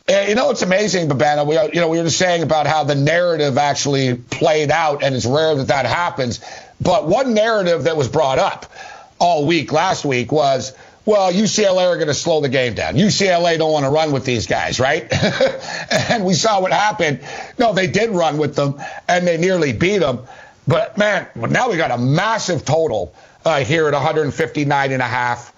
You 0.10 0.34
know, 0.34 0.50
it's 0.50 0.63
amazing, 0.63 1.08
Babano. 1.08 1.45
We, 1.45 1.54
you 1.72 1.82
know, 1.82 1.88
we 1.88 2.00
were 2.00 2.06
just 2.06 2.17
saying 2.17 2.41
about 2.41 2.65
how 2.65 2.84
the 2.84 2.95
narrative 2.95 3.60
actually 3.60 4.15
played 4.15 4.72
out, 4.72 5.04
and 5.04 5.13
it's 5.13 5.26
rare 5.26 5.54
that 5.54 5.67
that 5.67 5.86
happens. 5.86 6.39
But 6.82 7.08
one 7.08 7.36
narrative 7.36 7.84
that 7.84 7.95
was 7.95 8.08
brought 8.08 8.39
up 8.39 8.72
all 9.19 9.45
week 9.45 9.72
last 9.72 10.06
week 10.06 10.32
was, 10.32 10.74
well, 11.06 11.32
UCLA 11.32 11.91
are 11.91 11.95
going 11.95 12.08
to 12.08 12.15
slow 12.15 12.41
the 12.41 12.50
game 12.50 12.74
down. 12.74 12.95
UCLA 12.95 13.60
don't 13.60 13.72
want 13.72 13.86
to 13.86 13.91
run 13.91 14.12
with 14.12 14.26
these 14.26 14.48
guys, 14.48 14.80
right? 14.80 15.08
and 15.91 16.26
we 16.26 16.34
saw 16.34 16.60
what 16.60 16.72
happened. 16.72 17.19
No, 17.60 17.74
they 17.74 17.86
did 17.86 18.10
run 18.10 18.39
with 18.39 18.56
them, 18.56 18.82
and 19.08 19.28
they 19.28 19.38
nearly 19.38 19.74
beat 19.74 20.00
them. 20.00 20.22
But 20.67 20.98
man, 20.98 21.28
now 21.36 21.69
we 21.69 21.78
got 21.78 21.91
a 21.91 22.00
massive 22.00 22.65
total 22.65 23.13
uh, 23.45 23.60
here 23.60 23.88
at 23.88 23.93
159 23.93 24.91
and 24.91 25.02
a 25.04 25.06
half. 25.06 25.54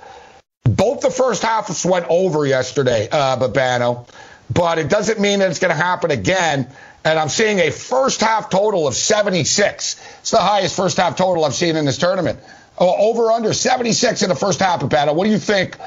Both 0.65 1.01
the 1.01 1.09
first 1.09 1.41
halves 1.41 1.85
went 1.85 2.05
over 2.09 2.45
yesterday, 2.45 3.07
uh, 3.09 3.37
Babano 3.37 4.07
but 4.51 4.79
it 4.79 4.89
doesn't 4.89 5.19
mean 5.19 5.39
that 5.39 5.49
it's 5.49 5.59
going 5.59 5.75
to 5.75 5.81
happen 5.81 6.11
again. 6.11 6.67
And 7.03 7.17
I'm 7.17 7.29
seeing 7.29 7.59
a 7.59 7.71
first 7.71 8.21
half 8.21 8.49
total 8.49 8.87
of 8.87 8.95
76. 8.95 10.17
It's 10.19 10.31
the 10.31 10.37
highest 10.37 10.75
first 10.75 10.97
half 10.97 11.15
total 11.15 11.45
I've 11.45 11.55
seen 11.55 11.75
in 11.75 11.85
this 11.85 11.97
tournament. 11.97 12.39
Oh, 12.77 13.09
over 13.09 13.31
under 13.31 13.53
76 13.53 14.23
in 14.23 14.29
the 14.29 14.35
first 14.35 14.59
half 14.59 14.83
of 14.83 14.89
battle. 14.89 15.15
What 15.15 15.25
do 15.25 15.31
you 15.31 15.39
think? 15.39 15.77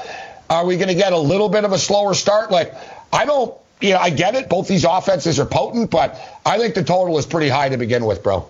Are 0.49 0.65
we 0.65 0.77
going 0.77 0.89
to 0.89 0.95
get 0.95 1.13
a 1.13 1.17
little 1.17 1.49
bit 1.49 1.63
of 1.63 1.71
a 1.71 1.77
slower 1.77 2.13
start? 2.13 2.51
Like, 2.51 2.73
I 3.11 3.25
don't, 3.25 3.55
you 3.81 3.93
know, 3.93 3.99
I 3.99 4.09
get 4.09 4.35
it. 4.35 4.49
Both 4.49 4.67
these 4.67 4.85
offenses 4.85 5.39
are 5.39 5.45
potent, 5.45 5.89
but 5.89 6.19
I 6.45 6.57
think 6.57 6.75
the 6.75 6.83
total 6.83 7.17
is 7.17 7.25
pretty 7.25 7.49
high 7.49 7.69
to 7.69 7.77
begin 7.77 8.05
with, 8.05 8.23
bro. 8.23 8.49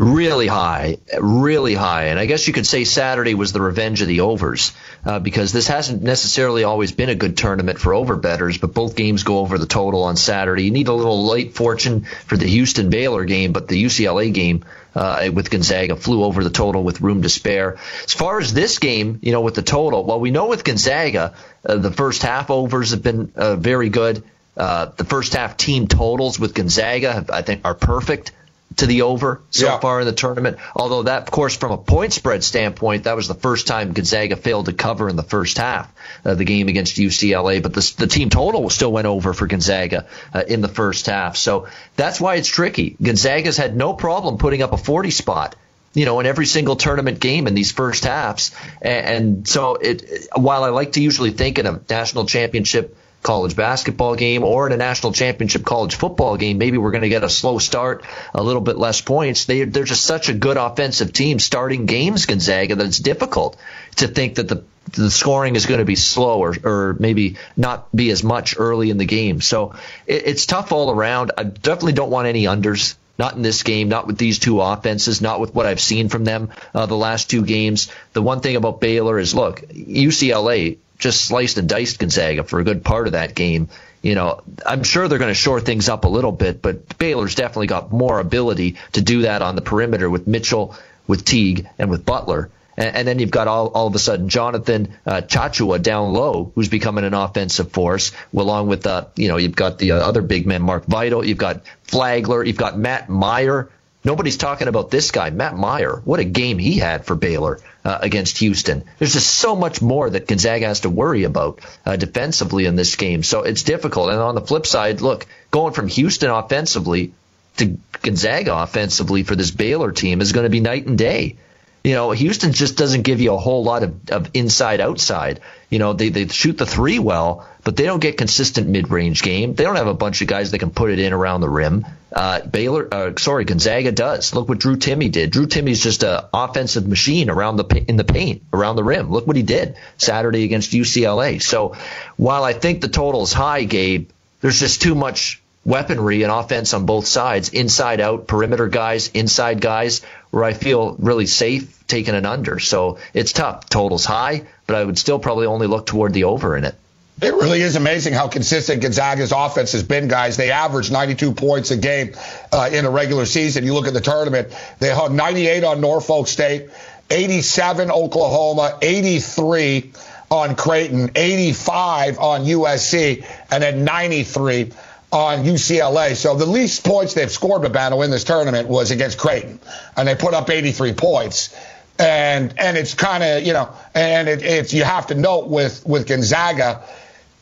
Really 0.00 0.46
high, 0.46 0.98
really 1.20 1.74
high. 1.74 2.04
And 2.04 2.20
I 2.20 2.26
guess 2.26 2.46
you 2.46 2.52
could 2.52 2.68
say 2.68 2.84
Saturday 2.84 3.34
was 3.34 3.52
the 3.52 3.60
revenge 3.60 4.00
of 4.00 4.06
the 4.06 4.20
overs 4.20 4.72
uh, 5.04 5.18
because 5.18 5.50
this 5.50 5.66
hasn't 5.66 6.04
necessarily 6.04 6.62
always 6.62 6.92
been 6.92 7.08
a 7.08 7.16
good 7.16 7.36
tournament 7.36 7.80
for 7.80 7.94
over 7.94 8.14
betters, 8.14 8.58
but 8.58 8.72
both 8.72 8.94
games 8.94 9.24
go 9.24 9.40
over 9.40 9.58
the 9.58 9.66
total 9.66 10.04
on 10.04 10.14
Saturday. 10.14 10.62
You 10.62 10.70
need 10.70 10.86
a 10.86 10.92
little 10.92 11.26
late 11.26 11.54
fortune 11.54 12.02
for 12.26 12.36
the 12.36 12.46
Houston 12.46 12.90
Baylor 12.90 13.24
game, 13.24 13.52
but 13.52 13.66
the 13.66 13.82
UCLA 13.82 14.32
game 14.32 14.64
uh, 14.94 15.30
with 15.34 15.50
Gonzaga 15.50 15.96
flew 15.96 16.22
over 16.22 16.44
the 16.44 16.50
total 16.50 16.84
with 16.84 17.00
room 17.00 17.22
to 17.22 17.28
spare. 17.28 17.76
As 18.04 18.14
far 18.14 18.38
as 18.38 18.54
this 18.54 18.78
game, 18.78 19.18
you 19.20 19.32
know, 19.32 19.40
with 19.40 19.56
the 19.56 19.62
total, 19.62 20.04
well, 20.04 20.20
we 20.20 20.30
know 20.30 20.46
with 20.46 20.62
Gonzaga, 20.62 21.34
uh, 21.66 21.74
the 21.74 21.90
first 21.90 22.22
half 22.22 22.50
overs 22.50 22.92
have 22.92 23.02
been 23.02 23.32
uh, 23.34 23.56
very 23.56 23.88
good. 23.88 24.22
Uh, 24.56 24.92
the 24.96 25.04
first 25.04 25.34
half 25.34 25.56
team 25.56 25.88
totals 25.88 26.38
with 26.38 26.54
Gonzaga, 26.54 27.12
have, 27.12 27.30
I 27.30 27.42
think, 27.42 27.62
are 27.64 27.74
perfect 27.74 28.30
to 28.78 28.86
the 28.86 29.02
over 29.02 29.42
so 29.50 29.66
yeah. 29.66 29.78
far 29.78 30.00
in 30.00 30.06
the 30.06 30.12
tournament. 30.12 30.58
Although 30.74 31.04
that, 31.04 31.22
of 31.22 31.30
course, 31.30 31.56
from 31.56 31.72
a 31.72 31.78
point 31.78 32.12
spread 32.12 32.42
standpoint, 32.42 33.04
that 33.04 33.16
was 33.16 33.28
the 33.28 33.34
first 33.34 33.66
time 33.66 33.92
Gonzaga 33.92 34.36
failed 34.36 34.66
to 34.66 34.72
cover 34.72 35.08
in 35.08 35.16
the 35.16 35.22
first 35.22 35.58
half 35.58 35.92
of 36.24 36.38
the 36.38 36.44
game 36.44 36.68
against 36.68 36.96
UCLA. 36.96 37.62
But 37.62 37.74
the, 37.74 37.94
the 37.98 38.06
team 38.06 38.30
total 38.30 38.70
still 38.70 38.92
went 38.92 39.06
over 39.06 39.34
for 39.34 39.46
Gonzaga 39.46 40.06
uh, 40.32 40.42
in 40.46 40.60
the 40.60 40.68
first 40.68 41.06
half. 41.06 41.36
So 41.36 41.68
that's 41.96 42.20
why 42.20 42.36
it's 42.36 42.48
tricky. 42.48 42.96
Gonzaga's 43.02 43.56
had 43.56 43.76
no 43.76 43.92
problem 43.92 44.38
putting 44.38 44.62
up 44.62 44.72
a 44.72 44.78
40 44.78 45.10
spot 45.10 45.56
you 45.94 46.04
know, 46.04 46.20
in 46.20 46.26
every 46.26 46.46
single 46.46 46.76
tournament 46.76 47.18
game 47.18 47.46
in 47.46 47.54
these 47.54 47.72
first 47.72 48.04
halves. 48.04 48.54
And, 48.82 49.06
and 49.06 49.48
so 49.48 49.74
it, 49.74 50.28
while 50.36 50.62
I 50.62 50.68
like 50.68 50.92
to 50.92 51.02
usually 51.02 51.30
think 51.30 51.58
in 51.58 51.66
a 51.66 51.80
national 51.88 52.26
championship 52.26 52.96
college 53.22 53.56
basketball 53.56 54.14
game 54.14 54.44
or 54.44 54.66
in 54.66 54.72
a 54.72 54.76
national 54.76 55.12
championship 55.12 55.64
college 55.64 55.94
football 55.94 56.36
game, 56.36 56.58
maybe 56.58 56.78
we're 56.78 56.92
going 56.92 57.02
to 57.02 57.08
get 57.08 57.24
a 57.24 57.28
slow 57.28 57.58
start, 57.58 58.04
a 58.34 58.42
little 58.42 58.62
bit 58.62 58.78
less 58.78 59.00
points. 59.00 59.44
They, 59.44 59.64
they're 59.64 59.84
just 59.84 60.04
such 60.04 60.28
a 60.28 60.34
good 60.34 60.56
offensive 60.56 61.12
team 61.12 61.38
starting 61.38 61.86
games, 61.86 62.26
Gonzaga, 62.26 62.76
that 62.76 62.86
it's 62.86 62.98
difficult 62.98 63.56
to 63.96 64.08
think 64.08 64.36
that 64.36 64.48
the 64.48 64.64
the 64.92 65.10
scoring 65.10 65.54
is 65.54 65.66
going 65.66 65.80
to 65.80 65.84
be 65.84 65.96
slow 65.96 66.38
or, 66.38 66.54
or 66.64 66.96
maybe 66.98 67.36
not 67.58 67.94
be 67.94 68.10
as 68.10 68.24
much 68.24 68.54
early 68.58 68.88
in 68.88 68.96
the 68.96 69.04
game. 69.04 69.42
So 69.42 69.74
it, 70.06 70.26
it's 70.26 70.46
tough 70.46 70.72
all 70.72 70.90
around. 70.90 71.32
I 71.36 71.44
definitely 71.44 71.92
don't 71.92 72.10
want 72.10 72.26
any 72.26 72.44
unders. 72.44 72.96
Not 73.18 73.34
in 73.34 73.42
this 73.42 73.64
game, 73.64 73.88
not 73.88 74.06
with 74.06 74.16
these 74.16 74.38
two 74.38 74.60
offenses, 74.60 75.20
not 75.20 75.40
with 75.40 75.52
what 75.52 75.66
I've 75.66 75.80
seen 75.80 76.08
from 76.08 76.24
them 76.24 76.52
uh, 76.72 76.86
the 76.86 76.96
last 76.96 77.28
two 77.28 77.44
games. 77.44 77.90
The 78.12 78.22
one 78.22 78.40
thing 78.40 78.54
about 78.54 78.80
Baylor 78.80 79.18
is, 79.18 79.34
look, 79.34 79.60
UCLA 79.60 80.78
just 80.98 81.24
sliced 81.24 81.58
and 81.58 81.68
diced 81.68 81.98
Gonzaga 81.98 82.44
for 82.44 82.60
a 82.60 82.64
good 82.64 82.84
part 82.84 83.06
of 83.06 83.12
that 83.12 83.34
game. 83.34 83.68
You 84.02 84.14
know, 84.14 84.42
I'm 84.64 84.84
sure 84.84 85.08
they're 85.08 85.18
going 85.18 85.30
to 85.30 85.34
shore 85.34 85.60
things 85.60 85.88
up 85.88 86.04
a 86.04 86.08
little 86.08 86.32
bit, 86.32 86.62
but 86.62 86.98
Baylor's 86.98 87.34
definitely 87.34 87.66
got 87.66 87.92
more 87.92 88.20
ability 88.20 88.76
to 88.92 89.02
do 89.02 89.22
that 89.22 89.42
on 89.42 89.56
the 89.56 89.62
perimeter 89.62 90.08
with 90.08 90.26
Mitchell, 90.26 90.76
with 91.06 91.24
Teague, 91.24 91.68
and 91.78 91.90
with 91.90 92.04
Butler. 92.04 92.50
And, 92.76 92.96
and 92.96 93.08
then 93.08 93.18
you've 93.18 93.32
got 93.32 93.48
all, 93.48 93.68
all 93.68 93.88
of 93.88 93.94
a 93.94 93.98
sudden 93.98 94.28
Jonathan 94.28 94.96
uh, 95.04 95.20
Tchatchoua 95.22 95.82
down 95.82 96.12
low, 96.12 96.52
who's 96.54 96.68
becoming 96.68 97.04
an 97.04 97.14
offensive 97.14 97.72
force, 97.72 98.12
along 98.32 98.68
with, 98.68 98.86
uh, 98.86 99.06
you 99.16 99.28
know, 99.28 99.36
you've 99.36 99.56
got 99.56 99.78
the 99.78 99.92
uh, 99.92 99.96
other 99.96 100.22
big 100.22 100.46
men, 100.46 100.62
Mark 100.62 100.86
Vital, 100.86 101.24
you've 101.24 101.38
got 101.38 101.62
Flagler, 101.82 102.44
you've 102.44 102.56
got 102.56 102.78
Matt 102.78 103.10
Mayer. 103.10 103.68
Nobody's 104.08 104.38
talking 104.38 104.68
about 104.68 104.90
this 104.90 105.10
guy, 105.10 105.28
Matt 105.28 105.58
Mayer. 105.58 106.00
What 106.02 106.18
a 106.18 106.24
game 106.24 106.58
he 106.58 106.78
had 106.78 107.04
for 107.04 107.14
Baylor 107.14 107.60
uh, 107.84 107.98
against 108.00 108.38
Houston. 108.38 108.84
There's 108.98 109.12
just 109.12 109.34
so 109.34 109.54
much 109.54 109.82
more 109.82 110.08
that 110.08 110.26
Gonzaga 110.26 110.64
has 110.64 110.80
to 110.80 110.88
worry 110.88 111.24
about 111.24 111.60
uh, 111.84 111.96
defensively 111.96 112.64
in 112.64 112.74
this 112.74 112.96
game. 112.96 113.22
So 113.22 113.42
it's 113.42 113.64
difficult. 113.64 114.08
And 114.08 114.18
on 114.18 114.34
the 114.34 114.40
flip 114.40 114.64
side, 114.64 115.02
look, 115.02 115.26
going 115.50 115.74
from 115.74 115.88
Houston 115.88 116.30
offensively 116.30 117.12
to 117.58 117.76
Gonzaga 118.00 118.56
offensively 118.62 119.24
for 119.24 119.36
this 119.36 119.50
Baylor 119.50 119.92
team 119.92 120.22
is 120.22 120.32
going 120.32 120.44
to 120.44 120.50
be 120.50 120.60
night 120.60 120.86
and 120.86 120.96
day. 120.96 121.36
You 121.84 121.94
know, 121.94 122.10
Houston 122.10 122.52
just 122.52 122.76
doesn't 122.76 123.02
give 123.02 123.20
you 123.20 123.32
a 123.32 123.38
whole 123.38 123.62
lot 123.62 123.82
of, 123.82 124.10
of 124.10 124.30
inside 124.34 124.80
outside. 124.80 125.40
You 125.70 125.78
know, 125.78 125.92
they, 125.92 126.08
they 126.08 126.26
shoot 126.26 126.58
the 126.58 126.66
three 126.66 126.98
well, 126.98 127.46
but 127.62 127.76
they 127.76 127.84
don't 127.84 128.00
get 128.00 128.16
consistent 128.16 128.68
mid 128.68 128.90
range 128.90 129.22
game. 129.22 129.54
They 129.54 129.64
don't 129.64 129.76
have 129.76 129.86
a 129.86 129.94
bunch 129.94 130.20
of 130.20 130.28
guys 130.28 130.50
that 130.50 130.58
can 130.58 130.70
put 130.70 130.90
it 130.90 130.98
in 130.98 131.12
around 131.12 131.40
the 131.40 131.48
rim. 131.48 131.86
Uh, 132.12 132.40
Baylor, 132.40 132.88
uh, 132.92 133.12
sorry, 133.16 133.44
Gonzaga 133.44 133.92
does. 133.92 134.34
Look 134.34 134.48
what 134.48 134.58
Drew 134.58 134.76
Timme 134.76 135.10
did. 135.12 135.30
Drew 135.30 135.46
Timme's 135.46 135.82
just 135.82 136.02
an 136.02 136.24
offensive 136.32 136.86
machine 136.86 137.30
around 137.30 137.56
the 137.56 137.84
in 137.86 137.96
the 137.96 138.04
paint, 138.04 138.42
around 138.52 138.76
the 138.76 138.84
rim. 138.84 139.10
Look 139.10 139.26
what 139.26 139.36
he 139.36 139.42
did 139.42 139.76
Saturday 139.98 140.44
against 140.44 140.72
UCLA. 140.72 141.40
So 141.40 141.76
while 142.16 142.44
I 142.44 142.54
think 142.54 142.80
the 142.80 142.88
total 142.88 143.22
is 143.22 143.32
high, 143.32 143.64
Gabe, 143.64 144.08
there's 144.40 144.60
just 144.60 144.82
too 144.82 144.94
much 144.94 145.42
weaponry 145.68 146.22
and 146.22 146.32
offense 146.32 146.72
on 146.72 146.86
both 146.86 147.06
sides, 147.06 147.50
inside 147.50 148.00
out, 148.00 148.26
perimeter 148.26 148.68
guys, 148.68 149.08
inside 149.08 149.60
guys, 149.60 150.00
where 150.30 150.42
I 150.42 150.54
feel 150.54 150.96
really 150.98 151.26
safe 151.26 151.86
taking 151.86 152.14
an 152.14 152.24
under. 152.24 152.58
So 152.58 152.98
it's 153.12 153.32
tough. 153.32 153.68
Total's 153.68 154.06
high, 154.06 154.46
but 154.66 154.76
I 154.76 154.84
would 154.84 154.96
still 154.96 155.18
probably 155.18 155.46
only 155.46 155.66
look 155.66 155.84
toward 155.84 156.14
the 156.14 156.24
over 156.24 156.56
in 156.56 156.64
it. 156.64 156.74
It 157.20 157.34
really 157.34 157.60
is 157.60 157.76
amazing 157.76 158.14
how 158.14 158.28
consistent 158.28 158.80
Gonzaga's 158.80 159.32
offense 159.32 159.72
has 159.72 159.82
been, 159.82 160.08
guys. 160.08 160.38
They 160.38 160.52
averaged 160.52 160.90
92 160.90 161.32
points 161.32 161.70
a 161.70 161.76
game 161.76 162.14
uh, 162.50 162.70
in 162.72 162.86
a 162.86 162.90
regular 162.90 163.26
season. 163.26 163.64
You 163.64 163.74
look 163.74 163.88
at 163.88 163.94
the 163.94 164.00
tournament, 164.00 164.48
they 164.78 164.90
hung 164.90 165.16
98 165.16 165.64
on 165.64 165.80
Norfolk 165.82 166.28
State, 166.28 166.70
87 167.10 167.90
Oklahoma, 167.90 168.78
83 168.80 169.92
on 170.30 170.56
Creighton, 170.56 171.10
85 171.14 172.18
on 172.18 172.44
USC, 172.44 173.26
and 173.50 173.62
then 173.62 173.84
93 173.84 174.72
on 175.10 175.44
UCLA. 175.44 176.14
So 176.14 176.34
the 176.36 176.46
least 176.46 176.84
points 176.84 177.14
they've 177.14 177.30
scored, 177.30 177.62
Babano, 177.62 178.04
in 178.04 178.10
this 178.10 178.24
tournament 178.24 178.68
was 178.68 178.90
against 178.90 179.18
Creighton, 179.18 179.58
and 179.96 180.06
they 180.06 180.14
put 180.14 180.34
up 180.34 180.50
83 180.50 180.92
points 180.94 181.54
and 182.00 182.54
and 182.58 182.76
it's 182.76 182.94
kind 182.94 183.24
of 183.24 183.42
you 183.42 183.52
know 183.52 183.74
and 183.92 184.28
it, 184.28 184.40
it's 184.40 184.72
you 184.72 184.84
have 184.84 185.08
to 185.08 185.16
note 185.16 185.48
with 185.48 185.84
with 185.84 186.06
Gonzaga 186.06 186.84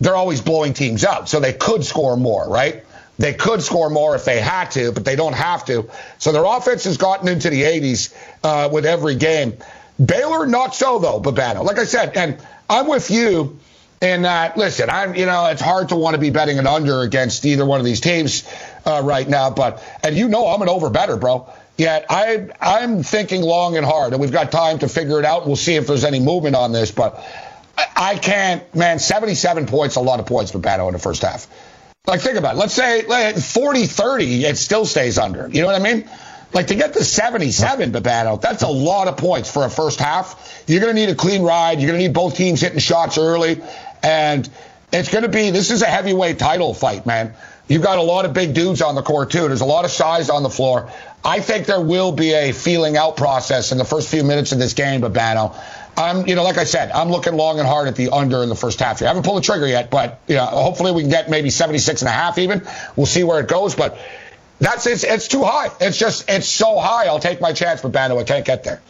they're 0.00 0.14
always 0.14 0.40
blowing 0.40 0.74
teams 0.74 1.04
out. 1.04 1.28
So 1.28 1.40
they 1.40 1.52
could 1.52 1.84
score 1.84 2.16
more, 2.16 2.48
right? 2.48 2.84
They 3.18 3.32
could 3.32 3.62
score 3.62 3.88
more 3.88 4.14
if 4.14 4.24
they 4.24 4.40
had 4.40 4.70
to, 4.72 4.92
but 4.92 5.04
they 5.04 5.16
don't 5.16 5.32
have 5.34 5.64
to. 5.66 5.88
So 6.18 6.32
their 6.32 6.44
offense 6.44 6.84
has 6.84 6.98
gotten 6.98 7.28
into 7.28 7.48
the 7.48 7.62
80s 7.62 8.14
uh, 8.42 8.68
with 8.70 8.84
every 8.84 9.14
game. 9.14 9.56
Baylor, 10.04 10.46
not 10.46 10.74
so 10.74 10.98
though, 10.98 11.20
Babano. 11.20 11.64
Like 11.64 11.78
I 11.78 11.84
said, 11.84 12.16
and 12.16 12.38
I'm 12.68 12.86
with 12.88 13.10
you 13.10 13.58
in 14.00 14.22
that. 14.22 14.56
Listen, 14.56 14.90
I'm 14.90 15.14
you 15.14 15.26
know 15.26 15.46
it's 15.46 15.62
hard 15.62 15.90
to 15.90 15.96
want 15.96 16.14
to 16.14 16.20
be 16.20 16.30
betting 16.30 16.58
an 16.58 16.66
under 16.66 17.00
against 17.02 17.44
either 17.44 17.64
one 17.64 17.80
of 17.80 17.86
these 17.86 18.00
teams 18.00 18.48
uh, 18.84 19.02
right 19.04 19.28
now, 19.28 19.50
but 19.50 19.82
and 20.02 20.16
you 20.16 20.28
know 20.28 20.46
I'm 20.46 20.62
an 20.62 20.68
over 20.68 20.90
better, 20.90 21.16
bro. 21.16 21.52
Yet 21.76 22.06
I 22.08 22.48
I'm 22.60 23.02
thinking 23.02 23.42
long 23.42 23.76
and 23.76 23.84
hard, 23.84 24.12
and 24.12 24.20
we've 24.20 24.32
got 24.32 24.50
time 24.52 24.78
to 24.80 24.88
figure 24.88 25.18
it 25.18 25.24
out. 25.24 25.46
We'll 25.46 25.56
see 25.56 25.74
if 25.74 25.86
there's 25.86 26.04
any 26.04 26.20
movement 26.20 26.56
on 26.56 26.72
this, 26.72 26.90
but 26.90 27.24
I 27.96 28.16
can't, 28.16 28.74
man, 28.74 28.98
77 28.98 29.66
points, 29.66 29.96
a 29.96 30.00
lot 30.00 30.20
of 30.20 30.26
points 30.26 30.50
for 30.50 30.58
Pato 30.58 30.86
in 30.86 30.92
the 30.92 30.98
first 30.98 31.22
half. 31.22 31.46
Like, 32.06 32.20
think 32.20 32.36
about 32.36 32.54
it. 32.54 32.58
Let's 32.58 32.74
say 32.74 33.02
40 33.32 33.86
30, 33.86 34.44
it 34.44 34.56
still 34.56 34.86
stays 34.86 35.18
under. 35.18 35.48
You 35.48 35.62
know 35.62 35.66
what 35.66 35.76
I 35.76 35.80
mean? 35.80 36.08
Like, 36.52 36.68
to 36.68 36.74
get 36.76 36.94
to 36.94 37.04
77, 37.04 37.92
Babano, 37.92 38.40
that's 38.40 38.62
a 38.62 38.68
lot 38.68 39.08
of 39.08 39.16
points 39.16 39.50
for 39.50 39.64
a 39.64 39.70
first 39.70 39.98
half. 39.98 40.64
You're 40.66 40.80
going 40.80 40.94
to 40.94 41.00
need 41.00 41.10
a 41.10 41.14
clean 41.14 41.42
ride. 41.42 41.80
You're 41.80 41.88
going 41.90 42.00
to 42.00 42.06
need 42.06 42.14
both 42.14 42.36
teams 42.36 42.60
hitting 42.60 42.78
shots 42.78 43.18
early. 43.18 43.60
And 44.02 44.48
it's 44.92 45.10
going 45.10 45.24
to 45.24 45.30
be, 45.30 45.50
this 45.50 45.70
is 45.70 45.82
a 45.82 45.86
heavyweight 45.86 46.38
title 46.38 46.74
fight, 46.74 47.06
man. 47.06 47.34
You've 47.68 47.82
got 47.82 47.98
a 47.98 48.02
lot 48.02 48.24
of 48.24 48.32
big 48.32 48.54
dudes 48.54 48.80
on 48.80 48.94
the 48.94 49.02
court, 49.02 49.30
too. 49.30 49.48
There's 49.48 49.60
a 49.60 49.64
lot 49.66 49.84
of 49.84 49.90
size 49.90 50.30
on 50.30 50.42
the 50.42 50.50
floor. 50.50 50.90
I 51.24 51.40
think 51.40 51.66
there 51.66 51.80
will 51.80 52.12
be 52.12 52.32
a 52.32 52.52
feeling 52.52 52.96
out 52.96 53.16
process 53.16 53.72
in 53.72 53.78
the 53.78 53.84
first 53.84 54.08
few 54.08 54.22
minutes 54.22 54.52
of 54.52 54.60
this 54.60 54.74
game, 54.74 55.00
Babano. 55.00 55.58
I'm, 55.96 56.26
you 56.28 56.34
know, 56.34 56.44
like 56.44 56.58
I 56.58 56.64
said, 56.64 56.92
I'm 56.92 57.10
looking 57.10 57.34
long 57.34 57.58
and 57.58 57.66
hard 57.66 57.88
at 57.88 57.96
the 57.96 58.10
under 58.10 58.42
in 58.42 58.48
the 58.48 58.54
first 58.54 58.78
half 58.80 58.98
here. 58.98 59.08
I 59.08 59.10
haven't 59.10 59.24
pulled 59.24 59.38
the 59.38 59.46
trigger 59.46 59.66
yet, 59.66 59.90
but 59.90 60.20
you 60.28 60.36
know, 60.36 60.44
hopefully 60.44 60.92
we 60.92 61.00
can 61.02 61.10
get 61.10 61.30
maybe 61.30 61.50
76 61.50 62.02
and 62.02 62.08
a 62.08 62.12
half 62.12 62.38
even. 62.38 62.66
We'll 62.94 63.06
see 63.06 63.24
where 63.24 63.40
it 63.40 63.48
goes, 63.48 63.74
but 63.74 63.98
that's 64.60 64.86
it's, 64.86 65.04
it's 65.04 65.26
too 65.26 65.42
high. 65.42 65.70
It's 65.80 65.98
just 65.98 66.28
it's 66.28 66.48
so 66.48 66.78
high. 66.78 67.06
I'll 67.06 67.18
take 67.18 67.40
my 67.40 67.52
chance, 67.52 67.80
but 67.82 67.92
Bando, 67.92 68.18
I 68.18 68.24
can't 68.24 68.44
get 68.44 68.62
there. 68.62 68.80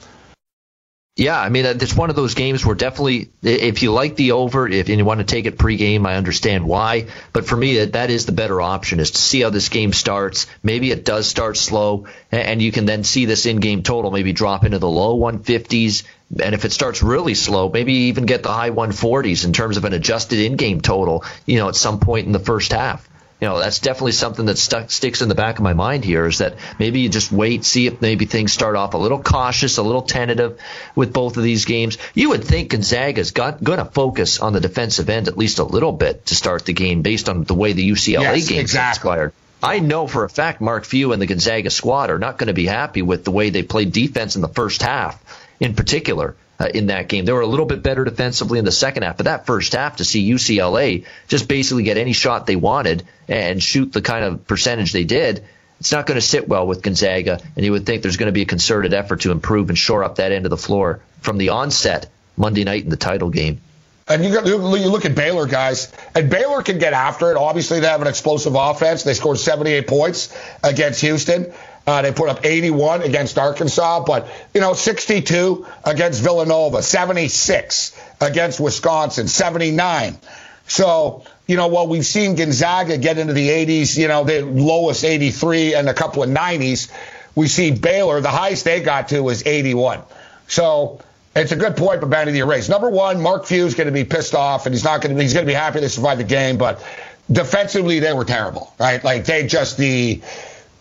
Yeah, 1.19 1.41
I 1.41 1.49
mean, 1.49 1.65
uh, 1.65 1.71
it's 1.71 1.97
one 1.97 2.11
of 2.11 2.17
those 2.17 2.35
games 2.35 2.65
where 2.67 2.75
definitely, 2.75 3.31
if 3.43 3.83
you 3.83 3.91
like 3.91 4.17
the 4.17 4.33
over, 4.33 4.69
if 4.69 4.91
you 4.91 5.03
want 5.03 5.21
to 5.21 5.25
take 5.25 5.47
it 5.47 5.57
pregame, 5.57 6.07
I 6.07 6.17
understand 6.17 6.69
why. 6.69 7.07
But 7.33 7.47
for 7.47 7.57
me, 7.57 7.83
that 7.87 8.11
is 8.11 8.27
the 8.27 8.33
better 8.33 8.61
option 8.61 9.01
is 9.01 9.13
to 9.13 9.19
see 9.19 9.41
how 9.41 9.49
this 9.49 9.71
game 9.71 9.95
starts. 9.95 10.47
Maybe 10.63 10.91
it 10.91 11.07
does 11.07 11.27
start 11.27 11.57
slow, 11.57 12.07
and 12.31 12.61
you 12.61 12.71
can 12.71 12.85
then 12.85 13.03
see 13.03 13.25
this 13.25 13.47
in-game 13.47 13.83
total 13.83 14.11
maybe 14.11 14.35
drop 14.35 14.67
into 14.67 14.79
the 14.79 14.91
low 14.91 15.19
150s. 15.19 16.03
And 16.39 16.55
if 16.55 16.67
it 16.67 16.73
starts 16.73 17.03
really 17.03 17.35
slow, 17.35 17.71
maybe 17.71 17.95
even 17.95 18.27
get 18.27 18.43
the 18.43 18.53
high 18.53 18.71
140s 18.71 19.47
in 19.47 19.55
terms 19.55 19.79
of 19.79 19.87
an 19.87 19.95
adjusted 19.95 20.39
in-game 20.39 20.83
total, 20.83 21.25
you 21.47 21.57
know, 21.57 21.69
at 21.69 21.77
some 21.77 21.99
point 21.99 22.27
in 22.27 22.33
the 22.33 22.41
first 22.41 22.73
half. 22.73 23.09
You 23.41 23.49
know, 23.49 23.59
that's 23.59 23.81
definitely 23.81 24.13
something 24.13 24.47
that 24.47 24.57
stuck, 24.57 24.91
sticks 24.91 25.21
in 25.21 25.29
the 25.29 25.35
back 25.35 25.59
of 25.59 25.63
my 25.63 25.75
mind 25.75 26.05
here 26.05 26.27
is 26.27 26.39
that 26.39 26.55
maybe 26.79 27.01
you 27.01 27.11
just 27.11 27.31
wait, 27.31 27.65
see 27.65 27.87
if 27.87 28.01
maybe 28.01 28.25
things 28.25 28.53
start 28.53 28.77
off 28.77 28.95
a 28.95 28.99
little 28.99 29.23
cautious, 29.23 29.77
a 29.77 29.83
little 29.83 30.03
tentative 30.03 30.59
with 30.95 31.13
both 31.13 31.37
of 31.37 31.43
these 31.43 31.67
games. 31.67 31.99
You 32.15 32.31
would 32.31 32.45
think 32.45 32.71
Gonzaga's 32.71 33.33
got 33.33 33.63
going 33.63 33.79
to 33.79 33.85
focus 33.85 34.41
on 34.41 34.55
the 34.55 34.61
defensive 34.61 35.11
end 35.11 35.29
at 35.29 35.37
least 35.37 35.59
a 35.59 35.65
little 35.65 35.93
bit 35.93 36.27
to 36.27 36.35
start 36.35 36.65
the 36.65 36.73
game 36.73 37.03
based 37.03 37.29
on 37.29 37.45
the 37.45 37.55
way 37.55 37.75
the 37.75 37.89
UCLA 37.91 38.37
yes, 38.37 38.49
game 38.49 38.61
exactly. 38.61 39.11
transpired. 39.11 39.33
I 39.63 39.81
know 39.81 40.07
for 40.07 40.25
a 40.25 40.31
fact 40.31 40.61
Mark 40.61 40.85
Few 40.85 41.13
and 41.13 41.21
the 41.21 41.27
Gonzaga 41.27 41.71
squad 41.71 42.11
are 42.11 42.19
not 42.19 42.39
going 42.39 42.49
to 42.49 42.55
be 42.55 42.67
happy 42.67 43.03
with 43.03 43.25
the 43.25 43.31
way 43.31 43.51
they 43.51 43.63
played 43.63 43.93
defense 43.93 44.37
in 44.37 44.43
the 44.43 44.49
first 44.49 44.83
half, 44.83 45.23
in 45.61 45.75
particular. 45.75 46.37
Uh, 46.59 46.69
in 46.73 46.87
that 46.87 47.07
game, 47.07 47.27
they 47.27 47.33
were 47.33 47.43
a 47.43 47.47
little 47.47 47.67
bit 47.67 47.83
better 47.83 48.03
defensively 48.03 48.59
in 48.59 48.65
the 48.65 48.73
second 48.73 49.03
half, 49.03 49.19
but 49.19 49.25
that 49.25 49.45
first 49.45 49.75
half 49.75 49.97
to 49.97 50.07
see 50.07 50.31
UCLA 50.31 51.05
just 51.29 51.49
basically 51.49 51.83
get 51.83 51.99
any 51.99 52.15
shot 52.15 52.47
they 52.47 52.57
wanted 52.57 53.07
and 53.29 53.63
shoot 53.63 53.93
the 53.93 54.01
kind 54.01 54.25
of 54.25 54.47
percentage 54.47 54.91
they 54.93 55.05
did, 55.05 55.45
it's 55.81 55.93
not 55.93 56.07
going 56.07 56.17
to 56.17 56.27
sit 56.27 56.49
well 56.49 56.67
with 56.67 56.83
Gonzaga. 56.83 57.41
And 57.57 57.65
you 57.65 57.73
would 57.73 57.85
think 57.85 58.03
there's 58.03 58.17
going 58.17 58.29
to 58.29 58.33
be 58.33 58.43
a 58.43 58.47
concerted 58.47 58.95
effort 58.95 59.21
to 59.21 59.33
improve 59.33 59.69
and 59.69 59.77
shore 59.77 60.03
up 60.03 60.17
that 60.17 60.33
end 60.33 60.47
of 60.47 60.51
the 60.51 60.57
floor 60.57 61.01
from 61.21 61.37
the 61.37 61.51
onset 61.51 62.09
Monday 62.37 62.65
night 62.65 62.85
in 62.85 62.91
the 62.91 62.97
title 62.97 63.31
game. 63.31 63.61
And 64.09 64.25
you, 64.25 64.33
got, 64.33 64.47
you 64.47 64.57
look 64.57 65.05
at 65.05 65.17
Baylor, 65.17 65.47
guys, 65.47 65.93
and 66.15 66.31
Baylor 66.31 66.63
can 66.63 66.79
get 66.79 66.93
after 66.93 67.33
it. 67.33 67.37
Obviously, 67.37 67.81
they 67.81 67.89
have 67.89 68.03
an 68.03 68.07
explosive 68.07 68.55
offense. 68.55 69.03
They 69.03 69.15
scored 69.15 69.39
78 69.39 69.89
points 69.89 70.37
against 70.63 71.01
Houston. 71.01 71.53
Uh, 71.87 72.03
they 72.03 72.13
put 72.13 72.29
up 72.29 72.45
81 72.45 73.03
against 73.03 73.39
Arkansas, 73.39 74.05
but, 74.05 74.29
you 74.53 74.61
know, 74.61 74.75
62 74.75 75.67
against 75.85 76.21
Villanova, 76.21 76.83
76 76.83 77.97
against 78.21 78.59
Wisconsin, 78.59 79.29
79. 79.29 80.19
So, 80.67 81.23
you 81.47 81.57
know, 81.57 81.69
while 81.69 81.87
we've 81.87 82.05
seen 82.05 82.35
Gonzaga 82.35 82.99
get 82.99 83.19
into 83.19 83.35
the 83.35 83.49
80s, 83.49 83.97
you 83.97 84.09
know, 84.09 84.25
the 84.25 84.43
lowest 84.43 85.05
83 85.05 85.75
and 85.75 85.89
a 85.89 85.95
couple 85.95 86.25
of 86.25 86.29
90s, 86.29 86.91
we 87.37 87.47
see 87.47 87.71
Baylor, 87.71 88.21
the 88.21 88.31
highest 88.31 88.65
they 88.65 88.81
got 88.81 89.09
to 89.11 89.21
was 89.21 89.47
81. 89.47 90.03
So, 90.49 91.01
it's 91.37 91.53
a 91.53 91.57
good 91.57 91.77
point, 91.77 92.01
but 92.01 92.25
to 92.25 92.31
the 92.31 92.39
erase. 92.39 92.69
Number 92.71 92.89
one, 92.89 93.21
Mark 93.21 93.45
Few 93.45 93.67
is 93.67 93.75
going 93.75 93.89
to 93.89 93.93
be 93.93 94.05
pissed 94.05 94.35
off, 94.35 94.65
and 94.65 94.75
he's 94.75 94.85
not 94.85 95.03
going 95.03 95.15
to. 95.15 95.23
He's 95.23 95.35
going 95.35 95.45
to 95.45 95.51
be 95.51 95.55
happy 95.55 95.81
they 95.81 95.89
survived 95.89 96.19
the 96.19 96.25
game, 96.25 96.57
but 96.57 96.83
defensively 97.31 98.01
they 98.01 98.15
were 98.15 98.25
terrible, 98.25 98.73
right? 98.79 99.05
Like 99.05 99.27
they 99.27 99.47
just 99.47 99.77
the 99.77 100.23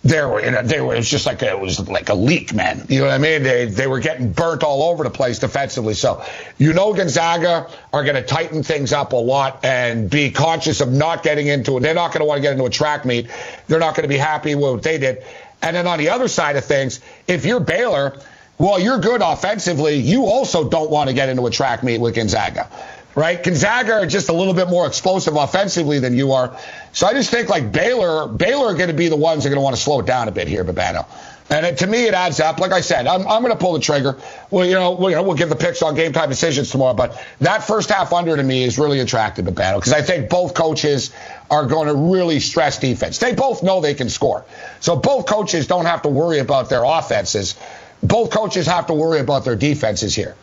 they 0.06 0.24
were 0.24 0.39
in 0.39 0.53
a, 0.53 0.62
they 0.62 0.82
were 0.82 1.01
just 1.01 1.26
like 1.26 1.41
a, 1.41 1.49
it 1.49 1.60
was 1.60 1.89
like 1.89 2.10
a 2.10 2.14
leak, 2.14 2.53
man. 2.53 2.86
You 2.89 2.99
know 2.99 3.08
what 3.08 3.16
I 3.16 3.18
mean? 3.18 3.41
They 3.41 3.66
they 3.66 3.88
were 3.88 3.99
getting 3.99 4.32
burnt 4.32 4.62
all 4.62 4.84
over 4.84 5.03
the 5.03 5.10
place 5.10 5.39
defensively. 5.39 5.95
So 5.95 6.24
you 6.60 6.74
know 6.74 6.93
Gonzaga 6.93 7.68
are 7.91 8.03
going 8.03 8.16
to 8.16 8.22
tighten 8.22 8.62
things 8.62 8.93
up 8.93 9.14
a 9.14 9.16
lot 9.16 9.66
and 9.66 10.08
be 10.08 10.30
conscious 10.30 10.80
of 10.80 10.91
not 10.91 11.24
getting 11.24 11.47
into 11.47 11.78
it. 11.78 11.80
They're 11.80 11.95
not 11.95 12.12
going 12.12 12.20
to 12.20 12.26
want 12.26 12.38
to 12.38 12.41
get 12.43 12.51
into 12.51 12.66
a 12.66 12.70
track 12.70 13.03
meet. 13.03 13.32
They're 13.68 13.80
not 13.80 13.95
going 13.95 14.03
to 14.03 14.08
be 14.08 14.18
happy 14.18 14.53
with 14.53 14.72
what 14.72 14.84
they 14.84 14.99
did. 14.99 15.24
And 15.64 15.76
then 15.76 15.88
on 15.88 15.97
the 15.97 16.10
other 16.10 16.28
side 16.28 16.56
of 16.56 16.66
things, 16.66 16.99
if 17.28 17.43
you're 17.43 17.60
Baylor 17.60 18.22
well, 18.58 18.80
you're 18.80 18.99
good 18.99 19.22
offensively. 19.22 19.95
You 19.95 20.28
also 20.28 20.70
don't 20.70 20.89
want 20.89 21.10
to 21.10 21.14
get 21.14 21.28
into 21.28 21.45
a 21.45 21.51
track 21.51 21.84
meet 21.84 21.99
with 21.99 22.16
Gonzaga, 22.16 22.70
right? 23.16 23.41
Gonzaga 23.41 23.93
are 23.93 24.05
just 24.05 24.30
a 24.30 24.34
little 24.34 24.53
bit 24.53 24.68
more 24.68 24.86
explosive 24.86 25.36
offensively 25.36 25.99
than 25.99 26.16
you 26.16 26.34
are. 26.34 26.59
So 26.93 27.07
I 27.07 27.13
just 27.13 27.32
think 27.32 27.49
like 27.49 27.72
Baylor, 27.72 28.28
Baylor 28.28 28.68
are 28.68 28.76
going 28.76 28.89
to 28.89 28.93
be 28.95 29.07
the 29.07 29.16
ones 29.16 29.43
that 29.43 29.49
are 29.49 29.55
going 29.55 29.61
to 29.61 29.63
want 29.63 29.76
to 29.76 29.82
slow 29.82 29.99
it 29.99 30.05
down 30.05 30.28
a 30.28 30.32
bit 30.32 30.47
here, 30.47 30.63
Babano. 30.63 31.05
And 31.47 31.63
it, 31.63 31.78
to 31.80 31.88
me, 31.88 32.05
it 32.05 32.16
adds 32.16 32.39
up. 32.39 32.59
Like 32.59 32.72
I 32.72 32.82
said, 32.82 33.05
I'm, 33.05 33.28
I'm 33.28 33.43
going 33.43 33.53
to 33.53 33.59
pull 33.59 33.74
the 33.74 33.80
trigger. 33.80 34.18
Well, 34.49 34.66
you 34.66 34.74
know, 34.74 34.93
we'll, 34.93 35.11
you 35.11 35.16
know, 35.16 35.22
we'll 35.22 35.38
give 35.38 35.49
the 35.49 35.55
picks 35.55 35.84
on 35.84 35.93
game 35.93 36.11
time 36.11 36.28
decisions 36.28 36.72
tomorrow. 36.72 36.95
But 36.95 37.24
that 37.39 37.63
first 37.63 37.89
half 37.89 38.13
under 38.13 38.36
to 38.36 38.41
me 38.41 38.63
is 38.63 38.80
really 38.80 38.99
attractive, 38.99 39.45
Babano, 39.45 39.76
because 39.76 39.93
I 39.93 40.01
think 40.01 40.30
both 40.30 40.55
coaches 40.55 41.11
are 41.51 41.68
going 41.68 41.88
to 41.88 41.93
really 41.93 42.39
stress 42.39 42.80
defense. 42.80 43.20
They 43.20 43.36
both 43.36 43.61
know 43.61 43.80
they 43.80 43.93
can 43.93 44.09
score. 44.09 44.43
So 44.80 44.95
both 44.95 45.28
coaches 45.28 45.68
don't 45.68 45.86
have 45.86 46.01
to 46.01 46.09
worry 46.09 46.39
about 46.39 46.70
their 46.70 46.84
offenses 46.84 47.55
both 48.05 48.30
coaches 48.30 48.68
have 48.68 48.88
to 48.88 48.93
worry 48.93 49.20
about 49.20 49.45
their 49.45 49.55
defenses 49.55 50.16
here. 50.16 50.36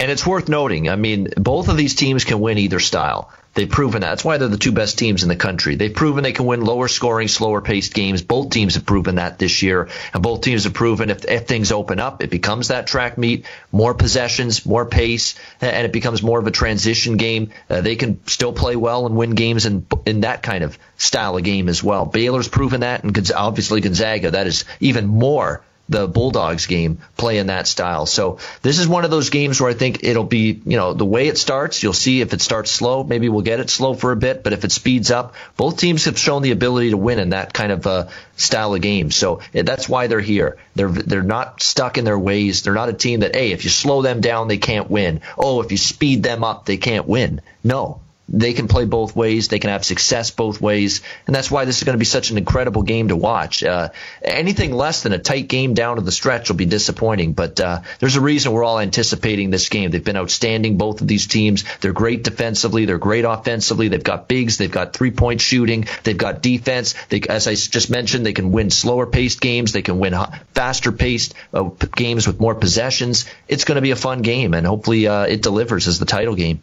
And 0.00 0.12
it's 0.12 0.24
worth 0.24 0.48
noting, 0.48 0.88
I 0.88 0.94
mean, 0.94 1.28
both 1.36 1.68
of 1.68 1.76
these 1.76 1.96
teams 1.96 2.22
can 2.22 2.38
win 2.38 2.56
either 2.58 2.78
style. 2.78 3.32
They've 3.54 3.68
proven 3.68 4.02
that. 4.02 4.10
That's 4.10 4.24
why 4.24 4.38
they're 4.38 4.46
the 4.46 4.56
two 4.56 4.70
best 4.70 4.96
teams 4.96 5.24
in 5.24 5.28
the 5.28 5.34
country. 5.34 5.74
They've 5.74 5.92
proven 5.92 6.22
they 6.22 6.30
can 6.30 6.46
win 6.46 6.60
lower 6.60 6.86
scoring, 6.86 7.26
slower 7.26 7.60
paced 7.60 7.94
games. 7.94 8.22
Both 8.22 8.50
teams 8.50 8.76
have 8.76 8.86
proven 8.86 9.16
that 9.16 9.40
this 9.40 9.60
year. 9.62 9.88
And 10.14 10.22
both 10.22 10.42
teams 10.42 10.62
have 10.62 10.74
proven 10.74 11.10
if, 11.10 11.24
if 11.24 11.48
things 11.48 11.72
open 11.72 11.98
up, 11.98 12.22
it 12.22 12.30
becomes 12.30 12.68
that 12.68 12.86
track 12.86 13.18
meet, 13.18 13.46
more 13.72 13.94
possessions, 13.94 14.64
more 14.64 14.86
pace, 14.86 15.34
and 15.60 15.84
it 15.84 15.92
becomes 15.92 16.22
more 16.22 16.38
of 16.38 16.46
a 16.46 16.52
transition 16.52 17.16
game. 17.16 17.50
Uh, 17.68 17.80
they 17.80 17.96
can 17.96 18.24
still 18.28 18.52
play 18.52 18.76
well 18.76 19.04
and 19.06 19.16
win 19.16 19.30
games 19.30 19.66
in, 19.66 19.84
in 20.06 20.20
that 20.20 20.44
kind 20.44 20.62
of 20.62 20.78
style 20.96 21.36
of 21.36 21.42
game 21.42 21.68
as 21.68 21.82
well. 21.82 22.06
Baylor's 22.06 22.46
proven 22.46 22.82
that, 22.82 23.02
and 23.02 23.32
obviously 23.32 23.80
Gonzaga, 23.80 24.30
that 24.30 24.46
is 24.46 24.64
even 24.78 25.08
more 25.08 25.64
the 25.88 26.06
Bulldogs 26.06 26.66
game 26.66 26.98
play 27.16 27.38
in 27.38 27.46
that 27.46 27.66
style. 27.66 28.06
So 28.06 28.38
this 28.62 28.78
is 28.78 28.86
one 28.86 29.04
of 29.04 29.10
those 29.10 29.30
games 29.30 29.60
where 29.60 29.70
I 29.70 29.74
think 29.74 30.04
it'll 30.04 30.24
be, 30.24 30.60
you 30.64 30.76
know, 30.76 30.92
the 30.92 31.04
way 31.04 31.28
it 31.28 31.38
starts, 31.38 31.82
you'll 31.82 31.92
see 31.92 32.20
if 32.20 32.32
it 32.32 32.40
starts 32.40 32.70
slow, 32.70 33.04
maybe 33.04 33.28
we'll 33.28 33.42
get 33.42 33.60
it 33.60 33.70
slow 33.70 33.94
for 33.94 34.12
a 34.12 34.16
bit, 34.16 34.42
but 34.42 34.52
if 34.52 34.64
it 34.64 34.72
speeds 34.72 35.10
up, 35.10 35.34
both 35.56 35.78
teams 35.78 36.04
have 36.04 36.18
shown 36.18 36.42
the 36.42 36.50
ability 36.50 36.90
to 36.90 36.96
win 36.96 37.18
in 37.18 37.30
that 37.30 37.52
kind 37.52 37.72
of 37.72 37.86
uh, 37.86 38.08
style 38.36 38.74
of 38.74 38.80
game. 38.80 39.10
So 39.10 39.40
that's 39.52 39.88
why 39.88 40.06
they're 40.06 40.20
here. 40.20 40.58
They're 40.74 40.88
they're 40.88 41.22
not 41.22 41.62
stuck 41.62 41.98
in 41.98 42.04
their 42.04 42.18
ways. 42.18 42.62
They're 42.62 42.74
not 42.74 42.88
a 42.88 42.92
team 42.92 43.20
that, 43.20 43.34
hey, 43.34 43.52
if 43.52 43.64
you 43.64 43.70
slow 43.70 44.02
them 44.02 44.20
down, 44.20 44.48
they 44.48 44.58
can't 44.58 44.90
win. 44.90 45.20
Oh, 45.36 45.62
if 45.62 45.72
you 45.72 45.78
speed 45.78 46.22
them 46.22 46.44
up, 46.44 46.66
they 46.66 46.76
can't 46.76 47.06
win. 47.06 47.40
No, 47.64 48.00
they 48.28 48.52
can 48.52 48.68
play 48.68 48.84
both 48.84 49.16
ways. 49.16 49.48
They 49.48 49.58
can 49.58 49.70
have 49.70 49.84
success 49.84 50.30
both 50.30 50.60
ways, 50.60 51.00
and 51.26 51.34
that's 51.34 51.50
why 51.50 51.64
this 51.64 51.78
is 51.78 51.84
going 51.84 51.94
to 51.94 51.98
be 51.98 52.04
such 52.04 52.30
an 52.30 52.38
incredible 52.38 52.82
game 52.82 53.08
to 53.08 53.16
watch. 53.16 53.62
Uh, 53.62 53.88
anything 54.22 54.72
less 54.72 55.02
than 55.02 55.12
a 55.12 55.18
tight 55.18 55.48
game 55.48 55.74
down 55.74 55.96
to 55.96 56.02
the 56.02 56.12
stretch 56.12 56.48
will 56.48 56.56
be 56.56 56.66
disappointing. 56.66 57.32
But 57.32 57.60
uh, 57.60 57.80
there's 58.00 58.16
a 58.16 58.20
reason 58.20 58.52
we're 58.52 58.64
all 58.64 58.80
anticipating 58.80 59.50
this 59.50 59.68
game. 59.68 59.90
They've 59.90 60.04
been 60.04 60.16
outstanding, 60.16 60.76
both 60.76 61.00
of 61.00 61.08
these 61.08 61.26
teams. 61.26 61.64
They're 61.80 61.92
great 61.92 62.22
defensively. 62.24 62.84
They're 62.84 62.98
great 62.98 63.24
offensively. 63.24 63.88
They've 63.88 64.02
got 64.02 64.28
bigs. 64.28 64.58
They've 64.58 64.70
got 64.70 64.92
three 64.92 65.10
point 65.10 65.40
shooting. 65.40 65.86
They've 66.04 66.16
got 66.16 66.42
defense. 66.42 66.94
They, 67.08 67.22
as 67.28 67.48
I 67.48 67.54
just 67.54 67.90
mentioned, 67.90 68.26
they 68.26 68.34
can 68.34 68.52
win 68.52 68.70
slower 68.70 69.06
paced 69.06 69.40
games. 69.40 69.72
They 69.72 69.82
can 69.82 69.98
win 69.98 70.14
faster 70.54 70.92
paced 70.92 71.34
uh, 71.54 71.70
games 71.94 72.26
with 72.26 72.40
more 72.40 72.54
possessions. 72.54 73.26
It's 73.48 73.64
going 73.64 73.76
to 73.76 73.82
be 73.82 73.90
a 73.90 73.96
fun 73.96 74.22
game, 74.22 74.54
and 74.54 74.66
hopefully 74.66 75.06
uh, 75.06 75.22
it 75.24 75.42
delivers 75.42 75.88
as 75.88 75.98
the 75.98 76.06
title 76.06 76.34
game. 76.34 76.60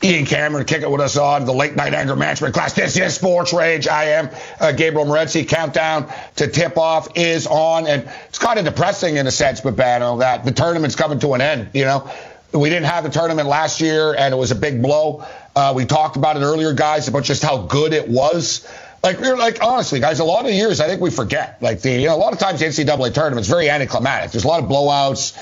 Ian 0.00 0.26
Cameron 0.26 0.64
kicking 0.64 0.90
with 0.92 1.00
us 1.00 1.16
on 1.16 1.44
the 1.44 1.52
late 1.52 1.74
night 1.74 1.92
anger 1.92 2.14
management 2.14 2.54
class. 2.54 2.72
This 2.72 2.96
is 2.96 3.16
Sports 3.16 3.52
Rage. 3.52 3.88
I 3.88 4.04
am 4.10 4.30
uh, 4.60 4.70
Gabriel 4.70 5.04
Morency. 5.04 5.46
Countdown 5.46 6.08
to 6.36 6.46
tip 6.46 6.78
off 6.78 7.08
is 7.16 7.48
on, 7.48 7.88
and 7.88 8.08
it's 8.28 8.38
kind 8.38 8.60
of 8.60 8.64
depressing 8.64 9.16
in 9.16 9.26
a 9.26 9.32
sense, 9.32 9.60
but 9.60 9.74
Babano, 9.74 10.20
that 10.20 10.44
the 10.44 10.52
tournament's 10.52 10.94
coming 10.94 11.18
to 11.18 11.34
an 11.34 11.40
end. 11.40 11.70
You 11.74 11.84
know, 11.84 12.08
we 12.52 12.68
didn't 12.68 12.86
have 12.86 13.02
the 13.02 13.10
tournament 13.10 13.48
last 13.48 13.80
year, 13.80 14.14
and 14.14 14.32
it 14.32 14.36
was 14.36 14.52
a 14.52 14.54
big 14.54 14.80
blow. 14.80 15.24
Uh, 15.56 15.72
we 15.74 15.84
talked 15.84 16.16
about 16.16 16.36
it 16.36 16.40
earlier, 16.40 16.72
guys, 16.74 17.08
about 17.08 17.24
just 17.24 17.42
how 17.42 17.62
good 17.62 17.92
it 17.92 18.08
was. 18.08 18.68
Like 19.02 19.18
we're 19.20 19.36
like 19.36 19.62
honestly, 19.62 20.00
guys, 20.00 20.20
a 20.20 20.24
lot 20.24 20.44
of 20.44 20.52
years 20.52 20.80
I 20.80 20.86
think 20.86 21.00
we 21.00 21.10
forget. 21.10 21.60
Like 21.60 21.82
the 21.82 21.90
you 21.90 22.06
know, 22.06 22.16
a 22.16 22.18
lot 22.18 22.32
of 22.32 22.38
times 22.38 22.60
the 22.60 22.66
NCAA 22.66 23.14
tournament's 23.14 23.48
very 23.48 23.70
anticlimactic. 23.70 24.32
There's 24.32 24.44
a 24.44 24.48
lot 24.48 24.62
of 24.62 24.68
blowouts 24.68 25.36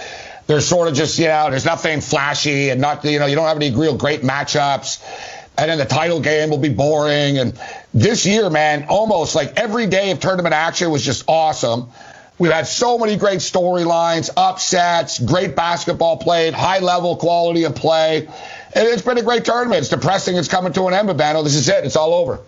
there's 0.47 0.67
sort 0.67 0.89
of 0.89 0.95
just, 0.95 1.19
you 1.19 1.27
know, 1.27 1.51
there's 1.51 1.65
nothing 1.65 2.01
flashy 2.01 2.71
and 2.71 2.81
not, 2.81 3.05
you 3.05 3.19
know, 3.19 3.27
you 3.27 3.35
don't 3.35 3.47
have 3.47 3.57
any 3.57 3.75
real 3.75 3.97
great 3.97 4.23
matchups. 4.23 5.03
And 5.59 5.71
then 5.71 5.79
the 5.79 5.87
title 5.87 6.21
game 6.21 6.51
will 6.51 6.59
be 6.59 6.69
boring. 6.69 7.39
And 7.39 7.59
this 7.95 8.27
year, 8.27 8.51
man, 8.51 8.87
almost 8.89 9.35
like 9.35 9.59
every 9.59 9.87
day 9.87 10.11
of 10.11 10.21
tournament 10.21 10.55
action 10.55 10.91
was 10.91 11.05
just 11.05 11.25
awesome. 11.29 11.89
We've 12.39 12.53
had 12.53 12.67
so 12.67 12.99
many 12.99 13.17
great 13.17 13.39
storylines, 13.39 14.29
upsets, 14.37 15.19
great 15.19 15.57
basketball 15.57 16.19
played, 16.19 16.53
high 16.53 16.81
level 16.81 17.17
quality 17.17 17.65
of 17.65 17.75
play. 17.75 18.27
And 18.27 18.87
it's 18.89 19.01
been 19.01 19.17
a 19.17 19.23
great 19.23 19.47
tournament. 19.47 19.81
It's 19.81 19.89
depressing. 19.89 20.37
It's 20.37 20.49
coming 20.49 20.75
to 20.75 20.87
an 20.87 20.95
end, 20.95 21.09
Babano. 21.09 21.37
Oh, 21.37 21.43
this 21.43 21.55
is 21.55 21.69
it. 21.71 21.85
It's 21.85 21.97
all 21.97 22.13
over. 22.13 22.41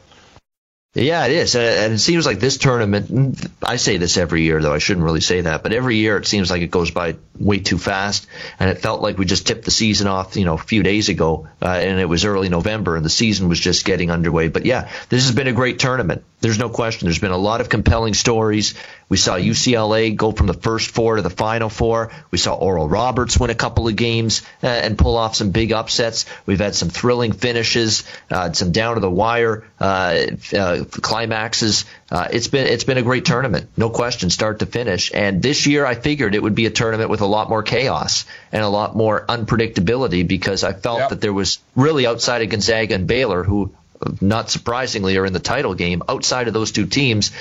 Yeah, 0.98 1.26
it 1.26 1.32
is. 1.32 1.54
And 1.54 1.94
it 1.94 1.98
seems 1.98 2.26
like 2.26 2.40
this 2.40 2.58
tournament, 2.58 3.46
I 3.62 3.76
say 3.76 3.98
this 3.98 4.16
every 4.16 4.42
year, 4.42 4.60
though 4.60 4.72
I 4.72 4.78
shouldn't 4.78 5.04
really 5.04 5.20
say 5.20 5.42
that, 5.42 5.62
but 5.62 5.72
every 5.72 5.96
year 5.96 6.16
it 6.16 6.26
seems 6.26 6.50
like 6.50 6.62
it 6.62 6.70
goes 6.70 6.90
by 6.90 7.16
way 7.38 7.60
too 7.60 7.78
fast. 7.78 8.26
And 8.58 8.68
it 8.68 8.78
felt 8.78 9.00
like 9.00 9.16
we 9.16 9.24
just 9.24 9.46
tipped 9.46 9.64
the 9.64 9.70
season 9.70 10.08
off, 10.08 10.36
you 10.36 10.44
know, 10.44 10.54
a 10.54 10.58
few 10.58 10.82
days 10.82 11.08
ago, 11.08 11.48
uh, 11.62 11.68
and 11.68 12.00
it 12.00 12.06
was 12.06 12.24
early 12.24 12.48
November 12.48 12.96
and 12.96 13.04
the 13.04 13.10
season 13.10 13.48
was 13.48 13.60
just 13.60 13.84
getting 13.84 14.10
underway. 14.10 14.48
But 14.48 14.66
yeah, 14.66 14.90
this 15.08 15.26
has 15.26 15.34
been 15.34 15.46
a 15.46 15.52
great 15.52 15.78
tournament. 15.78 16.24
There's 16.40 16.58
no 16.58 16.68
question. 16.68 17.06
There's 17.06 17.18
been 17.18 17.30
a 17.30 17.36
lot 17.36 17.60
of 17.60 17.68
compelling 17.68 18.14
stories. 18.14 18.74
We 19.08 19.16
saw 19.16 19.36
UCLA 19.36 20.14
go 20.14 20.32
from 20.32 20.46
the 20.46 20.54
first 20.54 20.90
four 20.90 21.16
to 21.16 21.22
the 21.22 21.30
final 21.30 21.68
four. 21.68 22.10
We 22.30 22.38
saw 22.38 22.54
Oral 22.54 22.88
Roberts 22.88 23.38
win 23.38 23.50
a 23.50 23.54
couple 23.54 23.88
of 23.88 23.96
games 23.96 24.42
uh, 24.62 24.66
and 24.66 24.98
pull 24.98 25.16
off 25.16 25.34
some 25.34 25.50
big 25.50 25.72
upsets. 25.72 26.26
We've 26.44 26.60
had 26.60 26.74
some 26.74 26.90
thrilling 26.90 27.32
finishes, 27.32 28.04
uh, 28.30 28.52
some 28.52 28.72
down 28.72 28.94
to 28.94 29.00
the 29.00 29.10
wire 29.10 29.64
uh, 29.80 30.26
uh 30.54 30.84
climaxes. 30.90 31.86
Uh, 32.10 32.28
it's 32.30 32.48
been 32.48 32.66
it's 32.66 32.84
been 32.84 32.98
a 32.98 33.02
great 33.02 33.24
tournament, 33.24 33.68
no 33.76 33.88
question, 33.88 34.30
start 34.30 34.58
to 34.58 34.66
finish. 34.66 35.10
And 35.12 35.42
this 35.42 35.66
year, 35.66 35.86
I 35.86 35.94
figured 35.94 36.34
it 36.34 36.42
would 36.42 36.54
be 36.54 36.66
a 36.66 36.70
tournament 36.70 37.08
with 37.08 37.22
a 37.22 37.26
lot 37.26 37.48
more 37.48 37.62
chaos 37.62 38.26
and 38.52 38.62
a 38.62 38.68
lot 38.68 38.94
more 38.94 39.24
unpredictability 39.26 40.26
because 40.26 40.64
I 40.64 40.72
felt 40.72 41.00
yep. 41.00 41.10
that 41.10 41.20
there 41.20 41.32
was 41.32 41.58
really 41.74 42.06
outside 42.06 42.42
of 42.42 42.50
Gonzaga 42.50 42.94
and 42.94 43.06
Baylor, 43.06 43.42
who 43.42 43.72
not 44.20 44.50
surprisingly, 44.50 45.16
are 45.16 45.26
in 45.26 45.32
the 45.32 45.40
title 45.40 45.74
game. 45.74 46.02
Outside 46.08 46.48
of 46.48 46.54
those 46.54 46.72
two 46.72 46.86
teams, 46.86 47.32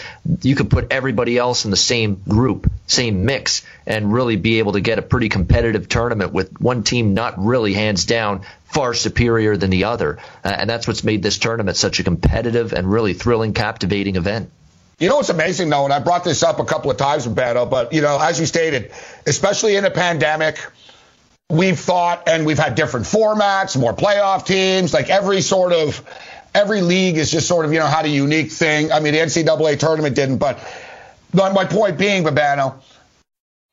you 0.42 0.56
could 0.56 0.70
put 0.70 0.92
everybody 0.92 1.38
else 1.38 1.66
in 1.66 1.72
the 1.72 1.78
same 1.78 2.22
group, 2.28 2.72
same 2.88 3.26
mix, 3.26 3.64
and 3.86 4.12
really 4.12 4.36
be 4.36 4.60
able 4.60 4.74
to 4.74 4.82
get 4.82 5.00
a 5.00 5.02
pretty 5.02 5.30
competitive 5.30 5.88
tournament 5.88 6.34
with 6.34 6.60
one 6.60 6.84
team 6.84 7.14
not 7.14 7.36
really 7.38 7.74
hands 7.74 8.06
down 8.06 8.42
far 8.66 8.94
superior 8.94 9.56
than 9.56 9.70
the 9.70 9.86
other. 9.86 10.18
Uh, 10.44 10.56
and 10.60 10.70
that's 10.70 10.88
what's 10.88 11.04
made 11.04 11.24
this 11.24 11.38
tournament 11.38 11.78
such 11.78 12.00
a 12.00 12.04
competitive 12.04 12.74
and 12.74 12.92
really 12.92 13.14
thrilling, 13.14 13.54
captivating 13.54 14.16
event. 14.16 14.52
You 15.00 15.10
know 15.10 15.18
what's 15.18 15.30
amazing 15.30 15.70
though, 15.70 15.84
and 15.84 15.94
I 15.94 16.00
brought 16.00 16.24
this 16.24 16.42
up 16.42 16.60
a 16.60 16.66
couple 16.66 16.90
of 16.90 16.98
times 16.98 17.28
with 17.28 17.36
battle, 17.36 17.68
but 17.68 17.94
you 17.94 18.02
know, 18.02 18.18
as 18.20 18.40
you 18.40 18.48
stated, 18.48 18.92
especially 19.28 19.76
in 19.76 19.86
a 19.86 19.92
pandemic, 19.92 20.58
we've 21.50 21.80
thought 21.80 22.28
and 22.28 22.46
we've 22.46 22.58
had 22.58 22.74
different 22.74 23.06
formats, 23.06 23.80
more 23.80 23.94
playoff 23.94 24.46
teams, 24.46 24.94
like 24.94 25.10
every 25.10 25.42
sort 25.42 25.72
of 25.72 26.04
every 26.58 26.82
league 26.82 27.18
is 27.18 27.32
just 27.32 27.48
sort 27.48 27.66
of, 27.66 27.74
you 27.74 27.80
know, 27.80 27.86
had 27.86 28.06
a 28.06 28.10
unique 28.10 28.52
thing. 28.52 28.92
I 28.92 29.00
mean, 29.00 29.14
the 29.14 29.20
NCAA 29.20 29.80
tournament 29.80 30.16
didn't, 30.16 30.38
but 30.38 30.60
my 31.34 31.66
point 31.66 31.98
being, 31.98 32.24
Babano, 32.24 32.82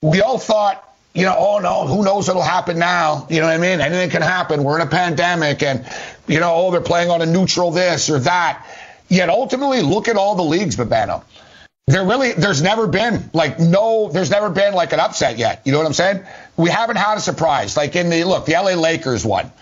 we 0.03 0.21
all 0.21 0.39
thought, 0.39 0.83
you 1.15 1.25
know, 1.25 1.35
oh 1.39 1.59
no, 1.61 1.87
who 1.87 2.05
knows 2.05 2.29
what'll 2.29 2.43
happen 2.43 2.79
now? 2.79 3.27
You 3.31 3.41
know 3.41 3.47
what 3.47 3.55
I 3.55 3.59
mean? 3.59 3.81
Anything 3.81 4.11
can 4.11 4.23
happen. 4.23 4.65
We're 4.65 4.81
in 4.81 4.87
a 4.87 4.91
pandemic 4.91 5.63
and, 5.63 5.87
you 6.27 6.41
know, 6.41 6.53
oh, 6.55 6.71
they're 6.73 6.81
playing 6.81 7.11
on 7.11 7.23
a 7.23 7.27
neutral 7.27 7.71
this 7.71 8.11
or 8.11 8.19
that. 8.21 8.67
Yet 9.09 9.29
ultimately, 9.29 9.83
look 9.83 10.09
at 10.09 10.17
all 10.17 10.35
the 10.35 10.43
leagues, 10.43 10.77
Babano. 10.77 11.23
There 11.87 12.05
really, 12.05 12.33
there's 12.33 12.63
never 12.63 12.87
been 12.87 13.31
like 13.35 13.61
no, 13.61 14.09
there's 14.11 14.31
never 14.31 14.49
been 14.49 14.73
like 14.73 14.93
an 14.95 15.01
upset 15.01 15.37
yet. 15.39 15.63
You 15.65 15.73
know 15.73 15.79
what 15.79 15.87
I'm 15.87 15.93
saying? 15.93 16.25
We 16.57 16.71
haven't 16.71 16.97
had 16.97 17.19
a 17.19 17.21
surprise. 17.21 17.77
Like 17.77 17.95
in 17.95 18.09
the 18.09 18.25
look, 18.25 18.47
the 18.47 18.53
LA 18.53 18.73
Lakers 18.73 19.25
won. 19.25 19.53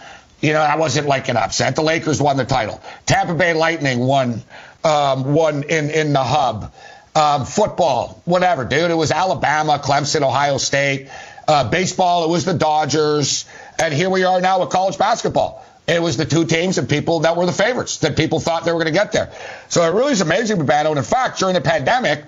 You 0.43 0.53
know, 0.53 0.59
that 0.59 0.79
wasn't 0.79 1.07
like 1.07 1.29
an 1.29 1.37
upset. 1.37 1.77
The 1.77 1.83
Lakers 1.83 2.21
won 2.21 2.37
the 2.37 2.45
title. 2.45 2.83
Tampa 3.07 3.35
Bay 3.35 3.55
Lightning 3.55 4.01
won, 4.01 4.43
um, 4.85 5.33
won 5.33 5.63
in 5.63 5.91
in 5.91 6.13
the 6.13 6.23
hub. 6.23 6.73
Um, 7.15 7.45
football, 7.45 8.21
whatever, 8.25 8.65
dude. 8.65 8.91
It 8.91 8.95
was 8.95 9.13
Alabama, 9.13 9.79
Clemson, 9.83 10.23
Ohio 10.23 10.59
State. 10.59 11.09
Uh, 11.47 11.69
baseball, 11.71 12.25
it 12.25 12.31
was 12.31 12.45
the 12.45 12.55
Dodgers, 12.55 13.45
and 13.79 13.93
here 13.93 14.09
we 14.11 14.25
are 14.25 14.41
now 14.41 14.61
with 14.61 14.71
college 14.71 14.97
basketball. 14.99 15.65
It 15.87 16.01
was 16.01 16.17
the 16.17 16.25
two 16.25 16.45
teams 16.45 16.79
and 16.79 16.89
people 16.89 17.21
that 17.21 17.37
were 17.37 17.47
the 17.47 17.53
favorites 17.53 17.99
that 17.99 18.17
people 18.17 18.39
thought 18.39 18.65
they 18.65 18.73
were 18.73 18.79
going 18.79 18.93
to 18.93 18.99
get 18.99 19.13
there. 19.13 19.33
So 19.69 19.83
it 19.83 19.95
really 19.95 20.13
is 20.13 20.21
amazing, 20.21 20.59
Babano. 20.59 20.91
And 20.91 20.99
in 20.99 21.05
fact, 21.05 21.41
during 21.41 21.55
the 21.55 21.61
pandemic, 21.61 22.25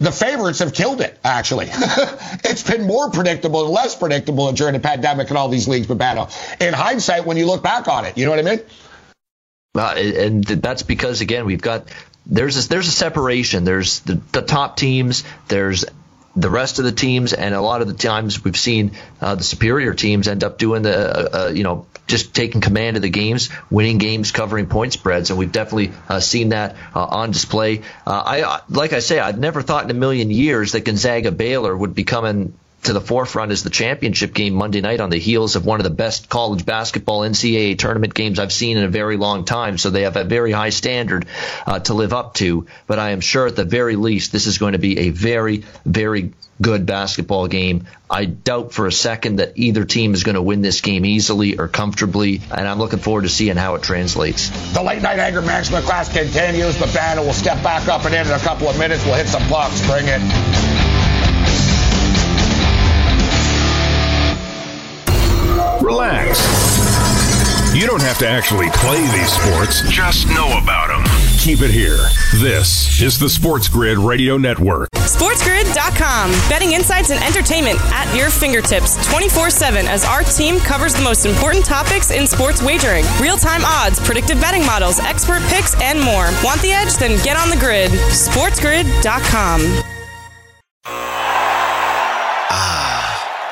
the 0.00 0.10
favorites 0.10 0.58
have 0.60 0.72
killed 0.72 1.02
it, 1.02 1.16
actually. 1.22 1.66
it's 1.70 2.62
been 2.62 2.86
more 2.86 3.10
predictable 3.10 3.64
and 3.66 3.70
less 3.70 3.94
predictable 3.94 4.50
during 4.52 4.72
the 4.72 4.80
pandemic 4.80 5.28
and 5.28 5.36
all 5.36 5.48
these 5.48 5.68
leagues, 5.68 5.86
Babano. 5.86 6.30
In 6.60 6.72
hindsight, 6.72 7.26
when 7.26 7.36
you 7.36 7.46
look 7.46 7.62
back 7.62 7.86
on 7.86 8.06
it, 8.06 8.16
you 8.16 8.24
know 8.24 8.30
what 8.30 8.40
I 8.40 8.42
mean? 8.42 8.60
Uh, 9.74 9.94
and 9.96 10.42
that's 10.42 10.82
because, 10.82 11.20
again, 11.20 11.44
we've 11.44 11.60
got 11.60 11.86
there's 12.26 12.64
a, 12.64 12.68
there's 12.68 12.88
a 12.88 12.92
separation. 12.92 13.64
There's 13.64 14.00
the, 14.00 14.14
the 14.32 14.42
top 14.42 14.76
teams. 14.76 15.22
There's 15.48 15.84
the 16.36 16.50
rest 16.50 16.78
of 16.78 16.84
the 16.84 16.92
teams, 16.92 17.32
and 17.32 17.54
a 17.54 17.60
lot 17.60 17.82
of 17.82 17.88
the 17.88 17.94
times 17.94 18.44
we've 18.44 18.56
seen 18.56 18.92
uh, 19.20 19.34
the 19.34 19.42
superior 19.42 19.94
teams 19.94 20.28
end 20.28 20.44
up 20.44 20.58
doing 20.58 20.82
the, 20.82 20.94
uh, 20.94 21.46
uh, 21.46 21.48
you 21.48 21.64
know, 21.64 21.86
just 22.06 22.34
taking 22.34 22.60
command 22.60 22.96
of 22.96 23.02
the 23.02 23.10
games, 23.10 23.50
winning 23.70 23.98
games, 23.98 24.32
covering 24.32 24.66
point 24.66 24.92
spreads, 24.92 25.30
and 25.30 25.38
we've 25.38 25.52
definitely 25.52 25.92
uh, 26.08 26.20
seen 26.20 26.50
that 26.50 26.76
uh, 26.94 27.04
on 27.04 27.30
display. 27.30 27.82
Uh, 28.06 28.22
I, 28.26 28.60
like 28.68 28.92
I 28.92 29.00
say, 29.00 29.18
I'd 29.18 29.38
never 29.38 29.62
thought 29.62 29.84
in 29.84 29.90
a 29.90 29.94
million 29.94 30.30
years 30.30 30.72
that 30.72 30.84
Gonzaga 30.84 31.32
Baylor 31.32 31.76
would 31.76 31.94
be 31.94 32.04
coming 32.04 32.54
to 32.82 32.92
the 32.92 33.00
forefront 33.00 33.52
is 33.52 33.62
the 33.62 33.70
championship 33.70 34.32
game 34.32 34.54
Monday 34.54 34.80
night 34.80 35.00
on 35.00 35.10
the 35.10 35.18
heels 35.18 35.56
of 35.56 35.66
one 35.66 35.80
of 35.80 35.84
the 35.84 35.90
best 35.90 36.28
college 36.28 36.64
basketball 36.64 37.20
NCAA 37.20 37.78
tournament 37.78 38.14
games 38.14 38.38
I've 38.38 38.52
seen 38.52 38.78
in 38.78 38.84
a 38.84 38.88
very 38.88 39.16
long 39.16 39.44
time. 39.44 39.78
So 39.78 39.90
they 39.90 40.02
have 40.02 40.16
a 40.16 40.24
very 40.24 40.52
high 40.52 40.70
standard 40.70 41.26
uh, 41.66 41.80
to 41.80 41.94
live 41.94 42.12
up 42.12 42.34
to. 42.34 42.66
But 42.86 42.98
I 42.98 43.10
am 43.10 43.20
sure 43.20 43.46
at 43.46 43.56
the 43.56 43.64
very 43.64 43.96
least 43.96 44.32
this 44.32 44.46
is 44.46 44.58
going 44.58 44.72
to 44.72 44.78
be 44.78 44.98
a 44.98 45.10
very, 45.10 45.64
very 45.84 46.32
good 46.60 46.86
basketball 46.86 47.48
game. 47.48 47.86
I 48.08 48.24
doubt 48.24 48.72
for 48.72 48.86
a 48.86 48.92
second 48.92 49.36
that 49.36 49.52
either 49.56 49.84
team 49.84 50.14
is 50.14 50.24
going 50.24 50.34
to 50.34 50.42
win 50.42 50.62
this 50.62 50.80
game 50.80 51.04
easily 51.04 51.58
or 51.58 51.68
comfortably, 51.68 52.40
and 52.50 52.66
I'm 52.66 52.78
looking 52.78 52.98
forward 52.98 53.22
to 53.22 53.28
seeing 53.28 53.56
how 53.56 53.76
it 53.76 53.82
translates. 53.82 54.50
The 54.72 54.82
late 54.82 55.02
night 55.02 55.18
anger 55.18 55.42
management 55.42 55.84
class 55.84 56.12
continues. 56.12 56.78
The 56.78 56.90
band 56.92 57.20
will 57.20 57.32
step 57.32 57.62
back 57.62 57.88
up 57.88 58.04
and 58.04 58.14
in 58.14 58.26
in 58.26 58.32
a 58.32 58.38
couple 58.38 58.68
of 58.68 58.78
minutes. 58.78 59.04
We'll 59.04 59.14
hit 59.14 59.28
some 59.28 59.46
blocks. 59.48 59.86
Bring 59.86 60.06
it. 60.06 60.89
Relax. 65.80 66.38
You 67.74 67.86
don't 67.86 68.02
have 68.02 68.18
to 68.18 68.28
actually 68.28 68.68
play 68.70 69.00
these 69.00 69.32
sports, 69.32 69.82
just 69.88 70.26
know 70.28 70.58
about 70.60 70.88
them. 70.88 71.04
Keep 71.38 71.60
it 71.62 71.70
here. 71.70 71.98
This 72.40 73.00
is 73.00 73.18
the 73.18 73.28
Sports 73.28 73.68
Grid 73.68 73.96
Radio 73.96 74.36
Network. 74.36 74.90
SportsGrid.com. 74.96 76.30
Betting 76.50 76.72
insights 76.72 77.10
and 77.10 77.22
entertainment 77.24 77.78
at 77.92 78.12
your 78.14 78.28
fingertips 78.28 78.96
24 79.08 79.50
7 79.50 79.86
as 79.86 80.04
our 80.04 80.22
team 80.22 80.58
covers 80.58 80.94
the 80.94 81.02
most 81.02 81.24
important 81.26 81.64
topics 81.64 82.10
in 82.10 82.26
sports 82.26 82.62
wagering 82.62 83.04
real 83.20 83.36
time 83.36 83.62
odds, 83.64 84.00
predictive 84.00 84.40
betting 84.40 84.66
models, 84.66 84.98
expert 84.98 85.42
picks, 85.44 85.80
and 85.80 85.98
more. 86.00 86.28
Want 86.44 86.60
the 86.60 86.72
edge? 86.72 86.94
Then 86.96 87.22
get 87.24 87.36
on 87.36 87.50
the 87.50 87.56
grid. 87.56 87.90
SportsGrid.com. 87.90 89.99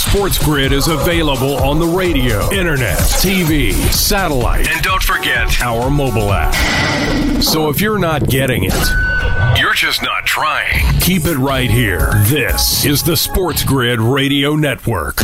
Sports 0.00 0.38
Grid 0.38 0.72
is 0.72 0.88
available 0.88 1.56
on 1.58 1.78
the 1.78 1.86
radio, 1.86 2.50
internet, 2.50 2.98
TV, 2.98 3.74
satellite, 3.92 4.66
and 4.66 4.82
don't 4.82 5.02
forget 5.02 5.60
our 5.60 5.90
mobile 5.90 6.32
app. 6.32 7.42
So 7.42 7.68
if 7.68 7.82
you're 7.82 7.98
not 7.98 8.26
getting 8.26 8.64
it, 8.64 8.72
you're 9.58 9.74
just 9.74 10.02
not 10.02 10.24
trying. 10.24 10.98
Keep 11.00 11.26
it 11.26 11.36
right 11.36 11.70
here. 11.70 12.12
This 12.24 12.84
is 12.86 13.02
the 13.02 13.16
Sports 13.16 13.62
Grid 13.62 14.00
Radio 14.00 14.56
Network. 14.56 15.16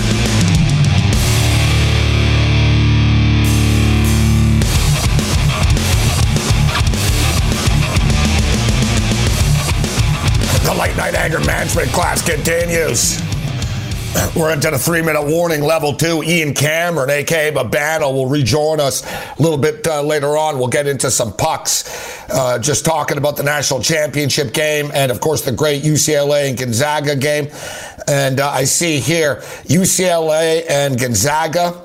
The 10.62 10.76
late 10.78 10.96
night 10.96 11.14
anger 11.14 11.40
management 11.40 11.88
class 11.88 12.22
continues. 12.22 13.35
We're 14.36 14.52
into 14.52 14.70
the 14.70 14.78
three 14.78 15.02
minute 15.02 15.22
warning 15.22 15.62
level 15.62 15.94
two. 15.94 16.22
Ian 16.22 16.54
Cameron, 16.54 17.10
aka 17.10 17.52
Babano, 17.52 18.12
will 18.12 18.26
rejoin 18.28 18.80
us 18.80 19.04
a 19.04 19.42
little 19.42 19.58
bit 19.58 19.86
uh, 19.86 20.02
later 20.02 20.36
on. 20.36 20.58
We'll 20.58 20.68
get 20.68 20.86
into 20.86 21.10
some 21.10 21.32
pucks, 21.32 22.28
uh, 22.30 22.58
just 22.58 22.84
talking 22.84 23.18
about 23.18 23.36
the 23.36 23.42
national 23.42 23.82
championship 23.82 24.52
game 24.52 24.90
and, 24.94 25.10
of 25.10 25.20
course, 25.20 25.42
the 25.42 25.52
great 25.52 25.82
UCLA 25.82 26.48
and 26.48 26.58
Gonzaga 26.58 27.16
game. 27.16 27.48
And 28.06 28.40
uh, 28.40 28.50
I 28.50 28.64
see 28.64 29.00
here 29.00 29.36
UCLA 29.64 30.64
and 30.70 30.98
Gonzaga. 30.98 31.82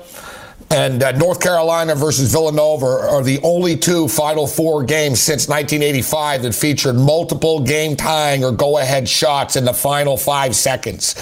And 0.70 1.02
uh, 1.02 1.12
North 1.12 1.40
Carolina 1.40 1.94
versus 1.94 2.32
Villanova 2.32 2.86
are 2.86 3.22
the 3.22 3.40
only 3.42 3.76
two 3.76 4.08
Final 4.08 4.46
Four 4.46 4.84
games 4.84 5.20
since 5.20 5.46
1985 5.46 6.42
that 6.42 6.54
featured 6.54 6.96
multiple 6.96 7.60
game 7.60 7.94
tying 7.94 8.42
or 8.42 8.52
go 8.52 8.78
ahead 8.78 9.06
shots 9.06 9.56
in 9.56 9.66
the 9.66 9.74
final 9.74 10.16
five 10.16 10.56
seconds. 10.56 11.14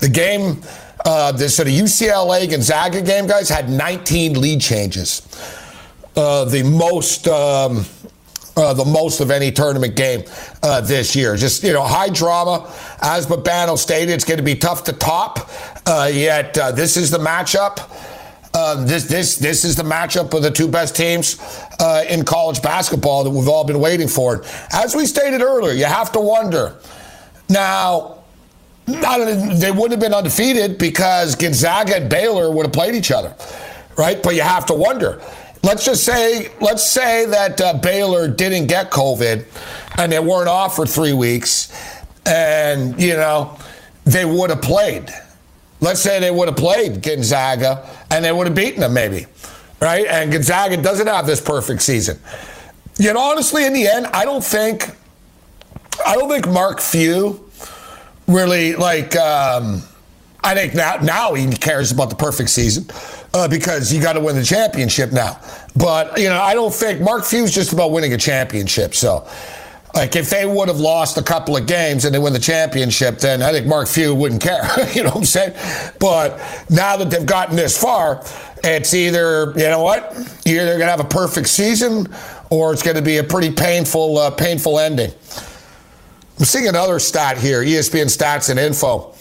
The 0.00 0.08
game, 0.08 0.62
uh, 1.04 1.32
the 1.32 1.48
sort 1.48 1.68
of 1.68 1.74
UCLA 1.74 2.48
Gonzaga 2.50 3.02
game, 3.02 3.26
guys, 3.26 3.48
had 3.48 3.70
19 3.70 4.40
lead 4.40 4.60
changes. 4.60 5.22
Uh, 6.16 6.44
the 6.44 6.62
most. 6.62 7.28
Um, 7.28 7.84
uh, 8.56 8.72
the 8.72 8.84
most 8.84 9.20
of 9.20 9.32
any 9.32 9.50
tournament 9.50 9.96
game 9.96 10.22
uh, 10.62 10.80
this 10.80 11.16
year. 11.16 11.36
Just, 11.36 11.64
you 11.64 11.72
know, 11.72 11.82
high 11.82 12.08
drama. 12.08 12.72
As 13.02 13.26
Babano 13.26 13.76
stated, 13.76 14.12
it's 14.12 14.24
going 14.24 14.38
to 14.38 14.44
be 14.44 14.54
tough 14.54 14.84
to 14.84 14.92
top. 14.92 15.50
Uh, 15.86 16.08
yet, 16.12 16.56
uh, 16.56 16.70
this 16.70 16.96
is 16.96 17.10
the 17.10 17.18
matchup. 17.18 17.90
Uh, 18.54 18.84
this 18.84 19.04
this 19.08 19.36
this 19.36 19.64
is 19.64 19.74
the 19.74 19.82
matchup 19.82 20.32
of 20.32 20.40
the 20.40 20.50
two 20.50 20.68
best 20.68 20.94
teams 20.94 21.40
uh, 21.80 22.04
in 22.08 22.24
college 22.24 22.62
basketball 22.62 23.24
that 23.24 23.30
we've 23.30 23.48
all 23.48 23.64
been 23.64 23.80
waiting 23.80 24.06
for. 24.06 24.44
As 24.72 24.94
we 24.94 25.06
stated 25.06 25.42
earlier, 25.42 25.72
you 25.72 25.86
have 25.86 26.12
to 26.12 26.20
wonder. 26.20 26.78
Now, 27.48 28.23
they 28.86 29.70
wouldn't 29.70 29.92
have 29.92 30.00
been 30.00 30.14
undefeated 30.14 30.78
because 30.78 31.36
Gonzaga 31.36 31.96
and 31.96 32.10
Baylor 32.10 32.50
would 32.50 32.66
have 32.66 32.72
played 32.72 32.94
each 32.94 33.10
other, 33.10 33.34
right? 33.96 34.22
But 34.22 34.34
you 34.34 34.42
have 34.42 34.66
to 34.66 34.74
wonder 34.74 35.22
let's 35.64 35.84
just 35.84 36.04
say 36.04 36.50
let's 36.60 36.86
say 36.86 37.24
that 37.26 37.60
uh, 37.60 37.74
Baylor 37.74 38.28
didn't 38.28 38.66
get 38.66 38.90
COVID 38.90 39.44
and 39.98 40.12
they 40.12 40.18
weren't 40.18 40.48
off 40.48 40.76
for 40.76 40.86
three 40.86 41.12
weeks, 41.12 41.72
and 42.26 43.00
you 43.00 43.14
know 43.14 43.58
they 44.04 44.24
would 44.24 44.50
have 44.50 44.62
played. 44.62 45.10
Let's 45.80 46.00
say 46.00 46.20
they 46.20 46.30
would 46.30 46.48
have 46.48 46.56
played 46.56 47.02
Gonzaga 47.02 47.88
and 48.10 48.24
they 48.24 48.32
would 48.32 48.46
have 48.46 48.56
beaten 48.56 48.80
them 48.80 48.94
maybe, 48.94 49.26
right? 49.80 50.06
And 50.06 50.30
Gonzaga 50.30 50.76
doesn't 50.80 51.06
have 51.06 51.26
this 51.26 51.40
perfect 51.40 51.82
season. 51.82 52.18
Yet 52.96 53.16
honestly, 53.16 53.66
in 53.66 53.72
the 53.72 53.86
end, 53.86 54.06
I 54.06 54.24
don't 54.24 54.44
think 54.44 54.90
I 56.06 56.14
don't 56.14 56.28
think 56.28 56.46
Mark 56.48 56.80
Few 56.80 57.43
really 58.26 58.74
like. 58.74 59.16
Um, 59.16 59.82
I 60.42 60.54
think 60.54 60.74
now 60.74 60.96
now 60.96 61.34
he 61.34 61.50
cares 61.56 61.90
about 61.90 62.10
the 62.10 62.16
perfect 62.16 62.50
season 62.50 62.86
uh, 63.32 63.48
because 63.48 63.92
you 63.92 64.02
got 64.02 64.12
to 64.14 64.20
win 64.20 64.36
the 64.36 64.44
championship 64.44 65.12
now. 65.12 65.40
But 65.74 66.18
you 66.18 66.28
know, 66.28 66.40
I 66.40 66.54
don't 66.54 66.72
think 66.72 67.00
Mark 67.00 67.24
Few's 67.24 67.52
just 67.54 67.72
about 67.72 67.92
winning 67.92 68.12
a 68.12 68.18
championship. 68.18 68.94
So, 68.94 69.26
like, 69.94 70.16
if 70.16 70.28
they 70.28 70.44
would 70.44 70.68
have 70.68 70.80
lost 70.80 71.16
a 71.16 71.22
couple 71.22 71.56
of 71.56 71.66
games 71.66 72.04
and 72.04 72.14
they 72.14 72.18
win 72.18 72.34
the 72.34 72.38
championship, 72.38 73.18
then 73.18 73.42
I 73.42 73.52
think 73.52 73.66
Mark 73.66 73.88
Few 73.88 74.14
wouldn't 74.14 74.42
care. 74.42 74.68
you 74.92 75.02
know 75.02 75.10
what 75.10 75.18
I'm 75.18 75.24
saying? 75.24 75.54
But 75.98 76.38
now 76.68 76.98
that 76.98 77.10
they've 77.10 77.24
gotten 77.24 77.56
this 77.56 77.80
far, 77.80 78.22
it's 78.62 78.92
either 78.92 79.52
you 79.56 79.68
know 79.68 79.82
what, 79.82 80.14
you're 80.44 80.62
either 80.62 80.78
gonna 80.78 80.90
have 80.90 81.00
a 81.00 81.04
perfect 81.04 81.48
season 81.48 82.06
or 82.54 82.72
it's 82.72 82.82
going 82.82 82.96
to 82.96 83.02
be 83.02 83.18
a 83.18 83.24
pretty 83.24 83.50
painful, 83.50 84.18
uh, 84.18 84.30
painful 84.30 84.78
ending. 84.78 85.10
I'm 86.38 86.44
seeing 86.44 86.66
another 86.66 86.98
stat 86.98 87.38
here 87.38 87.62
ESPN 87.62 88.06
stats 88.06 88.50
and 88.50 88.58
info. 88.58 89.14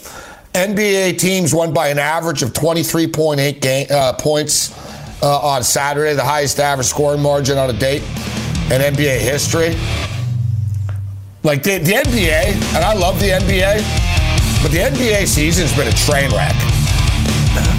NBA 0.54 1.20
teams 1.20 1.54
won 1.54 1.72
by 1.72 1.90
an 1.90 2.00
average 2.00 2.42
of 2.42 2.54
23.8 2.54 3.62
game, 3.62 3.88
uh, 3.92 4.14
points 4.14 4.72
uh, 5.22 5.40
on 5.40 5.64
Saturday, 5.64 6.14
the 6.16 6.24
highest 6.24 6.60
average 6.60 6.88
scoring 6.88 7.22
margin 7.22 7.58
on 7.58 7.70
a 7.70 7.74
date 7.74 8.02
in 8.72 8.82
NBA 8.82 9.20
history. 9.20 9.76
Like 11.44 11.62
the, 11.62 11.78
the 11.78 11.94
NBA, 11.94 12.76
and 12.76 12.84
I 12.84 12.94
love 12.94 13.20
the 13.20 13.30
NBA, 13.30 14.64
but 14.64 14.72
the 14.72 14.80
NBA 14.80 15.28
season's 15.28 15.76
been 15.76 15.88
a 15.88 15.92
train 15.92 16.32
wreck. 16.32 16.56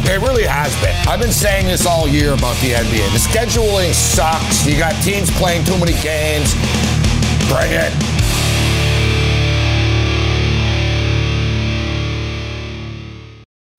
It 0.07 0.21
really 0.21 0.45
has 0.45 0.75
been. 0.81 0.95
I've 1.09 1.21
been 1.21 1.33
saying 1.33 1.67
this 1.67 1.87
all 1.87 2.07
year 2.07 2.35
about 2.35 2.57
the 2.57 2.71
NBA. 2.73 3.13
The 3.13 3.19
scheduling 3.19 3.93
sucks. 3.93 4.65
You 4.65 4.79
got 4.79 4.93
teams 5.03 5.31
playing 5.39 5.65
too 5.65 5.79
many 5.79 6.01
games. 6.03 6.55
Bring 7.49 7.73
it. 7.73 8.14